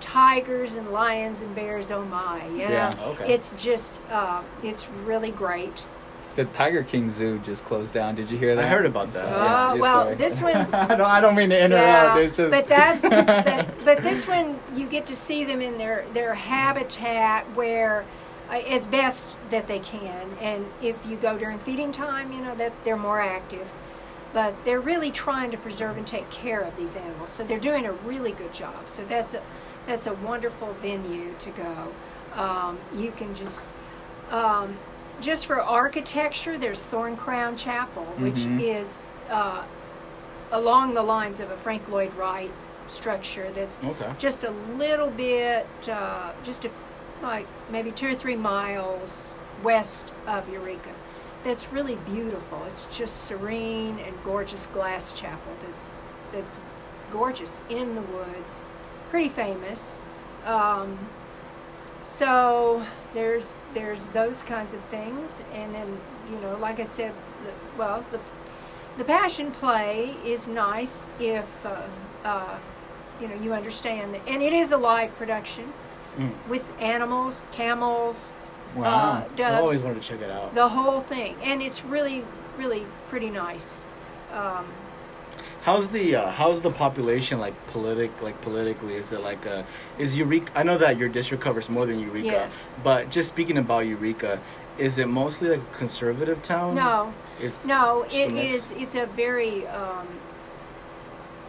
tigers 0.00 0.74
and 0.74 0.90
lions 0.90 1.40
and 1.40 1.54
bears. 1.54 1.90
Oh 1.90 2.04
my, 2.04 2.46
you 2.48 2.58
know, 2.58 2.70
Yeah, 2.70 2.92
okay. 3.00 3.32
it's 3.32 3.52
just 3.52 4.00
uh, 4.10 4.42
it's 4.62 4.88
really 5.04 5.30
great. 5.30 5.84
The 6.36 6.44
Tiger 6.46 6.82
King 6.82 7.10
Zoo 7.12 7.38
just 7.38 7.64
closed 7.64 7.92
down. 7.94 8.14
Did 8.14 8.30
you 8.30 8.36
hear 8.36 8.54
that? 8.54 8.64
I 8.64 8.68
heard 8.68 8.84
about 8.86 9.10
that. 9.12 9.24
Oh, 9.24 9.74
yeah, 9.74 9.80
well, 9.80 10.02
sorry. 10.04 10.14
this 10.16 10.40
one's- 10.40 10.74
I 10.74 10.86
don't. 10.88 11.00
I 11.00 11.20
don't 11.20 11.34
mean 11.34 11.48
to 11.50 11.58
interrupt. 11.58 12.18
it's 12.20 12.36
just. 12.36 12.50
but 12.50 12.68
that's 12.68 13.02
but, 13.08 13.84
but 13.84 14.02
this 14.02 14.28
one 14.28 14.60
you 14.74 14.86
get 14.86 15.06
to 15.06 15.14
see 15.16 15.44
them 15.44 15.60
in 15.62 15.78
their 15.78 16.04
their 16.12 16.34
habitat 16.34 17.44
where 17.56 18.04
uh, 18.50 18.52
as 18.68 18.86
best 18.86 19.36
that 19.50 19.66
they 19.66 19.78
can 19.78 20.28
and 20.40 20.66
if 20.82 20.94
you 21.06 21.16
go 21.16 21.36
during 21.38 21.58
feeding 21.58 21.90
time 21.90 22.30
you 22.32 22.40
know 22.40 22.54
that's 22.54 22.78
they're 22.80 22.96
more 22.96 23.20
active 23.20 23.72
but 24.32 24.54
they're 24.64 24.80
really 24.80 25.10
trying 25.10 25.50
to 25.50 25.56
preserve 25.56 25.96
and 25.96 26.06
take 26.06 26.28
care 26.30 26.60
of 26.60 26.76
these 26.76 26.94
animals 26.96 27.30
so 27.30 27.42
they're 27.44 27.58
doing 27.58 27.86
a 27.86 27.92
really 27.92 28.32
good 28.32 28.52
job 28.52 28.88
so 28.88 29.02
that's 29.06 29.34
a 29.34 29.42
that's 29.86 30.06
a 30.06 30.12
wonderful 30.14 30.74
venue 30.82 31.34
to 31.40 31.50
go 31.50 31.88
um, 32.34 32.78
you 32.94 33.10
can 33.12 33.34
just 33.34 33.68
um, 34.30 34.76
just 35.20 35.46
for 35.46 35.60
architecture 35.60 36.58
there's 36.58 36.84
Thorncrown 36.84 37.56
Chapel 37.56 38.04
which 38.18 38.34
Mhm. 38.44 38.60
is 38.60 39.02
uh, 39.30 39.62
along 40.52 40.94
the 40.94 41.02
lines 41.02 41.40
of 41.40 41.50
a 41.50 41.56
Frank 41.56 41.88
Lloyd 41.88 42.14
Wright 42.14 42.50
structure 42.88 43.50
that's 43.54 43.76
Okay. 43.84 44.12
just 44.18 44.44
a 44.44 44.50
little 44.78 45.10
bit, 45.10 45.66
uh, 45.90 46.30
just 46.44 46.64
a, 46.64 46.70
like 47.22 47.46
maybe 47.70 47.90
two 47.90 48.08
or 48.08 48.14
three 48.14 48.36
miles 48.36 49.40
west 49.64 50.12
of 50.26 50.48
Eureka. 50.48 50.90
That's 51.42 51.72
really 51.72 51.96
beautiful. 51.96 52.62
It's 52.68 52.86
just 52.86 53.24
serene 53.26 53.98
and 53.98 54.14
gorgeous 54.24 54.66
glass 54.66 55.12
chapel. 55.14 55.52
That's 55.66 55.90
that's 56.32 56.60
gorgeous 57.12 57.60
in 57.68 57.94
the 57.96 58.02
woods, 58.02 58.64
pretty 59.10 59.28
famous. 59.28 59.98
Um, 60.44 60.98
so 62.06 62.82
there's 63.14 63.62
there's 63.74 64.06
those 64.06 64.42
kinds 64.42 64.74
of 64.74 64.80
things, 64.84 65.42
and 65.52 65.74
then 65.74 65.98
you 66.30 66.38
know, 66.40 66.56
like 66.60 66.78
I 66.78 66.84
said, 66.84 67.12
the, 67.44 67.52
well, 67.76 68.04
the 68.12 68.20
the 68.96 69.04
passion 69.04 69.50
play 69.50 70.14
is 70.24 70.46
nice 70.46 71.10
if 71.18 71.48
uh, 71.66 71.82
uh, 72.24 72.58
you 73.20 73.26
know 73.26 73.34
you 73.34 73.52
understand 73.52 74.14
that, 74.14 74.22
and 74.28 74.40
it 74.40 74.52
is 74.52 74.72
a 74.72 74.76
live 74.76 75.14
production 75.16 75.72
Mm. 76.18 76.32
with 76.48 76.66
animals, 76.80 77.44
camels, 77.52 78.36
wow. 78.74 79.22
uh, 79.38 79.42
I 79.42 79.60
always 79.60 79.84
wanted 79.84 80.00
to 80.00 80.08
check 80.08 80.22
it 80.22 80.32
out. 80.32 80.54
the 80.54 80.66
whole 80.66 81.00
thing, 81.00 81.36
and 81.42 81.60
it's 81.60 81.84
really 81.84 82.24
really 82.56 82.86
pretty 83.10 83.28
nice. 83.28 83.86
Um, 84.32 84.64
How's 85.66 85.88
the 85.88 86.14
uh, 86.14 86.30
how's 86.30 86.62
the 86.62 86.70
population 86.70 87.40
like 87.40 87.54
politic 87.72 88.12
like 88.22 88.40
politically? 88.40 88.94
Is 88.94 89.10
it 89.10 89.20
like 89.20 89.44
uh 89.48 89.64
is 89.98 90.16
Eureka? 90.16 90.52
I 90.54 90.62
know 90.62 90.78
that 90.78 90.96
your 90.96 91.08
district 91.08 91.42
covers 91.42 91.68
more 91.68 91.86
than 91.86 91.98
Eureka. 91.98 92.24
Yes. 92.24 92.72
But 92.84 93.10
just 93.10 93.26
speaking 93.26 93.58
about 93.58 93.80
Eureka, 93.80 94.38
is 94.78 94.96
it 94.96 95.08
mostly 95.08 95.48
like 95.48 95.60
a 95.60 95.76
conservative 95.76 96.40
town? 96.44 96.76
no, 96.76 97.12
It's, 97.40 97.64
No, 97.64 98.06
it 98.12 98.30
is. 98.32 98.70
It's 98.76 98.94
a 98.94 99.06
very 99.06 99.66
um, 99.66 100.06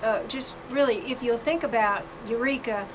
uh, 0.02 0.24
just 0.24 0.56
really. 0.72 0.98
If 1.12 1.22
you'll 1.22 1.38
think 1.50 1.62
about 1.62 2.02
Eureka, 2.28 2.88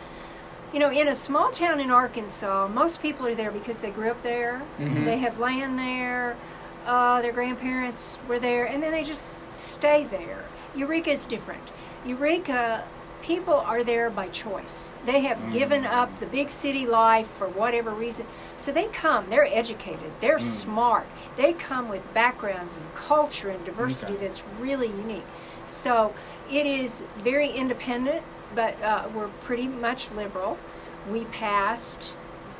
you 0.72 0.80
know, 0.80 0.90
in 0.90 1.06
a 1.06 1.14
small 1.14 1.52
town 1.52 1.78
in 1.78 1.92
Arkansas, 1.92 2.66
most 2.66 3.00
people 3.00 3.28
are 3.28 3.36
there 3.36 3.52
because 3.52 3.80
they 3.80 3.90
grew 3.90 4.10
up 4.10 4.24
there. 4.24 4.60
Mhm. 4.80 5.04
They 5.04 5.18
have 5.18 5.38
land 5.38 5.78
there. 5.78 6.36
Uh, 6.84 7.22
their 7.22 7.32
grandparents 7.32 8.18
were 8.26 8.40
there, 8.40 8.64
and 8.64 8.82
then 8.82 8.90
they 8.90 9.04
just 9.04 9.52
stay 9.52 10.02
there. 10.02 10.42
Eureka 10.74 11.10
is 11.10 11.24
different. 11.24 11.62
Eureka, 12.04 12.84
people 13.22 13.54
are 13.54 13.84
there 13.84 14.10
by 14.10 14.28
choice. 14.28 14.94
They 15.06 15.20
have 15.20 15.52
given 15.52 15.84
up 15.84 16.18
the 16.18 16.26
big 16.26 16.50
city 16.50 16.86
life 16.86 17.28
for 17.38 17.48
whatever 17.48 17.90
reason. 17.90 18.26
So 18.56 18.72
they 18.72 18.86
come, 18.86 19.30
they're 19.30 19.46
educated, 19.46 20.12
they're 20.20 20.38
smart. 20.38 21.06
They 21.36 21.52
come 21.52 21.88
with 21.88 22.02
backgrounds 22.14 22.76
and 22.76 22.94
culture 22.94 23.50
and 23.50 23.64
diversity 23.64 24.14
Okay. 24.14 24.26
that's 24.26 24.42
really 24.60 24.88
unique. 24.88 25.24
So 25.66 26.14
it 26.50 26.66
is 26.66 27.04
very 27.18 27.48
independent, 27.48 28.22
but 28.54 28.80
uh, 28.82 29.08
we're 29.14 29.28
pretty 29.44 29.68
much 29.68 30.10
liberal. 30.10 30.58
We 31.10 31.24
passed 31.26 32.14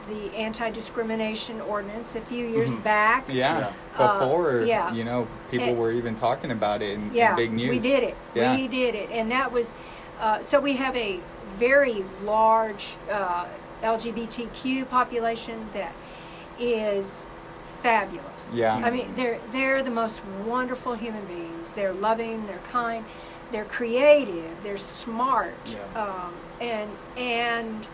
the 0.08 0.34
anti-discrimination 0.36 1.60
ordinance 1.62 2.14
a 2.16 2.20
few 2.22 2.46
years 2.46 2.74
Mhm. 2.74 2.82
back. 2.82 3.24
yeah. 3.28 3.70
Uh, 3.96 4.18
Before, 4.18 4.62
yeah. 4.62 4.92
you 4.92 5.04
know, 5.04 5.26
people 5.50 5.68
And- 5.68 5.78
were 5.78 5.92
even 5.92 6.14
talking 6.16 6.50
about 6.50 6.82
it 6.82 6.90
in, 6.92 7.14
in 7.14 7.36
big 7.36 7.52
news. 7.52 7.70
we 7.70 7.78
did 7.78 8.02
it. 8.02 8.16
Yeah. 8.34 8.54
We 8.56 8.68
did 8.68 8.94
it, 8.94 9.10
and 9.10 9.30
that 9.30 9.52
was 9.52 9.76
uh, 10.20 10.40
so. 10.40 10.60
We 10.60 10.74
have 10.74 10.96
a 10.96 11.20
very 11.58 12.04
large 12.24 12.94
uh, 13.10 13.46
LGBTQ 13.82 14.84
population 14.88 15.68
that 15.72 15.92
is 16.58 17.30
fabulous. 17.82 18.56
Yeah. 18.56 18.74
I 18.76 18.90
mean, 18.90 19.12
they're 19.16 19.38
they're 19.52 19.82
the 19.82 19.90
most 19.90 20.22
wonderful 20.46 20.94
human 20.94 21.24
beings. 21.26 21.74
They're 21.74 21.92
loving. 21.92 22.46
They're 22.46 22.60
kind. 22.70 23.04
They're 23.50 23.64
creative. 23.66 24.62
They're 24.62 24.78
smart. 24.78 25.54
Yeah. 25.94 26.00
Um, 26.02 26.34
and 26.60 26.90
and 27.16 27.86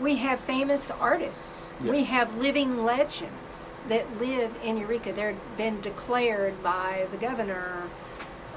we 0.00 0.16
have 0.16 0.40
famous 0.40 0.90
artists. 0.90 1.74
Yeah. 1.82 1.90
We 1.92 2.04
have 2.04 2.36
living 2.38 2.84
legends 2.84 3.70
that 3.88 4.04
live 4.20 4.54
in 4.62 4.76
Eureka. 4.76 5.12
They've 5.12 5.36
been 5.56 5.80
declared 5.80 6.62
by 6.62 7.06
the 7.10 7.16
governor 7.16 7.82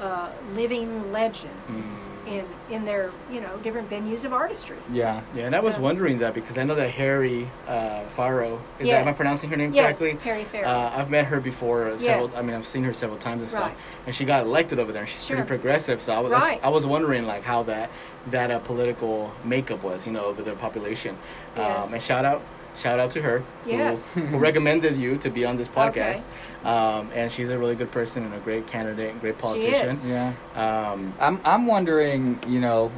uh, 0.02 0.32
living 0.54 1.12
legends 1.12 1.49
Mm. 1.69 2.28
in 2.28 2.45
in 2.73 2.86
their 2.86 3.12
you 3.30 3.41
know 3.41 3.58
different 3.58 3.89
venues 3.89 4.23
of 4.23 4.32
artistry. 4.32 4.78
Yeah. 4.93 5.21
Yeah, 5.36 5.45
and 5.45 5.54
I 5.56 5.60
was 5.60 5.78
wondering 5.78 6.19
that 6.19 6.34
because 6.34 6.58
I 6.58 6.63
know 6.63 6.73
that 6.75 6.89
Harry 6.91 7.49
uh, 7.67 8.06
Faro. 8.15 8.62
Is 8.80 8.88
that 8.88 9.02
am 9.02 9.08
I 9.10 9.12
pronouncing 9.13 9.49
her 9.49 9.58
name 9.58 9.73
Yes, 9.73 9.99
correctly? 9.99 10.19
Harry 10.23 10.45
Fair. 10.45 10.65
Uh, 10.65 10.91
I've 10.97 11.10
met 11.10 11.25
her 11.25 11.41
before. 11.41 11.97
Several, 11.99 12.21
Yes. 12.28 12.41
I 12.41 12.45
mean, 12.45 12.56
I've 12.56 12.65
seen 12.65 12.84
her 12.86 12.93
several 12.93 13.19
times 13.19 13.41
and 13.41 13.52
stuff. 13.52 13.63
Right. 13.63 13.78
And 14.06 14.15
she 14.15 14.23
got 14.23 14.43
elected 14.43 14.80
over 14.80 14.93
there. 14.93 15.02
and 15.02 15.10
She's 15.12 15.25
Sure. 15.25 15.36
pretty 15.36 15.47
progressive. 15.49 16.02
So 16.02 16.13
I 16.13 16.19
was, 16.19 16.32
Right. 16.32 16.60
I 16.63 16.69
was 16.69 16.86
wondering 16.86 17.28
like 17.28 17.43
how 17.43 17.63
that 17.63 17.89
that 18.27 18.51
uh, 18.51 18.60
political 18.60 19.32
makeup 19.43 19.84
was, 19.84 20.05
you 20.05 20.12
know, 20.13 20.25
over 20.25 20.41
their 20.41 20.55
population. 20.55 21.17
Yes. 21.55 21.88
Um, 21.88 21.93
and 21.93 22.03
shout 22.03 22.25
out, 22.25 22.41
shout 22.82 22.99
out 22.99 23.12
to 23.12 23.21
her. 23.21 23.39
who- 23.63 23.71
Yes. 23.71 24.13
Who, 24.13 24.38
recommended 24.38 24.97
you 24.97 25.17
to 25.19 25.29
be 25.29 25.45
on 25.45 25.58
this 25.58 25.67
podcast. 25.67 26.21
Okay. 26.21 26.23
Um, 26.65 27.10
and 27.13 27.32
she's 27.32 27.49
a 27.49 27.58
really 27.58 27.75
good 27.75 27.91
person 27.91 28.23
and 28.23 28.34
a 28.34 28.39
great 28.39 28.67
candidate 28.67 29.12
and 29.12 29.21
great 29.21 29.38
politician. 29.38 29.88
is. 29.89 30.05
Yeah. 30.05 30.34
Um, 30.55 31.13
I'm 31.19 31.39
I'm 31.45 31.65
wondering, 31.67 32.39
you 32.47 32.60
know, 32.60 32.91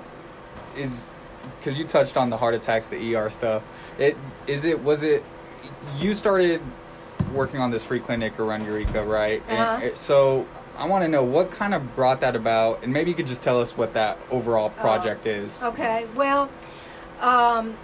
is 0.75 1.03
because 1.59 1.77
you 1.77 1.85
touched 1.85 2.17
on 2.17 2.29
the 2.31 2.37
heart 2.37 2.55
attacks, 2.55 2.87
the 2.87 3.15
ER 3.15 3.29
stuff. 3.29 3.61
It 3.99 4.17
is 4.47 4.65
it 4.65 4.81
was 4.83 5.03
it 5.03 5.23
you 5.99 6.15
started 6.15 6.59
working 7.33 7.59
on 7.61 7.69
this 7.69 7.83
free 7.83 7.99
clinic 7.99 8.39
around 8.39 8.65
Eureka, 8.65 9.03
right? 9.03 9.43
Uh-huh. 9.47 9.79
it- 9.85 9.97
so 9.99 10.47
I 10.81 10.85
want 10.87 11.03
to 11.03 11.07
know 11.07 11.21
what 11.21 11.51
kind 11.51 11.75
of 11.75 11.95
brought 11.95 12.21
that 12.21 12.35
about, 12.35 12.81
and 12.81 12.91
maybe 12.91 13.11
you 13.11 13.15
could 13.15 13.27
just 13.27 13.43
tell 13.43 13.61
us 13.61 13.77
what 13.77 13.93
that 13.93 14.17
overall 14.31 14.71
project 14.71 15.27
is. 15.27 15.61
Okay, 15.61 16.07
well, 16.15 16.49
um, 17.19 17.77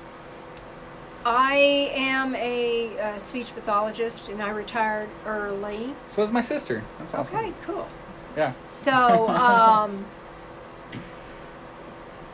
I 1.24 1.92
am 1.94 2.36
a 2.36 3.00
uh, 3.00 3.18
speech 3.20 3.54
pathologist 3.54 4.30
and 4.30 4.42
I 4.42 4.50
retired 4.50 5.10
early. 5.28 5.94
So 6.08 6.24
is 6.24 6.32
my 6.32 6.42
sister. 6.42 6.84
That's 6.98 7.14
awesome. 7.14 7.38
Okay, 7.38 7.54
cool. 7.66 7.88
Yeah. 8.36 8.54
So, 8.66 9.28
um, 9.30 10.04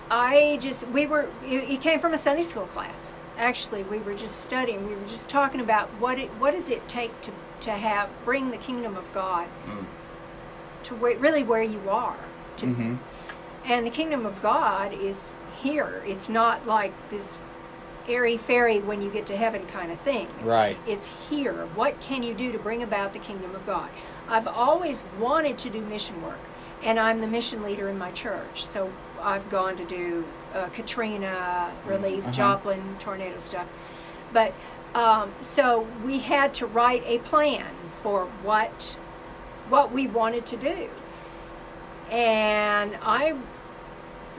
I 0.10 0.60
just, 0.62 0.88
we 0.88 1.08
were, 1.08 1.28
it, 1.46 1.72
it 1.72 1.82
came 1.82 2.00
from 2.00 2.14
a 2.14 2.18
Sunday 2.18 2.44
school 2.44 2.68
class. 2.68 3.16
Actually, 3.38 3.84
we 3.84 3.98
were 3.98 4.14
just 4.14 4.40
studying, 4.40 4.88
we 4.88 4.96
were 4.96 5.08
just 5.10 5.28
talking 5.28 5.60
about 5.60 5.90
what 6.00 6.20
it, 6.20 6.30
what 6.40 6.52
does 6.52 6.70
it 6.70 6.88
take 6.88 7.20
to, 7.20 7.32
to 7.60 7.72
have, 7.72 8.10
bring 8.24 8.50
the 8.50 8.58
kingdom 8.58 8.96
of 8.96 9.12
God 9.12 9.50
mm, 9.66 9.86
to 10.84 10.96
where, 10.96 11.18
really 11.18 11.44
where 11.44 11.64
you 11.64 11.82
are. 11.90 12.18
To, 12.58 12.66
Mm-hmm. 12.66 12.96
And 13.66 13.86
the 13.88 13.92
kingdom 13.92 14.26
of 14.26 14.42
God 14.42 14.92
is 14.94 15.32
here. 15.62 16.04
It's 16.06 16.28
not 16.28 16.68
like 16.68 16.92
this 17.10 17.38
airy 18.10 18.36
fairy 18.36 18.80
when 18.80 19.02
you 19.02 19.10
get 19.10 19.26
to 19.28 19.38
heaven 19.38 19.66
kind 19.68 19.90
of 19.90 20.00
thing. 20.02 20.28
Right. 20.44 20.78
It's 20.86 21.10
here. 21.30 21.66
What 21.74 22.00
can 22.02 22.24
you 22.24 22.34
do 22.34 22.52
to 22.52 22.60
bring 22.60 22.84
about 22.84 23.14
the 23.14 23.20
kingdom 23.20 23.56
of 23.56 23.66
God? 23.66 23.90
I've 24.28 24.48
always 24.48 25.02
wanted 25.18 25.58
to 25.60 25.70
do 25.70 25.80
mission 25.80 26.22
work, 26.22 26.40
and 26.84 27.00
I'm 27.00 27.22
the 27.22 27.28
mission 27.28 27.64
leader 27.64 27.88
in 27.88 27.98
my 27.98 28.12
church. 28.12 28.66
So 28.66 28.92
I've 29.22 29.50
gone 29.50 29.78
to 29.78 29.86
do 29.86 30.26
uh, 30.54 30.68
Katrina 30.74 31.72
relief, 31.86 32.24
Uh-huh. 32.26 32.34
Joplin 32.34 32.98
tornado 33.00 33.38
stuff. 33.38 33.68
But 34.34 34.54
um, 34.94 35.34
so 35.40 35.88
we 36.04 36.20
had 36.20 36.54
to 36.56 36.66
write 36.66 37.04
a 37.06 37.20
plan 37.20 37.74
for 38.02 38.26
what 38.44 38.98
what 39.74 39.92
we 39.92 40.06
wanted 40.06 40.46
to 40.46 40.58
do, 40.58 40.88
and 42.12 42.96
I 43.02 43.36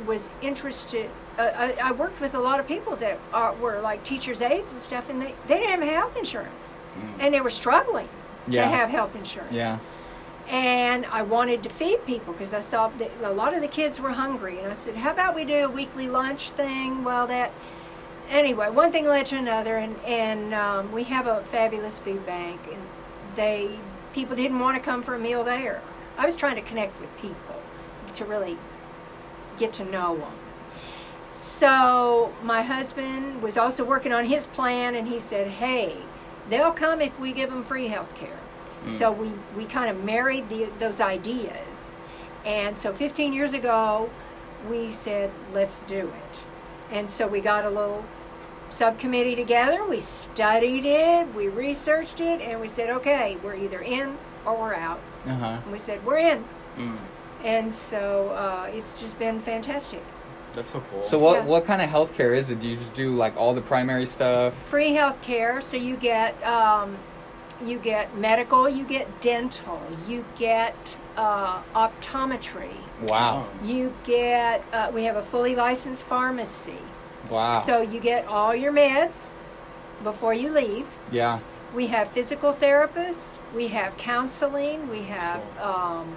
was 0.07 0.31
interested. 0.41 1.11
Uh, 1.37 1.51
I, 1.57 1.89
I 1.89 1.91
worked 1.93 2.21
with 2.21 2.35
a 2.35 2.39
lot 2.39 2.61
of 2.61 2.69
people 2.69 2.95
that 2.97 3.19
are, 3.33 3.53
were 3.55 3.81
like 3.81 4.05
teachers' 4.05 4.41
aides 4.41 4.71
and 4.71 4.81
stuff, 4.81 5.11
and 5.11 5.21
they, 5.21 5.35
they 5.49 5.59
didn't 5.59 5.83
have 5.83 5.93
health 6.03 6.17
insurance, 6.17 6.71
mm. 6.97 7.09
and 7.19 7.35
they 7.35 7.41
were 7.41 7.51
struggling 7.51 8.09
Yeah. 8.47 8.63
to 8.63 8.69
have 8.77 8.91
health 8.91 9.17
insurance. 9.17 9.55
Yeah. 9.55 9.79
And 10.49 11.05
I 11.07 11.23
wanted 11.23 11.63
to 11.65 11.69
feed 11.69 12.07
people 12.07 12.33
because 12.35 12.55
I 12.55 12.61
saw 12.61 12.89
that 13.01 13.11
a 13.25 13.33
lot 13.33 13.55
of 13.55 13.61
the 13.61 13.73
kids 13.81 14.01
were 14.01 14.13
hungry, 14.13 14.61
and 14.61 14.71
I 14.71 14.77
said, 14.77 14.95
"How 14.95 15.11
about 15.11 15.35
we 15.35 15.45
do 15.45 15.65
a 15.65 15.69
weekly 15.81 16.07
lunch 16.07 16.51
thing?" 16.51 17.03
Well, 17.03 17.27
that 17.27 17.51
anyway, 18.31 18.71
one 18.71 18.93
thing 18.93 19.07
led 19.07 19.27
to 19.33 19.37
another, 19.37 19.79
and 19.79 19.97
and 20.05 20.55
um, 20.55 20.93
we 20.93 21.03
have 21.15 21.27
a 21.27 21.43
fabulous 21.57 21.99
food 21.99 22.25
bank, 22.25 22.61
and 22.75 22.83
they 23.35 23.81
people 24.15 24.37
didn't 24.37 24.61
want 24.61 24.77
to 24.77 24.83
come 24.83 25.03
for 25.03 25.15
a 25.15 25.19
meal 25.19 25.45
there. 25.45 25.83
I 26.17 26.25
was 26.25 26.37
trying 26.37 26.57
to 26.57 26.63
connect 26.63 26.99
with 27.01 27.15
people 27.19 27.61
to 28.15 28.25
really 28.25 28.57
get 29.59 29.73
to 29.75 29.85
know 29.85 30.17
them. 30.17 30.33
So 31.33 32.33
my 32.43 32.63
husband 32.63 33.43
was 33.43 33.59
also 33.59 33.85
working 33.85 34.13
on 34.13 34.25
his 34.25 34.47
plan, 34.47 34.95
and 34.95 35.09
he 35.09 35.19
said, 35.19 35.49
"Hey, 35.49 35.97
they'll 36.49 36.71
come 36.71 37.01
if 37.01 37.19
we 37.19 37.33
give 37.33 37.51
them 37.51 37.65
free 37.65 37.89
health 37.89 38.15
care." 38.15 38.39
Mm. 38.87 38.91
So 38.91 39.13
we, 39.13 39.33
we 39.57 39.65
kind 39.65 39.91
of 39.91 40.05
married 40.05 40.49
the, 40.49 40.71
those 40.79 41.01
ideas. 41.01 41.99
And 42.45 42.77
so 42.77 42.93
15 42.93 43.33
years 43.33 43.55
ago, 43.55 44.11
we 44.69 44.91
said, 44.91 45.31
let's 45.53 45.81
do 45.81 46.13
it. 46.31 46.45
And 46.91 47.09
so 47.09 47.27
we 47.27 47.41
got 47.41 47.65
a 47.65 47.71
little 47.71 48.05
subcommittee 48.75 49.37
together. 49.37 49.85
We 49.85 50.01
studied 50.01 50.85
it, 50.85 51.33
we 51.35 51.49
researched 51.49 52.21
it, 52.21 52.41
and 52.41 52.61
we 52.61 52.67
said, 52.69 52.91
okay, 52.91 53.37
we're 53.43 53.55
either 53.57 53.81
in 53.81 54.17
or 54.45 54.57
we're 54.59 54.75
out. 54.75 55.01
Uh 55.27 55.35
huh. 55.35 55.47
And 55.63 55.73
we 55.73 55.79
said, 55.79 56.05
we're 56.05 56.19
in. 56.19 56.45
Mm, 56.77 56.99
And 57.45 57.73
so 57.73 58.31
uh, 58.31 58.69
it's 58.73 58.99
just 59.01 59.19
been 59.19 59.41
fantastic. 59.41 60.03
that's 60.55 60.71
so 60.73 60.83
cool. 60.91 61.05
So 61.05 61.19
what 61.19 61.37
Yeah. 61.37 61.45
what 61.45 61.67
kind 61.67 61.81
of 61.83 61.89
healthcare 61.91 62.37
is 62.37 62.51
it? 62.51 62.61
Do 62.61 62.69
you 62.69 62.77
just 62.77 62.95
do 62.95 63.15
like 63.17 63.37
all 63.37 63.55
the 63.55 63.61
primary 63.61 64.07
stuff? 64.07 64.55
Free 64.71 64.93
health 64.93 65.21
care, 65.23 65.61
so 65.61 65.77
you 65.77 65.97
get 65.97 66.33
um, 66.45 66.97
you 67.65 67.79
get 67.79 68.17
medical, 68.17 68.69
you 68.69 68.85
get 68.85 69.07
dental, 69.21 69.81
you 70.09 70.25
get 70.37 70.75
uh, 71.17 71.63
optometry, 71.75 72.75
Wow. 73.09 73.47
you 73.63 73.93
get 74.05 74.63
uh, 74.73 74.91
we 74.93 75.05
have 75.05 75.17
a 75.17 75.23
fully 75.23 75.55
licensed 75.55 76.05
pharmacy. 76.07 76.79
Wow. 77.31 77.61
So 77.61 77.81
you 77.81 78.01
get 78.01 78.27
all 78.27 78.55
your 78.55 78.73
meds 78.73 79.31
before 80.03 80.35
you 80.35 80.51
leave. 80.51 80.87
yeah. 81.11 81.39
We 81.75 81.89
have 81.89 82.09
physical 82.13 82.53
therapists. 82.53 83.37
We 83.53 83.67
have 83.69 83.97
counseling. 83.97 84.89
We 84.89 85.03
have 85.03 85.41
um, 85.61 86.15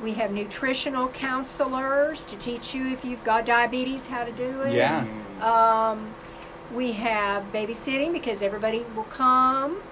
we 0.00 0.12
have 0.12 0.30
nutritional 0.30 1.08
counselors 1.08 2.22
to 2.22 2.36
teach 2.36 2.72
you 2.72 2.86
if 2.86 3.04
you've 3.04 3.24
got 3.24 3.46
diabetes 3.46 4.06
how 4.06 4.22
to 4.24 4.30
do 4.30 4.60
it. 4.60 4.74
Yeah. 4.74 5.04
Um, 5.40 6.14
we 6.72 6.92
have 6.92 7.50
babysitting 7.52 8.12
because 8.12 8.42
everybody 8.42 8.84
will 8.94 9.04
come. 9.04 9.82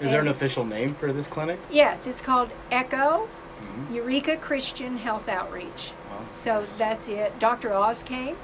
Is 0.00 0.10
there 0.10 0.20
an 0.20 0.26
official 0.28 0.64
name 0.64 0.92
for 0.94 1.12
this 1.12 1.28
clinic? 1.28 1.60
Yes, 1.70 2.08
it's 2.08 2.20
called 2.20 2.50
Echo 2.72 3.28
Mhm. 3.62 3.94
Eureka 3.94 4.36
Christian 4.38 4.96
Health 4.96 5.28
Outreach. 5.28 5.92
Wow. 6.10 6.26
So 6.26 6.64
that's 6.78 7.06
it. 7.06 7.38
Dr. 7.38 7.72
Oz 7.72 8.02
came. 8.02 8.36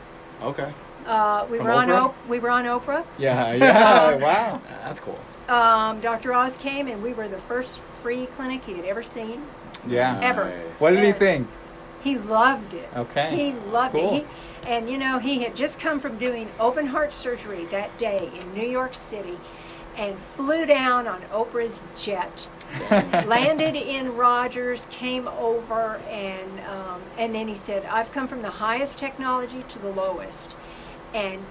Okay. 0.44 0.72
Uh, 1.08 1.46
we 1.50 1.56
From 1.56 1.66
were 1.66 1.72
on 1.72 1.88
Oprah? 1.88 2.14
we 2.28 2.38
were 2.38 2.50
on 2.50 2.64
Oprah. 2.66 3.04
Yeah. 3.18 3.52
Yeah. 3.54 4.14
wow. 4.16 4.60
That's 4.84 5.00
cool. 5.00 5.18
Um, 5.48 6.00
Dr. 6.02 6.34
Oz 6.34 6.56
came, 6.58 6.86
and 6.88 7.02
we 7.02 7.14
were 7.14 7.28
the 7.28 7.38
first 7.38 7.78
free 7.80 8.26
clinic 8.26 8.62
he 8.64 8.74
had 8.74 8.84
ever 8.84 9.02
seen. 9.02 9.42
Yeah. 9.86 10.20
Ever. 10.22 10.44
Nice. 10.44 10.80
What 10.80 10.90
did 10.90 11.02
he 11.04 11.12
think? 11.12 11.48
He 12.04 12.18
loved 12.18 12.74
it. 12.74 12.88
Okay. 12.94 13.34
He 13.34 13.52
loved 13.70 13.94
Cool. 13.94 14.16
it. 14.16 14.26
He, 14.64 14.68
and 14.68 14.90
you 14.90 14.98
know, 14.98 15.18
he 15.18 15.42
had 15.42 15.56
just 15.56 15.80
come 15.80 15.98
from 15.98 16.18
doing 16.18 16.50
open 16.60 16.86
heart 16.86 17.12
surgery 17.14 17.64
that 17.66 17.96
day 17.96 18.30
in 18.38 18.52
New 18.54 18.68
York 18.68 18.94
City, 18.94 19.38
and 19.96 20.18
flew 20.18 20.66
down 20.66 21.08
on 21.08 21.22
Oprah's 21.32 21.80
jet. 21.98 22.46
landed 23.26 23.76
in 23.76 24.14
Rogers, 24.14 24.86
came 24.90 25.26
over, 25.26 25.96
and 26.10 26.60
um, 26.68 27.00
and 27.16 27.34
then 27.34 27.48
he 27.48 27.54
said, 27.54 27.86
"I've 27.86 28.12
come 28.12 28.28
from 28.28 28.42
the 28.42 28.50
highest 28.50 28.98
technology 28.98 29.64
to 29.70 29.78
the 29.78 29.88
lowest, 29.90 30.54
and 31.14 31.44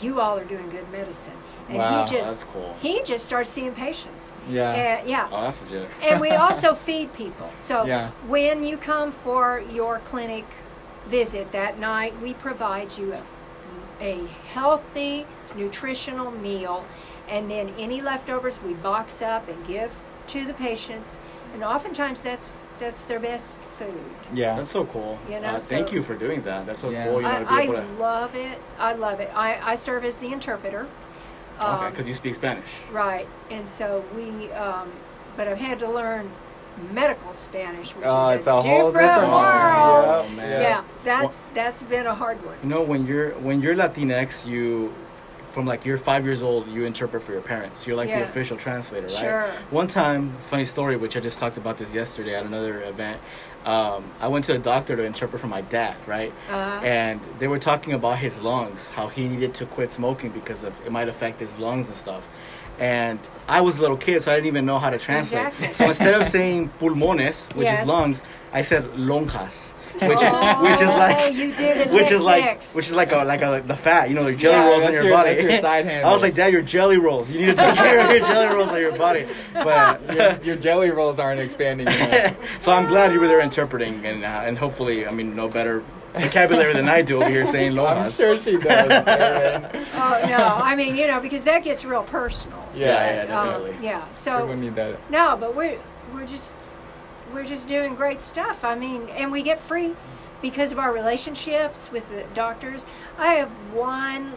you 0.00 0.20
all 0.20 0.38
are 0.38 0.44
doing 0.44 0.68
good 0.70 0.90
medicine." 0.90 1.34
And 1.68 1.78
Wow, 1.78 2.04
he 2.04 2.10
just 2.16 2.40
that's 2.40 2.52
cool. 2.52 2.76
he 2.82 3.02
just 3.04 3.24
starts 3.24 3.48
seeing 3.50 3.72
patients. 3.72 4.32
Yeah. 4.48 4.72
And, 4.72 5.08
yeah. 5.08 5.28
Oh, 5.30 5.42
that's 5.42 5.62
legit. 5.62 5.88
and 6.02 6.20
we 6.20 6.30
also 6.46 6.74
feed 6.74 7.12
people. 7.14 7.50
So 7.54 7.84
Yeah. 7.84 8.10
when 8.26 8.64
you 8.64 8.76
come 8.76 9.12
for 9.12 9.62
your 9.72 10.00
clinic 10.00 10.44
visit 11.06 11.52
that 11.52 11.78
night, 11.78 12.20
we 12.20 12.34
provide 12.34 12.96
you 12.98 13.14
a, 13.14 13.22
a 14.00 14.26
healthy, 14.52 15.24
nutritional 15.56 16.30
meal, 16.30 16.84
and 17.28 17.50
then 17.50 17.72
any 17.78 18.00
leftovers 18.00 18.60
we 18.62 18.74
box 18.74 19.22
up 19.22 19.48
and 19.48 19.66
give 19.66 19.94
to 20.28 20.44
the 20.44 20.54
patients. 20.54 21.20
And 21.54 21.62
oftentimes 21.62 22.22
that's 22.22 22.64
that's 22.78 23.04
their 23.04 23.20
best 23.20 23.56
food. 23.78 24.00
Yeah. 24.32 24.56
That's 24.56 24.70
so 24.70 24.86
cool. 24.86 25.18
You 25.28 25.40
know, 25.40 25.48
uh, 25.48 25.58
thank 25.58 25.92
you 25.92 26.02
for 26.02 26.14
doing 26.14 26.42
that. 26.42 26.64
That's 26.66 26.80
so 26.80 26.90
Yeah. 26.90 27.06
cool. 27.06 27.16
You 27.20 27.28
know, 27.28 27.38
to 27.40 27.44
be 27.44 27.50
I, 27.50 27.58
I 27.58 27.62
able 27.62 27.74
to. 27.74 27.86
love 27.98 28.34
it. 28.34 28.58
I 28.78 28.92
love 28.94 29.20
it. 29.20 29.30
I, 29.34 29.58
I 29.72 29.74
serve 29.74 30.04
as 30.04 30.18
the 30.18 30.32
interpreter. 30.32 30.86
Okay, 31.60 31.66
Um, 31.68 31.90
because 31.90 32.08
you 32.08 32.14
speak 32.14 32.34
Spanish. 32.34 32.64
Right, 32.90 33.28
and 33.50 33.68
so 33.68 34.02
we, 34.16 34.50
um, 34.52 34.90
but 35.36 35.46
I've 35.46 35.60
had 35.60 35.78
to 35.80 35.88
learn 35.88 36.32
medical 36.90 37.34
Spanish, 37.34 37.94
which 37.94 38.06
Oh, 38.08 38.30
is 38.30 38.38
it's 38.38 38.46
a 38.46 38.52
whole 38.60 38.86
different 38.90 39.12
different 39.12 39.32
world. 39.32 40.26
Yeah. 40.30 40.34
man. 40.34 40.60
Yeah, 40.62 40.84
that's 41.04 41.42
that's 41.54 41.82
been 41.82 42.06
a 42.06 42.14
hard 42.14 42.44
one. 42.44 42.56
You 42.62 42.68
know, 42.70 42.80
when 42.82 43.06
you're 43.06 43.32
when 43.46 43.60
you're 43.60 43.74
Latinx, 43.74 44.46
you 44.46 44.92
from 45.52 45.66
like 45.66 45.84
you're 45.84 45.98
five 45.98 46.24
years 46.24 46.42
old, 46.42 46.66
you 46.68 46.84
interpret 46.84 47.22
for 47.22 47.32
your 47.32 47.42
parents. 47.42 47.86
You're 47.86 47.96
like 47.96 48.08
the 48.12 48.22
official 48.24 48.56
translator, 48.56 49.06
right? 49.08 49.16
Sure. 49.16 49.52
One 49.70 49.86
time, 49.86 50.36
funny 50.50 50.64
story, 50.64 50.96
which 50.96 51.16
I 51.16 51.20
just 51.20 51.38
talked 51.38 51.56
about 51.58 51.76
this 51.78 51.92
yesterday 51.92 52.34
at 52.34 52.44
another 52.46 52.82
event. 52.82 53.20
Um, 53.64 54.10
I 54.18 54.28
went 54.28 54.44
to 54.46 54.54
the 54.54 54.58
doctor 54.58 54.96
to 54.96 55.02
interpret 55.04 55.40
for 55.40 55.46
my 55.46 55.60
dad, 55.60 55.96
right? 56.06 56.32
Uh, 56.50 56.80
and 56.82 57.20
they 57.38 57.46
were 57.48 57.58
talking 57.60 57.92
about 57.92 58.18
his 58.18 58.40
lungs, 58.40 58.88
how 58.88 59.06
he 59.08 59.28
needed 59.28 59.54
to 59.54 59.66
quit 59.66 59.92
smoking 59.92 60.30
because 60.30 60.62
of 60.64 60.72
it 60.84 60.90
might 60.90 61.08
affect 61.08 61.38
his 61.38 61.56
lungs 61.58 61.86
and 61.86 61.96
stuff. 61.96 62.26
And 62.78 63.20
I 63.46 63.60
was 63.60 63.76
a 63.76 63.80
little 63.80 63.98
kid, 63.98 64.22
so 64.22 64.32
I 64.32 64.34
didn't 64.36 64.48
even 64.48 64.64
know 64.66 64.78
how 64.78 64.90
to 64.90 64.98
translate. 64.98 65.46
Exactly. 65.48 65.74
So 65.74 65.84
instead 65.86 66.20
of 66.20 66.26
saying 66.36 66.70
pulmones, 66.80 67.44
which 67.54 67.66
Yes. 67.66 67.82
is 67.82 67.88
lungs, 67.88 68.22
I 68.52 68.62
said 68.62 68.84
lonjas, 68.94 69.71
which 70.08 70.18
oh, 70.20 70.62
which 70.62 70.80
is 70.80 70.88
like 70.88 71.34
you 71.34 71.52
did 71.54 71.88
a 71.88 71.96
which 71.96 72.10
is 72.10 72.20
like 72.22 72.42
Tex-Mex. 72.42 72.74
which 72.74 72.86
is 72.88 72.92
like 72.94 73.12
a 73.12 73.24
like 73.24 73.42
a 73.42 73.62
the 73.66 73.76
fat, 73.76 74.08
you 74.08 74.14
know, 74.14 74.24
the 74.24 74.32
jelly 74.34 74.56
Yeah, 74.56 74.68
rolls 74.70 74.84
on 74.84 74.92
your, 74.92 75.04
your- 75.04 75.12
body. 75.16 75.30
that's 75.34 75.42
your 75.42 75.60
side 75.60 75.86
I 75.88 76.10
was 76.12 76.20
like, 76.22 76.34
handles. 76.34 76.34
Dad, 76.36 76.52
your 76.52 76.62
jelly 76.62 76.96
rolls. 76.98 77.30
You 77.30 77.40
need 77.40 77.46
to 77.46 77.54
take 77.54 77.74
care 77.76 78.00
of 78.04 78.10
your 78.10 78.20
jelly 78.26 78.54
rolls 78.54 78.68
on 78.68 78.80
your 78.80 78.96
body. 78.96 79.26
But 79.54 80.14
your, 80.14 80.42
your 80.42 80.56
jelly 80.56 80.90
rolls 80.90 81.18
aren't 81.18 81.40
expanding. 81.40 81.86
so 82.60 82.72
I'm 82.72 82.88
glad 82.88 83.12
you 83.12 83.20
were 83.20 83.28
there 83.28 83.40
interpreting, 83.40 84.04
and 84.06 84.24
uh, 84.24 84.42
and 84.44 84.58
hopefully, 84.58 85.06
I 85.06 85.10
mean, 85.12 85.36
no 85.36 85.48
better 85.48 85.84
vocabulary 86.14 86.74
than 86.74 86.88
I 86.88 87.00
do 87.02 87.16
over 87.22 87.28
here 87.30 87.46
saying 87.46 87.72
lonjas. 87.72 87.96
I'm 88.04 88.10
sure 88.10 88.38
she 88.40 88.56
does. 88.58 88.90
Oh 89.94 90.26
no, 90.28 90.36
I 90.62 90.74
mean 90.76 90.96
you 90.96 91.06
know 91.06 91.20
because 91.20 91.44
that 91.44 91.62
gets 91.64 91.84
real 91.84 92.02
personal. 92.02 92.58
Yeah, 92.74 93.24
yeah, 93.26 93.40
Um, 93.40 93.48
definitely. 93.48 93.86
yeah. 93.86 94.00
We 94.08 94.14
So 94.14 94.46
would 94.46 94.58
need 94.58 94.74
that. 94.76 94.98
no, 95.10 95.36
but 95.38 95.54
we're 95.54 95.78
we're 96.14 96.26
just 96.26 96.54
we're 97.32 97.44
just 97.44 97.68
doing 97.68 97.94
great 97.94 98.20
stuff. 98.20 98.64
I 98.64 98.74
mean, 98.74 99.08
and 99.10 99.30
we 99.32 99.42
get 99.42 99.60
free 99.60 99.94
because 100.40 100.72
of 100.72 100.78
our 100.78 100.92
relationships 100.92 101.90
with 101.90 102.08
the 102.10 102.24
doctors. 102.34 102.84
I 103.18 103.34
have 103.34 103.50
one 103.72 104.34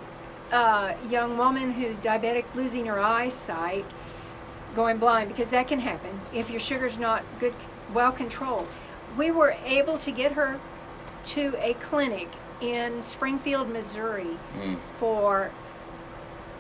uh, 0.51 0.93
young 1.09 1.37
woman 1.37 1.71
who's 1.71 1.99
diabetic, 1.99 2.45
losing 2.53 2.85
her 2.85 2.99
eyesight, 2.99 3.85
going 4.75 4.97
blind 4.97 5.29
because 5.29 5.49
that 5.51 5.67
can 5.67 5.79
happen 5.79 6.21
if 6.33 6.49
your 6.49 6.59
sugar's 6.59 6.97
not 6.97 7.23
good, 7.39 7.53
well 7.93 8.11
controlled. 8.11 8.67
We 9.17 9.31
were 9.31 9.55
able 9.65 9.97
to 9.99 10.11
get 10.11 10.33
her 10.33 10.59
to 11.25 11.55
a 11.59 11.73
clinic 11.75 12.29
in 12.61 13.01
Springfield, 13.01 13.69
Missouri, 13.69 14.37
Mm. 14.57 14.77
for 14.99 15.51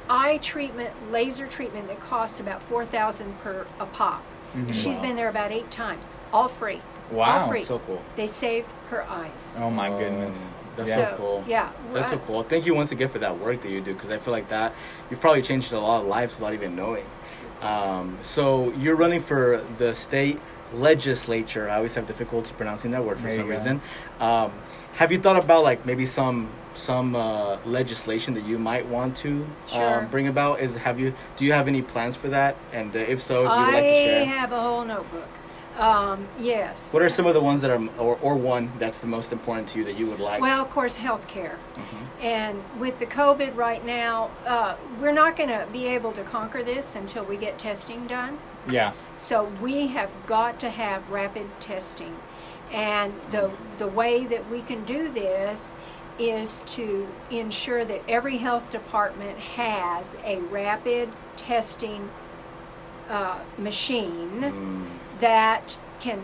eye 0.09 0.37
treatment, 0.37 0.91
laser 1.11 1.47
treatment 1.47 1.87
that 1.87 1.99
costs 1.99 2.39
about 2.39 2.61
four 2.63 2.85
thousand 2.85 3.39
per 3.41 3.65
a 3.79 3.85
pop. 3.85 4.23
Mhm. 4.55 4.73
She's 4.73 4.95
Wow. 4.97 5.01
been 5.01 5.15
there 5.15 5.29
about 5.29 5.51
eight 5.51 5.69
times, 5.71 6.09
all 6.33 6.47
free. 6.47 6.81
Wow. 7.11 7.39
all 7.43 7.47
free. 7.49 7.63
So 7.63 7.79
cool. 7.79 8.01
They 8.15 8.27
saved 8.27 8.67
her 8.89 9.03
eyes. 9.09 9.57
Oh 9.61 9.69
my 9.69 9.89
Um, 9.89 9.99
goodness. 9.99 10.37
That's 10.75 10.89
Yeah. 10.89 10.95
so 10.95 11.01
So, 11.11 11.17
cool. 11.17 11.43
yeah, 11.47 11.69
That's 11.93 12.09
so 12.09 12.17
cool. 12.19 12.43
Thank 12.43 12.65
you 12.65 12.75
once 12.75 12.91
again 12.91 13.07
for 13.09 13.19
that 13.19 13.39
work 13.39 13.61
that 13.61 13.69
you 13.69 13.79
do 13.81 13.93
because 13.93 14.09
I 14.09 14.17
feel 14.17 14.33
like 14.33 14.49
that 14.49 14.73
you've 15.09 15.21
probably 15.21 15.41
changed 15.41 15.71
a 15.71 15.79
lot 15.79 16.01
of 16.01 16.07
lives 16.07 16.33
without 16.33 16.53
even 16.53 16.75
knowing. 16.75 17.05
Um, 17.61 18.17
so 18.21 18.71
you're 18.73 18.95
running 18.97 19.21
for 19.21 19.63
the 19.77 19.93
state 19.93 20.39
legislature. 20.73 21.69
I 21.69 21.77
always 21.77 21.93
have 21.95 22.07
difficulty 22.07 22.51
pronouncing 22.57 22.91
that 22.91 23.03
word 23.05 23.17
for 23.17 23.27
There 23.27 23.37
some 23.37 23.47
reason. 23.47 23.81
Um, 24.19 24.51
have 24.95 25.11
you 25.11 25.17
thought 25.17 25.37
about 25.37 25.63
like 25.63 25.85
maybe 25.85 26.05
some 26.05 26.49
some 26.73 27.15
uh, 27.15 27.57
legislation 27.65 28.33
that 28.33 28.43
you 28.43 28.59
might 28.59 28.85
want 28.87 29.15
to 29.15 29.47
Sure. 29.67 29.99
um, 29.99 30.07
bring 30.07 30.27
about? 30.27 30.59
Is 30.59 30.75
have 30.75 30.99
you 30.99 31.13
do 31.37 31.45
you 31.45 31.53
have 31.53 31.67
any 31.69 31.81
plans 31.81 32.15
for 32.17 32.27
that? 32.29 32.55
And 32.73 32.93
uh, 32.95 32.99
if 32.99 33.21
so, 33.21 33.45
if 33.45 33.51
you 33.51 33.65
would 33.65 33.73
like 33.73 33.83
to 33.83 33.93
share. 33.93 34.21
I 34.21 34.23
have 34.25 34.51
a 34.51 34.61
whole 34.61 34.83
notebook. 34.83 35.27
Um, 35.77 36.27
yes. 36.39 36.93
What 36.93 37.03
are 37.03 37.09
some 37.09 37.25
of 37.25 37.33
the 37.33 37.41
ones 37.41 37.59
that 37.61 37.69
are, 37.69 37.85
or, 37.97 38.17
or 38.21 38.35
one 38.35 38.71
that's 38.79 38.99
the 38.99 39.07
most 39.07 39.33
important 39.33 39.67
to 39.69 39.79
you 39.79 39.85
that 39.85 39.97
you 39.97 40.07
would 40.07 40.19
like? 40.19 40.41
Well, 40.41 40.61
of 40.61 40.69
course, 40.69 40.97
health 40.97 41.27
care. 41.27 41.57
Mhm. 41.75 42.23
And 42.23 42.63
with 42.79 42.99
the 42.99 43.05
COVID 43.05 43.55
right 43.55 43.85
now, 43.85 44.29
uh, 44.47 44.75
we're 45.01 45.11
not 45.11 45.35
going 45.35 45.49
to 45.49 45.67
be 45.73 45.87
able 45.87 46.13
to 46.13 46.23
conquer 46.23 46.63
this 46.63 46.95
until 46.95 47.25
we 47.25 47.35
get 47.35 47.59
testing 47.59 48.07
done. 48.07 48.37
Yeah. 48.69 48.93
So 49.17 49.51
we 49.61 49.87
have 49.87 50.11
got 50.25 50.59
to 50.61 50.69
have 50.69 51.09
rapid 51.09 51.47
testing. 51.59 52.15
And 52.71 53.13
the, 53.31 53.51
the 53.77 53.87
way 53.87 54.25
that 54.25 54.49
we 54.49 54.61
can 54.61 54.85
do 54.85 55.11
this 55.11 55.75
is 56.17 56.63
to 56.67 57.05
ensure 57.29 57.83
that 57.83 58.01
every 58.07 58.37
health 58.37 58.69
department 58.69 59.37
has 59.37 60.15
a 60.23 60.37
rapid 60.39 61.09
testing 61.35 62.09
uh, 63.09 63.39
machine 63.57 64.41
Mm. 64.41 64.87
That 65.19 65.77
can 65.99 66.21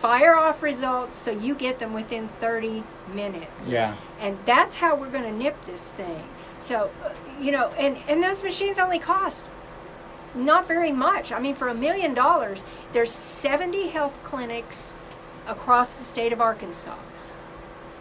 fire 0.00 0.36
off 0.36 0.62
results 0.62 1.14
so 1.16 1.30
you 1.30 1.54
get 1.54 1.78
them 1.78 1.92
within 1.94 2.28
30 2.40 2.84
minutes. 3.12 3.72
Yeah. 3.72 3.96
And 4.20 4.38
that's 4.44 4.76
how 4.76 4.94
we're 4.94 5.10
going 5.10 5.24
to 5.24 5.32
nip 5.32 5.56
this 5.66 5.88
thing. 5.90 6.24
So, 6.58 6.90
uh, 7.04 7.10
you 7.40 7.50
know, 7.50 7.68
and, 7.78 7.96
and 8.08 8.22
those 8.22 8.42
machines 8.42 8.78
only 8.78 8.98
cost 8.98 9.46
not 10.34 10.68
very 10.68 10.92
much. 10.92 11.32
I 11.32 11.38
mean, 11.38 11.54
for 11.54 11.68
a 11.68 11.74
million 11.74 12.14
dollars, 12.14 12.64
there's 12.92 13.10
70 13.10 13.88
health 13.88 14.22
clinics 14.22 14.94
across 15.46 15.96
the 15.96 16.04
state 16.04 16.32
of 16.32 16.40
Arkansas. 16.40 16.96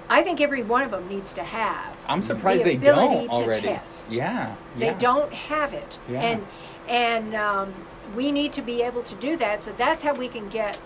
I 0.09 0.21
think 0.21 0.39
every 0.39 0.61
one 0.61 0.83
of 0.83 0.91
them 0.91 1.07
needs 1.07 1.33
to 1.33 1.43
have. 1.43 1.95
I'm 2.07 2.21
surprised 2.21 2.63
the 2.63 2.75
they 2.75 2.86
don't 2.86 3.29
already. 3.29 3.61
Test. 3.61 4.11
Yeah. 4.11 4.55
They 4.77 4.93
don't 4.93 5.33
have 5.33 5.73
it, 5.73 5.97
Yeah. 6.07 6.21
and 6.21 6.47
and 6.88 7.33
um, 7.33 7.73
we 8.16 8.32
need 8.32 8.53
to 8.53 8.62
be 8.62 8.82
able 8.82 9.03
to 9.03 9.16
do 9.16 9.38
that. 9.38 9.62
So 9.62 9.74
that's 9.78 10.03
how 10.03 10.14
we 10.14 10.28
can 10.28 10.47
get 10.49 10.80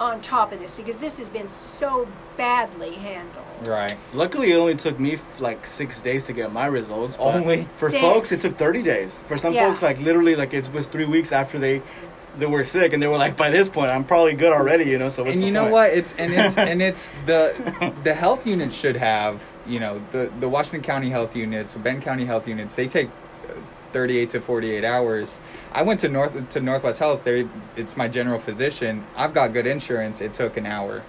on 0.00 0.20
top 0.20 0.52
of 0.52 0.58
this 0.58 0.74
because 0.74 0.98
this 0.98 1.18
has 1.18 1.28
been 1.28 1.46
so 1.46 2.08
badly 2.36 2.94
handled. 2.94 3.44
Right. 3.62 3.96
Luckily, 4.12 4.50
it 4.52 4.56
only 4.56 4.74
took 4.74 4.98
me 4.98 5.18
like 5.38 5.66
six 5.66 6.00
days 6.00 6.24
to 6.24 6.32
get 6.32 6.52
my 6.52 6.66
results. 6.66 7.16
Only? 7.18 7.68
for 7.76 7.90
Six. 7.90 8.00
folks, 8.02 8.32
it 8.32 8.40
took 8.40 8.58
thirty 8.58 8.82
days. 8.82 9.16
For 9.28 9.36
some 9.38 9.52
Yeah. 9.54 9.68
folks, 9.68 9.82
like 9.82 10.00
literally, 10.00 10.34
like 10.34 10.52
it 10.54 10.72
was 10.72 10.86
three 10.88 11.04
weeks 11.04 11.30
after 11.30 11.58
they 11.58 11.82
they 12.38 12.46
were 12.46 12.64
sick, 12.64 12.94
and 12.94 13.02
they 13.02 13.06
were 13.08 13.18
like, 13.18 13.36
by 13.36 13.50
this 13.50 13.68
point, 13.68 13.92
I'm 13.92 14.04
probably 14.04 14.32
good 14.32 14.52
already, 14.52 14.84
you 14.84 14.98
know. 14.98 15.10
So 15.10 15.22
what's 15.22 15.34
and 15.34 15.42
the 15.42 15.46
you 15.46 15.52
know 15.52 15.64
point? 15.64 15.72
what? 15.72 15.90
It's 15.92 16.14
and 16.18 16.32
it's 16.32 16.56
and 16.70 16.82
it's 16.82 17.10
the 17.26 17.92
the 18.04 18.14
health 18.14 18.46
units 18.46 18.74
should 18.74 18.96
have 18.96 19.40
you 19.66 19.78
know 19.78 20.00
the 20.10 20.32
the 20.40 20.48
Washington 20.48 20.82
County 20.82 21.10
health 21.10 21.36
units, 21.36 21.74
Benton 21.74 22.02
County 22.02 22.24
health 22.24 22.48
units. 22.48 22.74
They 22.74 22.88
take 22.88 23.08
uh, 23.48 23.52
38 23.92 24.30
to 24.30 24.40
48 24.40 24.84
hours. 24.84 25.28
I 25.74 25.82
went 25.82 26.00
to 26.00 26.08
North 26.08 26.50
to 26.50 26.60
Northwest 26.60 26.98
Health. 26.98 27.24
They 27.24 27.48
it's 27.76 27.96
my 27.96 28.06
general 28.06 28.38
physician. 28.38 29.06
I've 29.16 29.32
got 29.32 29.52
good 29.54 29.66
insurance. 29.66 30.20
It 30.20 30.34
took 30.34 30.56
an 30.56 30.66
hour. 30.66 31.02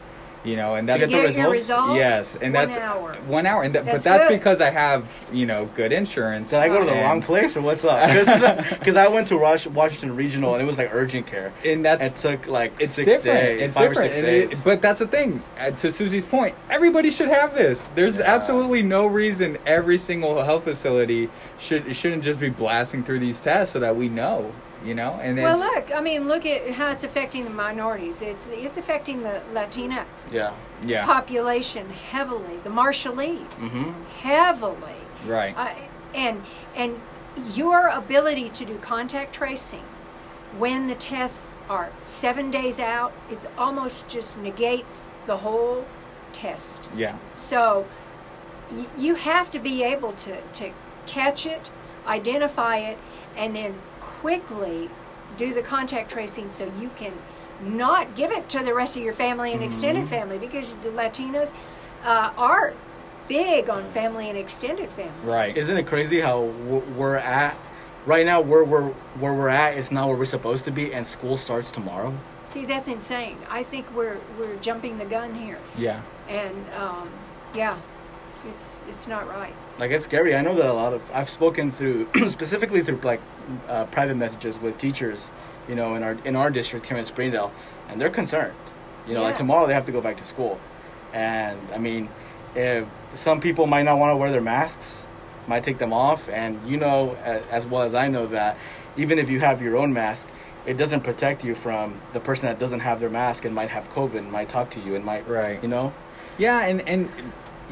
You 0.43 0.57
know, 0.57 0.75
and 0.75 0.85
To 0.89 0.91
that's 0.97 0.99
get 0.99 1.05
the 1.07 1.13
Get 1.21 1.25
results? 1.49 1.51
results. 1.53 1.95
yes, 1.95 2.35
and 2.41 2.53
one 2.53 2.67
that's 2.67 2.77
hour. 2.77 3.15
one 3.27 3.45
hour. 3.45 3.63
And 3.63 3.73
that, 3.75 3.85
That's 3.85 3.99
but 3.99 4.03
that's 4.03 4.29
good. 4.29 4.37
because 4.39 4.59
I 4.59 4.69
have 4.71 5.07
you 5.31 5.45
know 5.45 5.69
good 5.75 5.93
insurance. 5.93 6.49
Did 6.49 6.59
I 6.59 6.67
go 6.67 6.79
to 6.81 6.85
the 6.85 6.91
wrong 6.91 7.21
place 7.21 7.55
or 7.55 7.61
what's 7.61 7.85
up? 7.85 8.09
Because 8.83 8.97
I 8.97 9.07
went 9.07 9.29
to 9.29 9.37
Wash- 9.37 9.67
Washington 9.67 10.15
Regional 10.17 10.53
and 10.53 10.61
it 10.61 10.65
was 10.65 10.77
like 10.77 10.89
urgent 10.93 11.27
care. 11.27 11.53
And 11.63 11.85
that's 11.85 12.05
It 12.07 12.15
took 12.17 12.47
like 12.47 12.73
it's 12.79 12.93
six 12.93 13.05
different. 13.07 13.39
days, 13.39 13.61
it's 13.61 13.73
five 13.73 13.89
different. 13.91 14.11
or 14.11 14.13
six 14.13 14.17
and 14.17 14.25
days. 14.25 14.51
it- 14.59 14.63
but 14.65 14.81
that's 14.81 14.99
the 14.99 15.07
thing. 15.07 15.41
Uh, 15.57 15.71
to 15.71 15.91
Susie's 15.91 16.25
point, 16.25 16.55
everybody 16.69 17.09
should 17.11 17.29
have 17.29 17.55
this. 17.55 17.87
There's 17.95 18.17
Yeah. 18.17 18.35
absolutely 18.35 18.83
no 18.83 19.05
reason 19.07 19.57
every 19.65 19.97
single 19.97 20.43
health 20.43 20.65
facility 20.65 21.29
should 21.59 21.95
shouldn't 21.95 22.23
just 22.23 22.39
be 22.41 22.49
blasting 22.49 23.03
through 23.05 23.19
these 23.19 23.39
tests 23.39 23.71
so 23.73 23.79
that 23.79 23.95
we 23.95 24.09
know, 24.09 24.51
you 24.83 24.93
know. 24.93 25.19
And 25.21 25.37
then 25.37 25.43
Well, 25.45 25.59
look. 25.59 25.91
I 25.95 26.01
mean, 26.01 26.27
look 26.27 26.45
at 26.45 26.69
how 26.71 26.89
it's 26.91 27.03
affecting 27.03 27.43
the 27.43 27.49
minorities. 27.49 28.21
It's 28.21 28.47
it's 28.49 28.77
affecting 28.77 29.23
the 29.23 29.41
Latina 29.53 30.05
yeah. 30.31 30.53
yeah, 30.83 31.05
population 31.05 31.89
heavily. 31.89 32.57
The 32.63 32.69
Marshallese 32.69 33.61
hmm 33.67 33.91
heavily. 34.21 34.95
right, 35.25 35.55
Uh, 35.57 35.73
and 36.13 36.43
and 36.75 36.99
your 37.55 37.87
ability 37.87 38.49
to 38.49 38.65
do 38.65 38.77
contact 38.77 39.33
tracing 39.33 39.83
when 40.59 40.85
the 40.87 40.93
tests 40.95 41.55
are 41.67 41.89
seven 42.03 42.51
days 42.51 42.79
out, 42.79 43.11
it's 43.31 43.47
almost 43.57 44.07
just 44.07 44.37
negates 44.37 45.09
the 45.25 45.37
whole 45.37 45.83
test. 46.31 46.87
yeah, 46.95 47.15
So 47.33 47.87
y- 48.71 48.85
you 48.95 49.15
have 49.15 49.49
to 49.49 49.57
be 49.59 49.81
able 49.83 50.13
to, 50.13 50.39
to 50.59 50.69
catch 51.07 51.47
it, 51.47 51.71
identify 52.05 52.77
it, 52.77 52.99
and 53.35 53.55
then 53.55 53.73
quickly 54.23 54.89
do 55.35 55.53
the 55.53 55.61
contact 55.61 56.09
tracing 56.09 56.47
so 56.47 56.71
you 56.79 56.89
can 56.95 57.11
not 57.61 58.15
give 58.15 58.31
it 58.31 58.47
to 58.47 58.63
the 58.63 58.73
rest 58.73 58.95
of 58.95 59.03
your 59.03 59.13
family 59.13 59.51
and 59.51 59.61
extended 59.61 60.07
family 60.07 60.37
because 60.37 60.73
the 60.81 60.89
Latinos 60.89 61.53
uh, 62.05 62.31
are 62.37 62.73
big 63.27 63.69
on 63.69 63.83
family 63.91 64.29
and 64.29 64.37
extended 64.37 64.89
family. 64.91 65.11
right. 65.25 65.57
Isn't 65.57 65.75
it 65.75 65.87
crazy 65.87 66.21
how 66.21 66.43
we're 66.97 67.17
at 67.17 67.57
right 68.05 68.25
now? 68.25 68.39
Where 68.39 68.63
we're 68.63 68.91
where 69.19 69.33
we're 69.33 69.49
at 69.49 69.77
is 69.77 69.91
not 69.91 70.07
where 70.07 70.15
we're 70.15 70.23
supposed 70.23 70.63
to 70.65 70.71
be, 70.71 70.93
and 70.93 71.05
school 71.05 71.35
starts 71.35 71.69
tomorrow. 71.69 72.17
See, 72.45 72.65
that's 72.65 72.87
insane. 72.87 73.37
I 73.49 73.63
think 73.63 73.93
we're 73.93 74.19
we're 74.39 74.55
jumping 74.57 74.97
the 74.97 75.05
gun 75.05 75.35
here, 75.35 75.59
yeah, 75.77 76.01
and 76.29 76.65
um, 76.77 77.09
yeah, 77.53 77.77
it's 78.49 78.79
it's 78.89 79.07
not 79.07 79.27
right. 79.27 79.53
Like 79.79 79.91
it's 79.91 80.05
scary. 80.05 80.35
I 80.35 80.41
know 80.41 80.55
that 80.55 80.65
a 80.65 80.73
lot 80.73 80.93
of 80.93 81.01
I've 81.13 81.29
spoken 81.29 81.71
through 81.71 82.07
specifically 82.27 82.83
through 82.83 82.99
like 83.03 83.21
uh, 83.67 83.85
private 83.85 84.15
messages 84.15 84.57
with 84.59 84.77
teachers, 84.77 85.29
you 85.67 85.75
know, 85.75 85.95
in 85.95 86.03
our 86.03 86.17
in 86.25 86.35
our 86.35 86.49
district 86.49 86.87
here 86.87 86.97
in 86.97 87.05
Springdale, 87.05 87.51
and 87.89 87.99
they're 87.99 88.09
concerned. 88.09 88.53
You 89.07 89.15
know, 89.15 89.23
like 89.23 89.35
tomorrow 89.37 89.67
they 89.67 89.73
have 89.73 89.85
to 89.87 89.91
go 89.91 89.99
back 90.01 90.17
to 90.17 90.25
school, 90.25 90.59
and 91.11 91.59
I 91.73 91.77
mean, 91.77 92.09
if 92.55 92.87
some 93.13 93.41
people 93.41 93.67
might 93.67 93.83
not 93.83 93.97
want 93.97 94.11
to 94.11 94.15
wear 94.17 94.31
their 94.31 94.41
masks, 94.41 95.05
might 95.47 95.63
take 95.63 95.77
them 95.77 95.91
off, 95.91 96.29
and 96.29 96.59
you 96.69 96.77
know 96.77 97.15
as 97.51 97.65
well 97.65 97.81
as 97.81 97.93
I 97.93 98.07
know 98.07 98.27
that 98.27 98.57
even 98.95 99.19
if 99.19 99.29
you 99.29 99.39
have 99.41 99.61
your 99.61 99.75
own 99.75 99.91
mask, 99.91 100.27
it 100.65 100.77
doesn't 100.77 101.01
protect 101.01 101.43
you 101.43 101.53
from 101.55 101.99
the 102.13 102.19
person 102.21 102.45
that 102.47 102.59
doesn't 102.59 102.79
have 102.79 102.99
their 103.01 103.09
mask 103.09 103.43
and 103.43 103.53
might 103.53 103.69
have 103.69 103.89
COVID, 103.89 104.17
and 104.19 104.31
might 104.31 104.47
talk 104.49 104.69
to 104.71 104.79
you, 104.79 104.95
and 104.95 105.03
might 105.03 105.27
Right. 105.27 105.61
you 105.61 105.67
know. 105.67 105.91
yeah. 106.37 106.65
And 106.65 106.87
and 106.87 107.09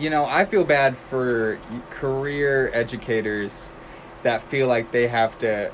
you 0.02 0.10
know, 0.10 0.26
I 0.26 0.46
feel 0.46 0.64
bad 0.64 0.98
for 0.98 1.60
career 1.92 2.72
educators 2.74 3.70
that 4.24 4.42
feel 4.44 4.68
like 4.68 4.92
they 4.92 5.08
have 5.08 5.38
to 5.40 5.72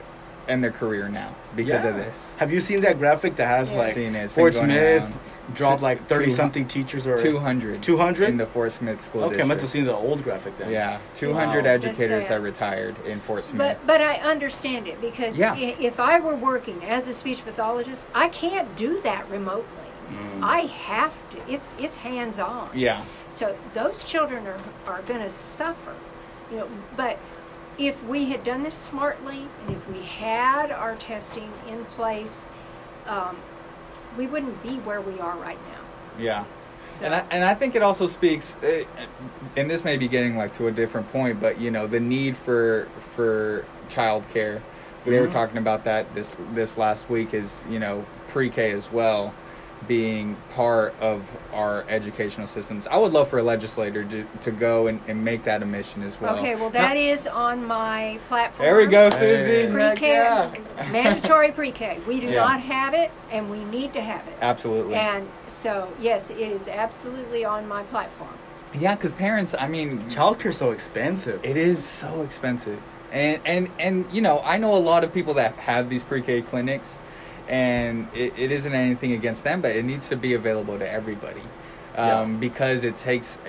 end 0.48 0.64
their 0.64 0.72
career 0.72 1.08
now 1.10 1.34
because 1.56 1.84
of 1.86 1.96
this. 1.96 2.16
Have 2.38 2.52
you 2.52 2.60
seen 2.60 2.82
that 2.82 3.00
graphic 3.00 3.38
that 3.38 3.48
has 3.48 3.72
Yes. 3.72 3.78
like 3.78 3.96
Seen 3.96 4.16
it. 4.16 4.32
Fort 4.32 4.54
Smith 4.54 5.02
around. 5.04 5.14
dropped 5.56 5.82
like 5.82 6.00
Two- 6.00 6.16
thirty 6.16 6.30
something 6.32 6.68
teachers 6.68 7.06
or 7.08 7.18
200. 7.18 7.82
200? 7.82 8.30
in 8.30 8.38
the 8.38 8.46
Fort 8.46 8.72
Smith 8.74 9.02
school 9.02 9.24
Okay, 9.26 9.42
I 9.42 9.46
must 9.46 9.62
have 9.62 9.70
seen 9.70 9.86
the 9.86 9.96
old 9.96 10.24
graphic 10.24 10.58
then. 10.58 10.72
Yeah, 10.72 11.00
200 11.16 11.64
Wow. 11.66 11.72
educators 11.72 11.98
That's 12.10 12.12
uh, 12.26 12.28
sad. 12.28 12.38
that 12.38 12.42
retired 12.42 12.96
in 13.06 13.20
Fort 13.22 13.46
Smith. 13.46 13.58
But 13.60 13.88
but 13.88 14.02
I 14.02 14.16
understand 14.18 14.88
it 14.90 15.00
because 15.02 15.40
Yeah. 15.40 15.56
if 15.56 16.00
I 16.02 16.20
were 16.20 16.36
working 16.36 16.82
as 16.86 17.08
a 17.08 17.14
speech 17.14 17.44
pathologist, 17.46 18.06
I 18.16 18.28
can't 18.30 18.74
do 18.76 19.00
that 19.02 19.30
remotely. 19.30 19.87
Mm. 20.10 20.42
I 20.44 20.62
have 20.62 21.14
to. 21.32 21.38
It's 21.52 21.76
it's 21.80 21.98
hands 21.98 22.40
on. 22.40 22.70
yeah, 22.74 23.04
So 23.30 23.58
those 23.74 24.06
children 24.06 24.48
are 24.48 24.60
are 24.86 25.02
going 25.04 25.22
to 25.22 25.32
suffer, 25.32 25.96
you 26.52 26.58
know. 26.58 26.70
But 26.96 27.18
if 27.78 28.02
we 28.06 28.26
had 28.26 28.44
done 28.44 28.64
this 28.64 28.74
smartly 28.76 29.48
and 29.68 29.76
if 29.76 29.88
we 29.90 30.00
had 30.02 30.72
our 30.72 30.96
testing 30.96 31.52
in 31.68 31.86
place, 31.86 32.48
um, 33.06 33.38
we 34.18 34.28
wouldn't 34.28 34.64
be 34.64 34.78
where 34.80 35.02
we 35.02 35.20
are 35.20 35.38
right 35.38 35.60
now. 35.72 35.82
yeah. 36.24 36.44
So, 36.86 37.06
And 37.06 37.16
I, 37.16 37.26
and 37.32 37.44
I 37.44 37.54
think 37.54 37.76
it 37.76 37.82
also 37.82 38.08
speaks, 38.08 38.56
uh, 38.64 38.86
and 39.58 39.70
this 39.70 39.84
may 39.84 39.98
be 39.98 40.08
getting 40.08 40.38
like 40.38 40.56
to 40.58 40.68
a 40.68 40.72
different 40.72 41.12
point, 41.12 41.42
but 41.42 41.60
you 41.60 41.70
know 41.70 41.86
the 41.86 42.00
need 42.00 42.38
for 42.38 42.88
for 43.16 43.66
childcare. 43.90 44.62
We 45.06 45.20
were 45.20 45.28
Mhm. 45.28 45.32
talking 45.32 45.58
about 45.58 45.84
that 45.84 46.14
this 46.16 46.32
this 46.54 46.78
last 46.78 47.10
week. 47.10 47.34
Is 47.34 47.64
you 47.70 47.80
know 47.80 48.06
pre-K 48.30 48.72
as 48.72 48.90
well 48.92 49.34
being 49.88 50.36
part 50.56 50.96
of 51.00 51.24
our 51.54 51.84
educational 51.88 52.48
systems. 52.48 52.88
I 52.88 52.98
would 52.98 53.14
love 53.14 53.30
for 53.30 53.40
a 53.40 53.44
legislator 53.44 54.04
to, 54.06 54.26
to 54.42 54.52
go 54.52 54.88
and, 54.88 55.00
and 55.08 55.24
make 55.24 55.44
that 55.44 55.62
a 55.62 55.66
mission 55.66 56.04
as 56.04 56.20
well. 56.20 56.38
okay, 56.38 56.56
well 56.56 56.70
that 56.72 56.98
is 56.98 57.28
on 57.28 57.64
my 57.66 58.20
platform. 58.28 58.66
There 58.66 58.78
we 58.78 58.88
go, 58.88 59.10
Susie. 59.10 59.72
Pre-K, 59.72 60.08
yeah. 60.14 60.52
mandatory 60.92 61.52
pre-K. 61.52 62.00
We 62.08 62.20
do 62.20 62.28
Yeah. 62.28 62.44
not 62.46 62.62
have 62.62 62.94
it, 62.94 63.12
and 63.32 63.50
we 63.50 63.64
need 63.66 63.94
to 63.94 64.02
have 64.02 64.28
it. 64.28 64.38
Absolutely. 64.42 64.96
And 64.96 65.30
so, 65.48 65.92
yes, 66.02 66.30
it 66.32 66.40
is 66.40 66.68
absolutely 66.68 67.46
on 67.46 67.68
my 67.68 67.84
platform. 67.84 68.34
Yeah, 68.74 68.96
because 68.96 69.14
parents, 69.14 69.56
I 69.58 69.68
mean, 69.68 70.02
Childcare's 70.10 70.58
so 70.58 70.72
expensive. 70.72 71.40
it 71.44 71.56
is 71.56 71.84
so 71.84 72.22
expensive, 72.22 72.80
and 73.12 73.40
and 73.46 73.70
and 73.80 74.06
you 74.12 74.22
know, 74.22 74.42
I 74.42 74.58
know 74.58 74.76
a 74.76 74.78
lot 74.78 75.04
of 75.06 75.14
people 75.14 75.36
that 75.36 75.56
have 75.56 75.90
these 75.90 76.04
pre-K 76.04 76.42
clinics, 76.42 76.98
and 77.48 78.08
it, 78.14 78.34
it 78.38 78.52
isn't 78.52 78.74
anything 78.74 79.14
against 79.14 79.44
them, 79.44 79.62
but 79.62 79.76
it 79.76 79.86
needs 79.86 80.10
to 80.10 80.16
be 80.16 80.34
available 80.34 80.78
to 80.78 80.90
everybody, 80.90 81.42
um, 81.96 82.34
Yeah. 82.34 82.38
because 82.40 82.84
it 82.84 82.98
takes 82.98 83.40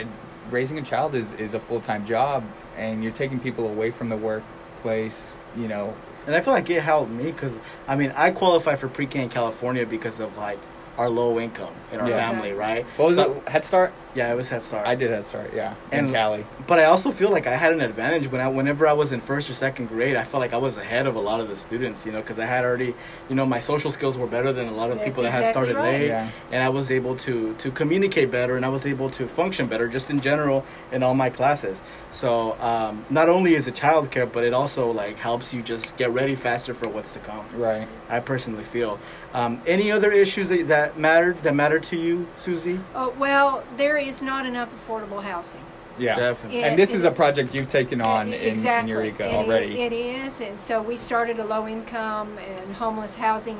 raising 0.50 0.78
a 0.78 0.82
child 0.82 1.14
is 1.14 1.32
is 1.34 1.54
a 1.54 1.60
full 1.60 1.80
time 1.80 2.06
job, 2.06 2.44
and 2.76 3.02
you're 3.02 3.12
taking 3.12 3.38
people 3.40 3.66
away 3.68 3.90
from 3.90 4.08
the 4.08 4.16
workplace. 4.16 5.34
You 5.56 5.66
know, 5.66 5.94
And 6.26 6.36
I 6.36 6.40
feel 6.40 6.52
like 6.52 6.68
it 6.70 6.82
helped 6.82 7.10
me 7.10 7.32
because 7.32 7.58
I 7.88 7.96
mean 7.96 8.12
I 8.14 8.30
qualify 8.30 8.76
for 8.76 8.86
pre-K 8.88 9.22
in 9.22 9.28
California 9.28 9.86
because 9.86 10.20
of 10.20 10.36
like 10.36 10.58
our 10.98 11.08
low 11.08 11.40
income 11.40 11.72
in 11.92 12.00
our 12.00 12.08
Yeah. 12.08 12.16
family, 12.30 12.52
right? 12.52 12.84
what 12.96 13.06
was 13.08 13.16
So- 13.16 13.32
it? 13.46 13.48
Head 13.48 13.64
Start. 13.64 13.92
Yeah, 14.14 14.32
it 14.32 14.36
was 14.36 14.48
Head 14.48 14.62
Start. 14.62 14.86
I 14.86 14.94
did 14.94 15.10
Head 15.10 15.26
Start, 15.26 15.52
yeah, 15.54 15.74
in 15.92 16.06
And- 16.06 16.14
Cali. 16.14 16.46
But 16.66 16.78
I 16.80 16.84
also 16.84 17.10
feel 17.10 17.30
like 17.30 17.46
I 17.46 17.54
had 17.56 17.72
an 17.72 17.80
advantage 17.80 18.30
when 18.30 18.40
I, 18.40 18.48
whenever 18.48 18.86
I 18.86 18.92
was 18.92 19.12
in 19.12 19.20
first 19.20 19.48
or 19.48 19.52
second 19.52 19.86
grade, 19.86 20.16
I 20.16 20.24
felt 20.24 20.40
like 20.40 20.52
I 20.52 20.56
was 20.58 20.76
ahead 20.76 21.06
of 21.06 21.14
a 21.14 21.20
lot 21.20 21.40
of 21.40 21.48
the 21.48 21.56
students, 21.56 22.04
you 22.04 22.12
know, 22.12 22.20
because 22.20 22.38
I 22.38 22.44
had 22.46 22.64
already, 22.64 22.94
you 23.28 23.34
know, 23.36 23.46
my 23.46 23.60
social 23.60 23.90
skills 23.90 24.16
were 24.18 24.26
better 24.26 24.52
than 24.52 24.68
a 24.68 24.72
lot 24.72 24.90
of 24.90 24.96
That's 24.98 25.10
people 25.10 25.22
that 25.24 25.32
had 25.32 25.46
started 25.50 25.76
right. 25.76 25.92
late, 26.00 26.06
Yeah. 26.08 26.30
and 26.50 26.62
I 26.62 26.68
was 26.68 26.90
able 26.90 27.16
to 27.16 27.54
to 27.54 27.70
communicate 27.70 28.30
better, 28.30 28.56
and 28.56 28.64
I 28.64 28.68
was 28.70 28.86
able 28.86 29.10
to 29.10 29.28
function 29.28 29.66
better, 29.66 29.88
just 29.88 30.10
in 30.10 30.20
general 30.20 30.64
in 30.90 31.02
all 31.02 31.14
my 31.14 31.30
classes. 31.30 31.80
So 32.12 32.56
um, 32.60 33.04
not 33.10 33.28
only 33.28 33.54
is 33.54 33.68
it 33.68 33.74
childcare, 33.76 34.30
but 34.30 34.42
it 34.44 34.52
also 34.54 34.90
like 34.90 35.16
helps 35.16 35.52
you 35.54 35.62
just 35.62 35.96
get 35.96 36.10
ready 36.12 36.34
faster 36.34 36.74
for 36.74 36.88
what's 36.88 37.12
to 37.12 37.18
come. 37.20 37.44
Right. 37.54 37.86
I 38.08 38.20
personally 38.20 38.64
feel. 38.64 38.98
Um, 39.34 39.60
any 39.66 39.92
other 39.92 40.10
issues 40.10 40.48
that, 40.48 40.68
that 40.68 40.98
mattered 40.98 41.42
that 41.42 41.54
mattered 41.54 41.82
to 41.84 41.96
you, 41.96 42.26
Susie? 42.36 42.80
Oh, 42.94 43.14
well, 43.18 43.62
there 43.76 43.98
is 44.08 44.22
not 44.22 44.46
enough 44.46 44.70
affordable 44.74 45.22
housing. 45.22 45.60
Yeah. 45.98 46.16
Definitely. 46.16 46.62
And 46.64 46.78
this 46.78 46.90
It- 46.90 46.96
is 46.96 47.04
a 47.04 47.10
project 47.10 47.54
you've 47.54 47.68
taken 47.68 48.00
on 48.00 48.28
E- 48.28 48.36
in, 48.36 48.40
in 48.42 48.48
exactly. 48.48 48.92
Eureka 48.92 49.26
it- 49.28 49.34
already. 49.34 49.80
it 49.80 49.92
is, 49.92 50.40
and 50.40 50.58
so 50.58 50.80
we 50.80 50.96
started 50.96 51.38
a 51.38 51.44
low-income 51.44 52.38
and 52.38 52.74
homeless 52.76 53.16
housing 53.16 53.58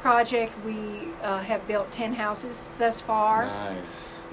project. 0.00 0.52
We 0.64 1.08
uh, 1.22 1.40
have 1.40 1.66
built 1.66 1.90
10 1.92 2.14
houses 2.14 2.74
thus 2.78 3.00
far. 3.00 3.46
Nice. 3.46 3.76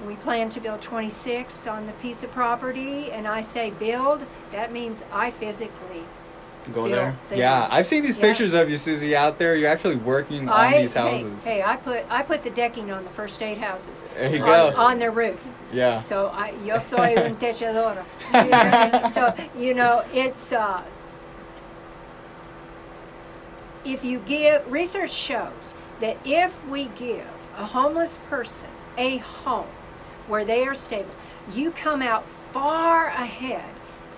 We 0.06 0.14
plan 0.16 0.48
to 0.50 0.60
build 0.60 0.80
26 0.80 1.66
on 1.66 1.86
the 1.86 1.92
piece 1.94 2.22
of 2.22 2.30
property, 2.32 3.10
and 3.12 3.26
I 3.28 3.42
say 3.42 3.70
build, 3.70 4.24
that 4.52 4.72
means 4.72 5.04
I 5.12 5.30
physically 5.30 6.04
Go 6.72 6.82
build 6.84 6.92
there. 6.94 7.16
the- 7.28 7.36
yeah, 7.38 7.66
I've 7.70 7.86
seen 7.86 8.02
these 8.02 8.16
Yeah. 8.16 8.22
pictures 8.26 8.54
of 8.54 8.68
you, 8.70 8.76
Susie, 8.78 9.14
out 9.16 9.38
there. 9.38 9.56
You're 9.56 9.70
actually 9.70 9.96
working 9.96 10.48
on 10.48 10.58
I, 10.60 10.82
these 10.82 10.94
hey, 10.94 11.00
houses. 11.22 11.44
hey, 11.44 11.62
I 11.62 11.76
put 11.76 12.04
I 12.10 12.22
put 12.22 12.42
the 12.42 12.50
decking 12.50 12.90
on 12.90 13.04
the 13.04 13.10
first 13.10 13.42
eight 13.42 13.58
houses. 13.58 14.04
There 14.14 14.34
you 14.36 14.42
on, 14.42 14.46
go. 14.46 14.74
On 14.76 14.98
their 14.98 15.10
roof. 15.10 15.42
Yeah. 15.72 16.00
So 16.00 16.28
I, 16.28 16.52
yo 16.64 16.78
soy 16.78 17.14
un 17.16 17.36
techadora. 17.40 18.04
You 18.32 18.50
know, 19.02 19.10
so 19.10 19.34
you 19.58 19.74
know 19.74 20.04
it's 20.12 20.52
uh, 20.52 20.82
if 23.84 24.04
you 24.04 24.18
give 24.20 24.70
research 24.70 25.10
shows 25.12 25.74
that 26.00 26.16
if 26.24 26.64
we 26.66 26.86
give 26.96 27.26
a 27.56 27.64
homeless 27.66 28.18
person 28.28 28.68
a 28.98 29.18
home 29.18 29.66
where 30.26 30.44
they 30.44 30.66
are 30.66 30.74
stable, 30.74 31.10
you 31.52 31.70
come 31.70 32.02
out 32.02 32.28
far 32.52 33.06
ahead 33.08 33.64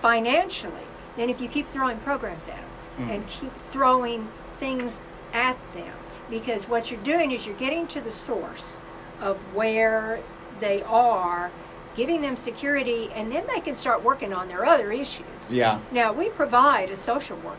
financially 0.01 0.73
than 1.17 1.29
if 1.29 1.39
you 1.41 1.47
keep 1.47 1.67
throwing 1.67 1.97
programs 1.99 2.47
at 2.47 2.57
them 2.97 3.09
and 3.09 3.27
keep 3.27 3.53
throwing 3.69 4.27
things 4.59 5.01
at 5.33 5.57
them 5.73 5.93
because 6.29 6.67
what 6.69 6.91
you're 6.91 7.01
doing 7.01 7.31
is 7.31 7.45
you're 7.45 7.55
getting 7.57 7.87
to 7.87 7.99
the 8.01 8.11
source 8.11 8.79
of 9.19 9.37
where 9.55 10.19
they 10.59 10.81
are 10.83 11.51
giving 11.95 12.21
them 12.21 12.35
security 12.35 13.09
and 13.15 13.31
then 13.31 13.45
they 13.47 13.59
can 13.59 13.73
start 13.75 14.03
working 14.03 14.31
on 14.33 14.47
their 14.47 14.65
other 14.65 14.91
issues 14.91 15.51
Yeah. 15.51 15.79
now 15.91 16.13
we 16.13 16.29
provide 16.29 16.89
a 16.91 16.95
social 16.95 17.37
worker 17.37 17.57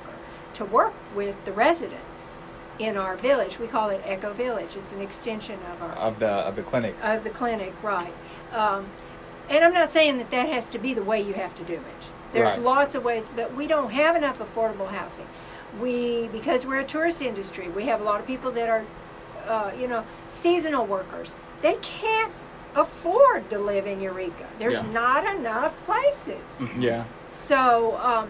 to 0.55 0.65
work 0.65 0.95
with 1.15 1.45
the 1.45 1.53
residents 1.53 2.39
in 2.79 2.97
our 2.97 3.17
village 3.17 3.59
we 3.59 3.67
call 3.67 3.89
it 3.91 4.01
echo 4.05 4.33
village 4.33 4.77
it's 4.77 4.93
an 4.93 5.01
extension 5.01 5.59
of 5.73 5.83
our 5.83 5.93
Of 5.93 6.19
the 6.21 6.29
of 6.29 6.57
the 6.57 6.63
clinic. 6.63 6.95
of 7.03 7.23
the 7.25 7.31
clinic, 7.31 7.73
right. 7.83 8.13
Um, 8.53 8.87
and 9.49 9.65
I'm 9.65 9.73
not 9.75 9.91
saying 9.91 10.19
that 10.19 10.31
that 10.31 10.49
has 10.49 10.69
to 10.71 10.79
be 10.79 10.95
the 10.95 11.03
way 11.03 11.21
you 11.21 11.35
have 11.35 11.55
to 11.57 11.65
do 11.65 11.75
it. 11.75 12.09
There's 12.35 12.53
Right. 12.53 12.61
lots 12.63 12.95
of 12.95 13.05
ways, 13.05 13.31
but 13.35 13.55
we 13.55 13.67
don't 13.67 13.91
have 13.93 14.17
enough 14.17 14.39
affordable 14.41 14.89
housing. 14.89 15.27
We, 15.81 16.29
because 16.33 16.67
we're 16.67 16.81
a 16.81 16.85
tourist 16.85 17.23
industry, 17.23 17.69
we 17.69 17.85
have 17.85 18.01
a 18.01 18.05
lot 18.05 18.21
of 18.21 18.27
people 18.27 18.51
that 18.53 18.69
are, 18.69 18.83
uh, 19.49 19.71
you 19.79 19.87
know, 19.89 20.05
seasonal 20.29 20.85
workers. 20.85 21.35
They 21.63 21.77
can't 21.81 22.33
afford 22.75 23.49
to 23.51 23.59
live 23.59 23.87
in 23.87 24.01
Eureka. 24.01 24.47
There's 24.59 24.75
Yeah. 24.83 24.93
not 24.93 25.25
enough 25.27 25.73
places. 25.87 26.65
Yeah. 26.77 27.05
So, 27.31 27.99
um, 28.03 28.29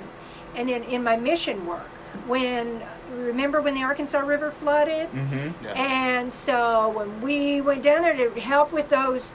and 0.54 0.68
then 0.68 0.82
in 0.84 1.02
my 1.02 1.16
mission 1.16 1.66
work, 1.66 1.88
when 2.26 2.82
remember 3.16 3.60
when 3.60 3.74
the 3.74 3.82
Arkansas 3.82 4.18
River 4.20 4.50
flooded? 4.50 5.08
Mm-hmm. 5.12 5.64
Yeah. 5.64 5.72
And 5.72 6.32
so 6.32 6.88
when 6.90 7.20
we 7.20 7.60
went 7.60 7.82
down 7.82 8.02
there 8.02 8.14
to 8.14 8.40
help 8.40 8.72
with 8.72 8.88
those 8.88 9.34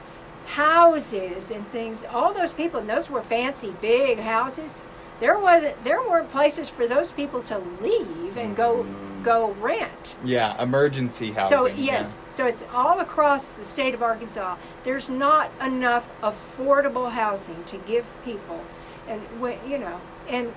houses 0.50 1.52
and 1.52 1.68
things, 1.68 2.04
all 2.12 2.34
those 2.34 2.54
people, 2.54 2.80
and 2.80 2.90
those 2.90 3.10
were 3.10 3.22
fancy 3.22 3.74
big 3.82 4.20
houses. 4.20 4.76
There 5.20 5.38
wasn't, 5.38 5.84
there 5.84 6.02
weren't 6.02 6.30
places 6.32 6.70
for 6.70 6.88
those 6.88 7.12
people 7.12 7.42
to 7.44 7.60
leave 7.82 8.36
and 8.38 8.56
go 8.56 8.84
mm-hmm. 8.84 9.24
go 9.24 9.52
rent. 9.60 10.16
Yeah. 10.24 10.62
Emergency 10.62 11.34
housing. 11.34 11.58
So 11.58 11.66
yeah. 11.68 11.76
yes, 11.76 12.18
so 12.32 12.46
it's 12.48 12.64
all 12.74 13.00
across 13.00 13.54
the 13.54 13.66
state 13.66 13.94
of 13.94 14.02
Arkansas. 14.02 14.58
There's 14.84 15.10
not 15.10 15.52
enough 15.62 16.10
affordable 16.24 17.12
housing 17.12 17.64
to 17.66 17.78
give 17.80 18.06
people, 18.26 18.64
and 19.08 19.22
when 19.40 19.58
you 19.70 19.78
know, 19.78 20.02
and 20.28 20.54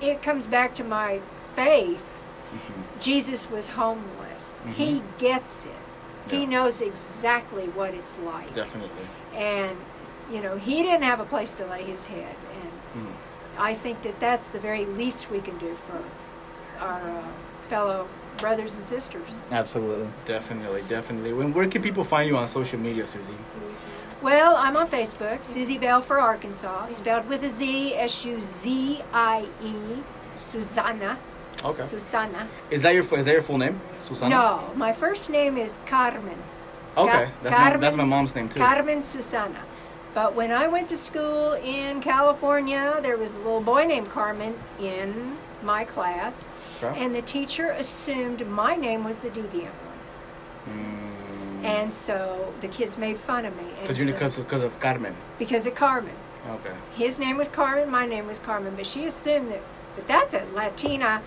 it 0.00 0.20
comes 0.20 0.46
back 0.46 0.74
to 0.76 0.84
my 0.84 1.20
faith. 1.54 2.22
Mm-hmm. 2.52 2.82
Jesus 2.98 3.50
was 3.50 3.68
homeless. 3.68 4.60
He 4.74 4.96
mm-hmm. 4.96 5.18
gets 5.18 5.66
it. 5.66 5.72
He 6.30 6.40
Yeah. 6.42 6.48
knows 6.48 6.80
exactly 6.80 7.66
what 7.68 7.94
it's 7.94 8.18
like, 8.18 8.52
Definitely. 8.54 8.90
and 9.34 9.76
you 10.32 10.40
know, 10.40 10.56
he 10.56 10.82
didn't 10.82 11.02
have 11.02 11.20
a 11.20 11.24
place 11.24 11.52
to 11.52 11.66
lay 11.66 11.82
his 11.84 12.06
head, 12.06 12.34
and 12.94 13.06
Mm. 13.06 13.12
I 13.58 13.74
think 13.74 14.02
that 14.02 14.18
that's 14.20 14.48
the 14.48 14.58
very 14.58 14.84
least 14.86 15.30
we 15.30 15.40
can 15.40 15.58
do 15.58 15.76
for 15.86 15.98
our 16.84 17.00
uh, 17.00 17.22
fellow 17.68 18.06
brothers 18.38 18.76
and 18.76 18.84
sisters. 18.84 19.38
Absolutely. 19.50 20.06
Definitely, 20.24 20.82
definitely. 20.88 21.32
When, 21.32 21.52
where 21.52 21.66
can 21.68 21.82
people 21.82 22.04
find 22.04 22.28
you 22.28 22.36
on 22.36 22.46
social 22.46 22.78
media, 22.78 23.06
Susie? 23.06 23.32
Well, 24.22 24.56
I'm 24.56 24.76
on 24.76 24.88
Facebook, 24.88 25.44
Susie 25.44 25.76
Bell 25.78 26.00
for 26.00 26.18
Arkansas, 26.20 26.88
spelled 26.88 27.28
with 27.28 27.42
a 27.44 27.48
Z, 27.48 27.94
S 27.96 28.24
U 28.24 28.40
Z 28.40 29.02
I 29.12 29.46
E, 29.62 29.74
Susanna. 30.36 31.18
Okay. 31.64 31.82
Susanna. 31.82 32.48
Is 32.70 32.82
that 32.82 32.94
your 32.94 33.02
is 33.18 33.24
that 33.26 33.32
your 33.32 33.42
full 33.42 33.58
name, 33.58 33.80
Susana? 34.08 34.30
No, 34.34 34.70
my 34.74 34.92
first 34.92 35.28
name 35.30 35.56
is 35.58 35.80
Carmen. 35.86 36.38
Okay, 36.96 37.30
that's 37.42 37.52
my, 37.52 37.58
Carmen- 37.62 37.80
that's 37.80 37.96
my 37.96 38.04
mom's 38.04 38.34
name 38.34 38.48
too. 38.48 38.58
Carmen 38.58 39.02
Susana. 39.02 39.60
But 40.14 40.34
when 40.34 40.50
I 40.50 40.66
went 40.66 40.88
to 40.88 40.96
school 40.96 41.52
in 41.52 42.00
California, 42.00 42.98
there 43.02 43.16
was 43.16 43.34
a 43.34 43.38
little 43.38 43.60
boy 43.60 43.84
named 43.84 44.08
Carmen 44.10 44.58
in 44.80 45.36
my 45.62 45.84
class, 45.84 46.48
Okay. 46.82 46.98
and 47.04 47.14
the 47.14 47.22
teacher 47.22 47.70
assumed 47.70 48.46
my 48.48 48.74
name 48.74 49.04
was 49.04 49.20
the 49.20 49.28
deviant 49.30 49.70
one. 50.66 50.74
Mm. 50.76 51.64
And 51.64 51.92
so 51.92 52.52
the 52.60 52.68
kids 52.68 52.96
made 52.98 53.18
fun 53.18 53.44
of 53.44 53.56
me. 53.56 53.64
Because 53.82 53.98
you 54.00 54.06
so- 54.06 54.12
because 54.12 54.36
because 54.36 54.62
of 54.62 54.80
Carmen. 54.80 55.14
because 55.38 55.66
of 55.66 55.74
Carmen. 55.74 56.14
Okay. 56.48 56.74
His 56.96 57.18
name 57.18 57.36
was 57.36 57.48
Carmen, 57.48 57.90
my 57.90 58.06
name 58.06 58.26
was 58.26 58.38
Carmen, 58.38 58.74
but 58.76 58.86
she 58.86 59.04
assumed 59.04 59.50
that, 59.52 59.60
but 59.94 60.08
that's 60.08 60.32
a 60.34 60.42
Latina 60.54 61.20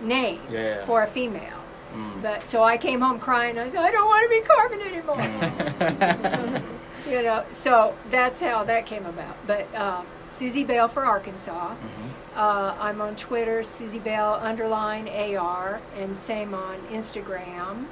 name 0.00 0.40
Yeah. 0.50 0.84
for 0.84 1.02
a 1.02 1.06
female. 1.06 1.58
Mm. 1.94 2.22
But 2.22 2.46
so 2.46 2.62
I 2.62 2.76
came 2.76 3.00
home 3.00 3.18
crying. 3.18 3.58
I 3.58 3.68
said, 3.68 3.80
I 3.80 3.90
don't 3.90 4.06
want 4.06 4.24
to 4.24 4.30
be 4.30 4.40
Carmen 4.46 4.80
anymore. 4.80 6.62
you 7.08 7.22
know, 7.22 7.44
so 7.50 7.94
that's 8.10 8.40
how 8.40 8.64
that 8.64 8.86
came 8.86 9.06
about. 9.06 9.36
But 9.46 9.72
uh, 9.74 10.02
Susie 10.24 10.64
Bell 10.64 10.88
for 10.88 11.04
Arkansas. 11.04 11.74
Mhm. 11.74 12.10
Uh, 12.34 12.74
I'm 12.80 13.00
on 13.02 13.14
Twitter, 13.16 13.62
Susie 13.62 13.98
Bell 13.98 14.38
underline 14.42 15.06
AR, 15.08 15.80
and 15.98 16.16
same 16.16 16.54
on 16.54 16.78
Instagram. 16.90 17.86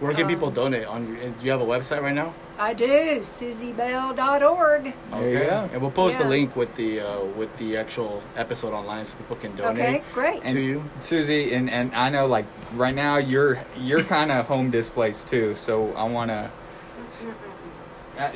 Where 0.00 0.12
can 0.14 0.24
Um, 0.24 0.28
people 0.28 0.50
donate? 0.50 0.86
On 0.86 1.06
your, 1.08 1.16
do 1.30 1.44
you 1.44 1.50
have 1.50 1.60
a 1.60 1.66
website 1.66 2.02
right 2.02 2.14
now? 2.14 2.32
I 2.58 2.72
do, 2.72 3.20
susiebell.org. 3.20 4.92
There 5.12 5.44
you. 5.44 5.50
And 5.72 5.80
we'll 5.82 5.90
post 5.90 6.18
Yeah. 6.20 6.26
a 6.26 6.28
link 6.28 6.54
with 6.56 6.74
the 6.76 7.00
uh, 7.00 7.24
with 7.36 7.56
the 7.58 7.76
actual 7.76 8.22
episode 8.36 8.72
online 8.72 9.04
so 9.06 9.16
people 9.16 9.36
can 9.36 9.54
donate 9.56 9.78
Okay, 9.78 10.02
great. 10.14 10.42
to 10.46 10.60
you. 10.60 10.84
Susie, 11.00 11.52
and, 11.54 11.68
and 11.70 11.94
I 11.94 12.08
know 12.10 12.26
like 12.26 12.46
right 12.74 12.94
now 12.94 13.16
you're 13.18 13.58
you're 13.76 14.02
kind 14.04 14.30
of 14.32 14.46
home 14.46 14.70
displaced 14.70 15.28
too, 15.28 15.54
so 15.56 15.92
I 15.94 16.04
want 16.04 16.30
to. 16.30 16.50
Uh, 18.18 18.32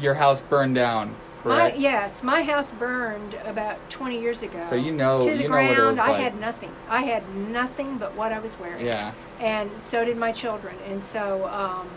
your 0.00 0.14
house 0.14 0.40
burned 0.42 0.74
down, 0.76 1.14
My, 1.44 1.72
yes, 1.74 2.22
my 2.22 2.42
house 2.42 2.70
burned 2.72 3.34
about 3.46 3.76
20 3.90 4.20
years 4.20 4.42
ago. 4.42 4.64
So 4.68 4.76
you 4.76 4.92
know- 4.92 5.20
to 5.20 5.26
the 5.30 5.42
you 5.42 5.48
know 5.48 5.56
what 5.56 5.64
it 5.64 5.74
ground. 5.74 5.96
was 5.96 6.06
I 6.06 6.10
like. 6.12 6.20
had 6.20 6.38
nothing. 6.40 6.70
I 6.88 7.02
had 7.02 7.22
nothing 7.34 7.96
but 7.98 8.14
what 8.14 8.30
I 8.32 8.38
was 8.38 8.58
wearing. 8.60 8.84
Yeah, 8.86 9.12
And 9.40 9.80
so 9.80 10.04
did 10.04 10.16
my 10.16 10.32
children. 10.32 10.76
And 10.86 11.02
so 11.02 11.46
um, 11.48 11.88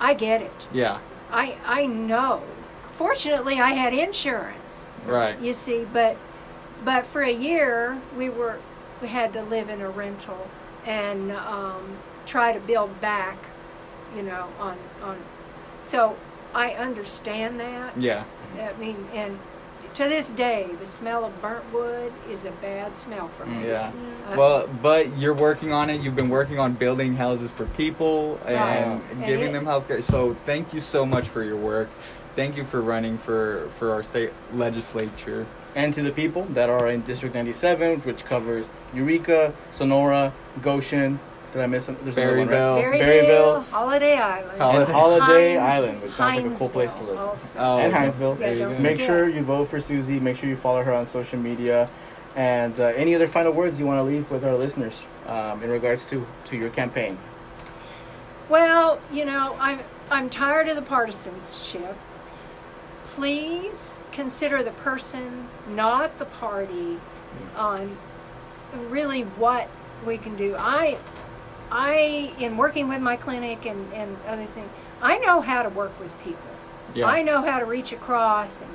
I 0.00 0.14
get 0.14 0.42
it. 0.42 0.66
yeah, 0.72 0.98
I 1.30 1.56
I 1.64 1.86
know. 1.86 2.42
Fortunately, 2.96 3.60
I 3.60 3.70
had 3.70 3.94
insurance. 3.94 4.88
right. 5.06 5.38
You 5.40 5.52
see, 5.52 5.86
but 5.92 6.16
but 6.84 7.06
for 7.06 7.22
a 7.22 7.30
year 7.32 8.00
we 8.16 8.28
were 8.28 8.58
we 9.00 9.08
had 9.08 9.32
to 9.32 9.42
live 9.42 9.68
in 9.68 9.80
a 9.80 9.88
rental 9.90 10.48
and 10.84 11.32
um, 11.32 11.96
try 12.26 12.52
to 12.52 12.60
build 12.60 13.00
back. 13.00 13.38
You 14.16 14.22
know, 14.22 14.48
on 14.58 14.76
on. 15.02 15.18
So 15.82 16.16
I 16.54 16.72
understand 16.74 17.58
that. 17.60 17.96
Yeah, 17.96 18.24
I 18.58 18.72
mean, 18.78 19.08
and 19.14 19.38
to 19.94 20.04
this 20.04 20.30
day, 20.30 20.70
the 20.78 20.86
smell 20.86 21.24
of 21.24 21.42
burnt 21.42 21.70
wood 21.72 22.12
is 22.30 22.44
a 22.44 22.50
bad 22.52 22.96
smell 22.96 23.28
for 23.28 23.44
me. 23.46 23.68
Yeah. 23.68 23.92
Uh, 24.30 24.36
Well, 24.36 24.66
but 24.82 25.16
you're 25.18 25.34
working 25.34 25.72
on 25.72 25.90
it. 25.90 26.00
You've 26.00 26.16
been 26.16 26.30
working 26.30 26.58
on 26.58 26.72
building 26.74 27.16
houses 27.16 27.50
for 27.50 27.66
people 27.66 28.38
and 28.46 28.56
Right. 28.56 29.00
And 29.12 29.24
giving 29.26 29.48
it- 29.48 29.52
them 29.52 29.66
health 29.66 29.88
care. 29.88 30.00
So 30.02 30.36
thank 30.46 30.72
you 30.72 30.80
so 30.80 31.04
much 31.04 31.28
for 31.28 31.42
your 31.42 31.56
work. 31.56 31.88
Thank 32.34 32.56
you 32.56 32.64
for 32.64 32.80
running 32.80 33.18
for, 33.18 33.68
for 33.78 33.92
our 33.92 34.02
state 34.02 34.32
legislature. 34.54 35.46
And 35.74 35.92
to 35.94 36.02
the 36.02 36.10
people 36.10 36.44
that 36.50 36.70
are 36.70 36.88
in 36.88 37.02
District 37.02 37.34
97, 37.34 38.00
which 38.00 38.24
covers 38.24 38.70
Eureka, 38.94 39.52
Sonora, 39.70 40.32
Goshen. 40.62 41.18
Did 41.52 41.60
I 41.60 41.66
miss 41.66 41.84
some? 41.84 41.96
There's 42.02 42.16
another 42.16 42.38
one, 42.38 42.48
right? 42.48 42.56
Berryville. 42.56 42.82
Berryville, 42.82 43.26
Berryville. 43.26 43.64
Holiday 43.66 44.14
Island, 44.18 44.58
Holiday- 44.60 44.82
And 44.84 44.92
Holiday 44.92 45.56
Hines- 45.56 45.74
Island, 45.74 46.02
which 46.02 46.12
sounds 46.12 46.36
like 46.36 46.46
a 46.46 46.56
cool 46.56 46.68
place 46.70 46.94
to 46.94 47.02
live. 47.04 47.18
Also. 47.18 47.58
Oh, 47.58 47.78
and 47.78 47.92
okay. 47.94 48.04
Hindsville. 48.06 48.34
Yeah, 48.40 48.46
There 48.46 48.52
you 48.54 48.58
go. 48.76 48.78
Make 48.82 48.92
forget. 48.92 49.06
sure 49.06 49.28
you 49.28 49.42
vote 49.42 49.68
for 49.68 49.80
Susie. 49.80 50.18
Make 50.18 50.36
sure 50.38 50.48
you 50.48 50.56
follow 50.56 50.82
her 50.82 50.94
on 50.94 51.04
social 51.04 51.38
media. 51.38 51.90
And 52.36 52.80
uh, 52.80 52.84
any 52.96 53.14
other 53.14 53.28
final 53.28 53.52
words 53.52 53.78
you 53.78 53.84
want 53.86 53.98
to 53.98 54.02
leave 54.02 54.30
with 54.30 54.44
our 54.44 54.54
listeners 54.56 54.94
um, 55.26 55.62
in 55.62 55.68
regards 55.68 56.06
to, 56.06 56.26
to 56.46 56.56
your 56.56 56.70
campaign? 56.70 57.18
Well, 58.48 58.98
you 59.12 59.24
know, 59.26 59.54
I'm 59.60 59.80
I'm 60.10 60.30
tired 60.30 60.68
of 60.68 60.76
the 60.76 60.82
partisanship. 60.82 61.96
Please 63.04 64.04
consider 64.12 64.62
the 64.62 64.70
person, 64.72 65.48
not 65.68 66.18
the 66.18 66.24
party, 66.24 66.98
on 67.56 67.96
really 68.88 69.22
what 69.22 69.68
we 70.06 70.16
can 70.18 70.34
do. 70.36 70.54
I 70.58 70.98
I 71.72 72.32
in 72.38 72.56
working 72.58 72.86
with 72.88 73.00
my 73.00 73.16
clinic 73.16 73.64
and, 73.66 73.92
and 73.94 74.16
other 74.28 74.44
things, 74.46 74.68
I 75.00 75.18
know 75.18 75.40
how 75.40 75.62
to 75.62 75.70
work 75.70 75.98
with 75.98 76.12
people. 76.22 76.42
Yeah. 76.94 77.06
I 77.06 77.22
know 77.22 77.40
how 77.42 77.58
to 77.58 77.64
reach 77.64 77.92
across 77.92 78.60
and 78.60 78.70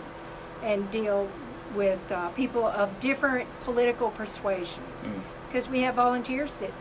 and 0.64 0.90
deal 0.92 1.30
with 1.76 2.12
uh, 2.12 2.30
people 2.30 2.66
of 2.66 3.00
different 3.00 3.48
political 3.62 4.10
persuasions 4.10 5.14
Mm. 5.14 5.22
because 5.48 5.70
we 5.70 5.82
have 5.82 5.96
volunteers 5.96 6.58
that 6.58 6.72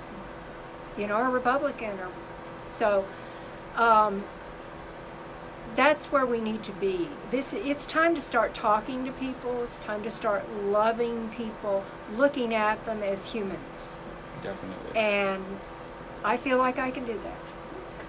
you 0.96 1.06
know 1.06 1.14
are 1.16 1.30
Republican 1.30 1.98
or 2.00 2.08
so. 2.70 3.04
Um, 3.76 4.24
that's 5.74 6.06
where 6.06 6.24
we 6.24 6.40
need 6.40 6.62
to 6.62 6.72
be. 6.72 7.08
This 7.30 7.52
it's 7.52 7.84
time 7.84 8.14
to 8.14 8.20
start 8.20 8.54
talking 8.54 9.04
to 9.04 9.12
people. 9.12 9.62
It's 9.64 9.78
time 9.78 10.02
to 10.04 10.10
start 10.10 10.50
loving 10.64 11.28
people, 11.36 11.84
looking 12.14 12.54
at 12.54 12.82
them 12.86 13.02
as 13.02 13.26
humans, 13.26 14.00
Definitely. 14.42 14.96
and 14.98 15.44
I 16.26 16.36
feel 16.36 16.58
like 16.58 16.78
I 16.80 16.90
can 16.90 17.06
do 17.06 17.18
that. 17.24 17.38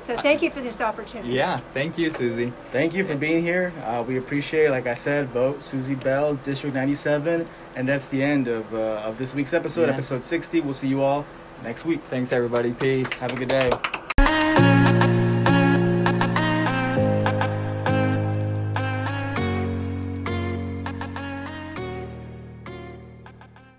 So 0.08 0.22
thank 0.22 0.42
you 0.42 0.50
for 0.50 0.60
this 0.62 0.82
opportunity. 0.82 1.34
Yeah. 1.34 1.58
Thank 1.74 1.98
you, 1.98 2.10
Susie. 2.12 2.52
Thank 2.72 2.94
you 2.94 3.04
for 3.06 3.16
being 3.16 3.44
here. 3.44 3.74
Uh, 3.84 4.04
we 4.08 4.18
appreciate, 4.18 4.70
like 4.72 4.88
I 4.88 4.94
said, 4.96 5.28
vote 5.30 5.64
Susie 5.64 5.96
Bell, 5.96 6.36
District 6.36 6.74
97. 6.74 7.48
And 7.76 7.88
that's 7.88 8.08
the 8.08 8.24
end 8.24 8.48
of, 8.48 8.74
uh, 8.74 9.04
of 9.06 9.18
this 9.20 9.36
week's 9.36 9.54
episode, 9.54 9.88
Yeah. 9.88 9.94
episode 9.94 10.24
60. 10.24 10.62
We'll 10.62 10.74
see 10.74 10.88
you 10.88 11.02
all 11.04 11.26
next 11.64 11.86
week. 11.86 12.02
Thanks, 12.10 12.32
everybody. 12.32 12.72
Peace. 12.74 13.12
Have 13.20 13.34
a 13.34 13.36
good 13.36 13.50
day. 13.50 14.97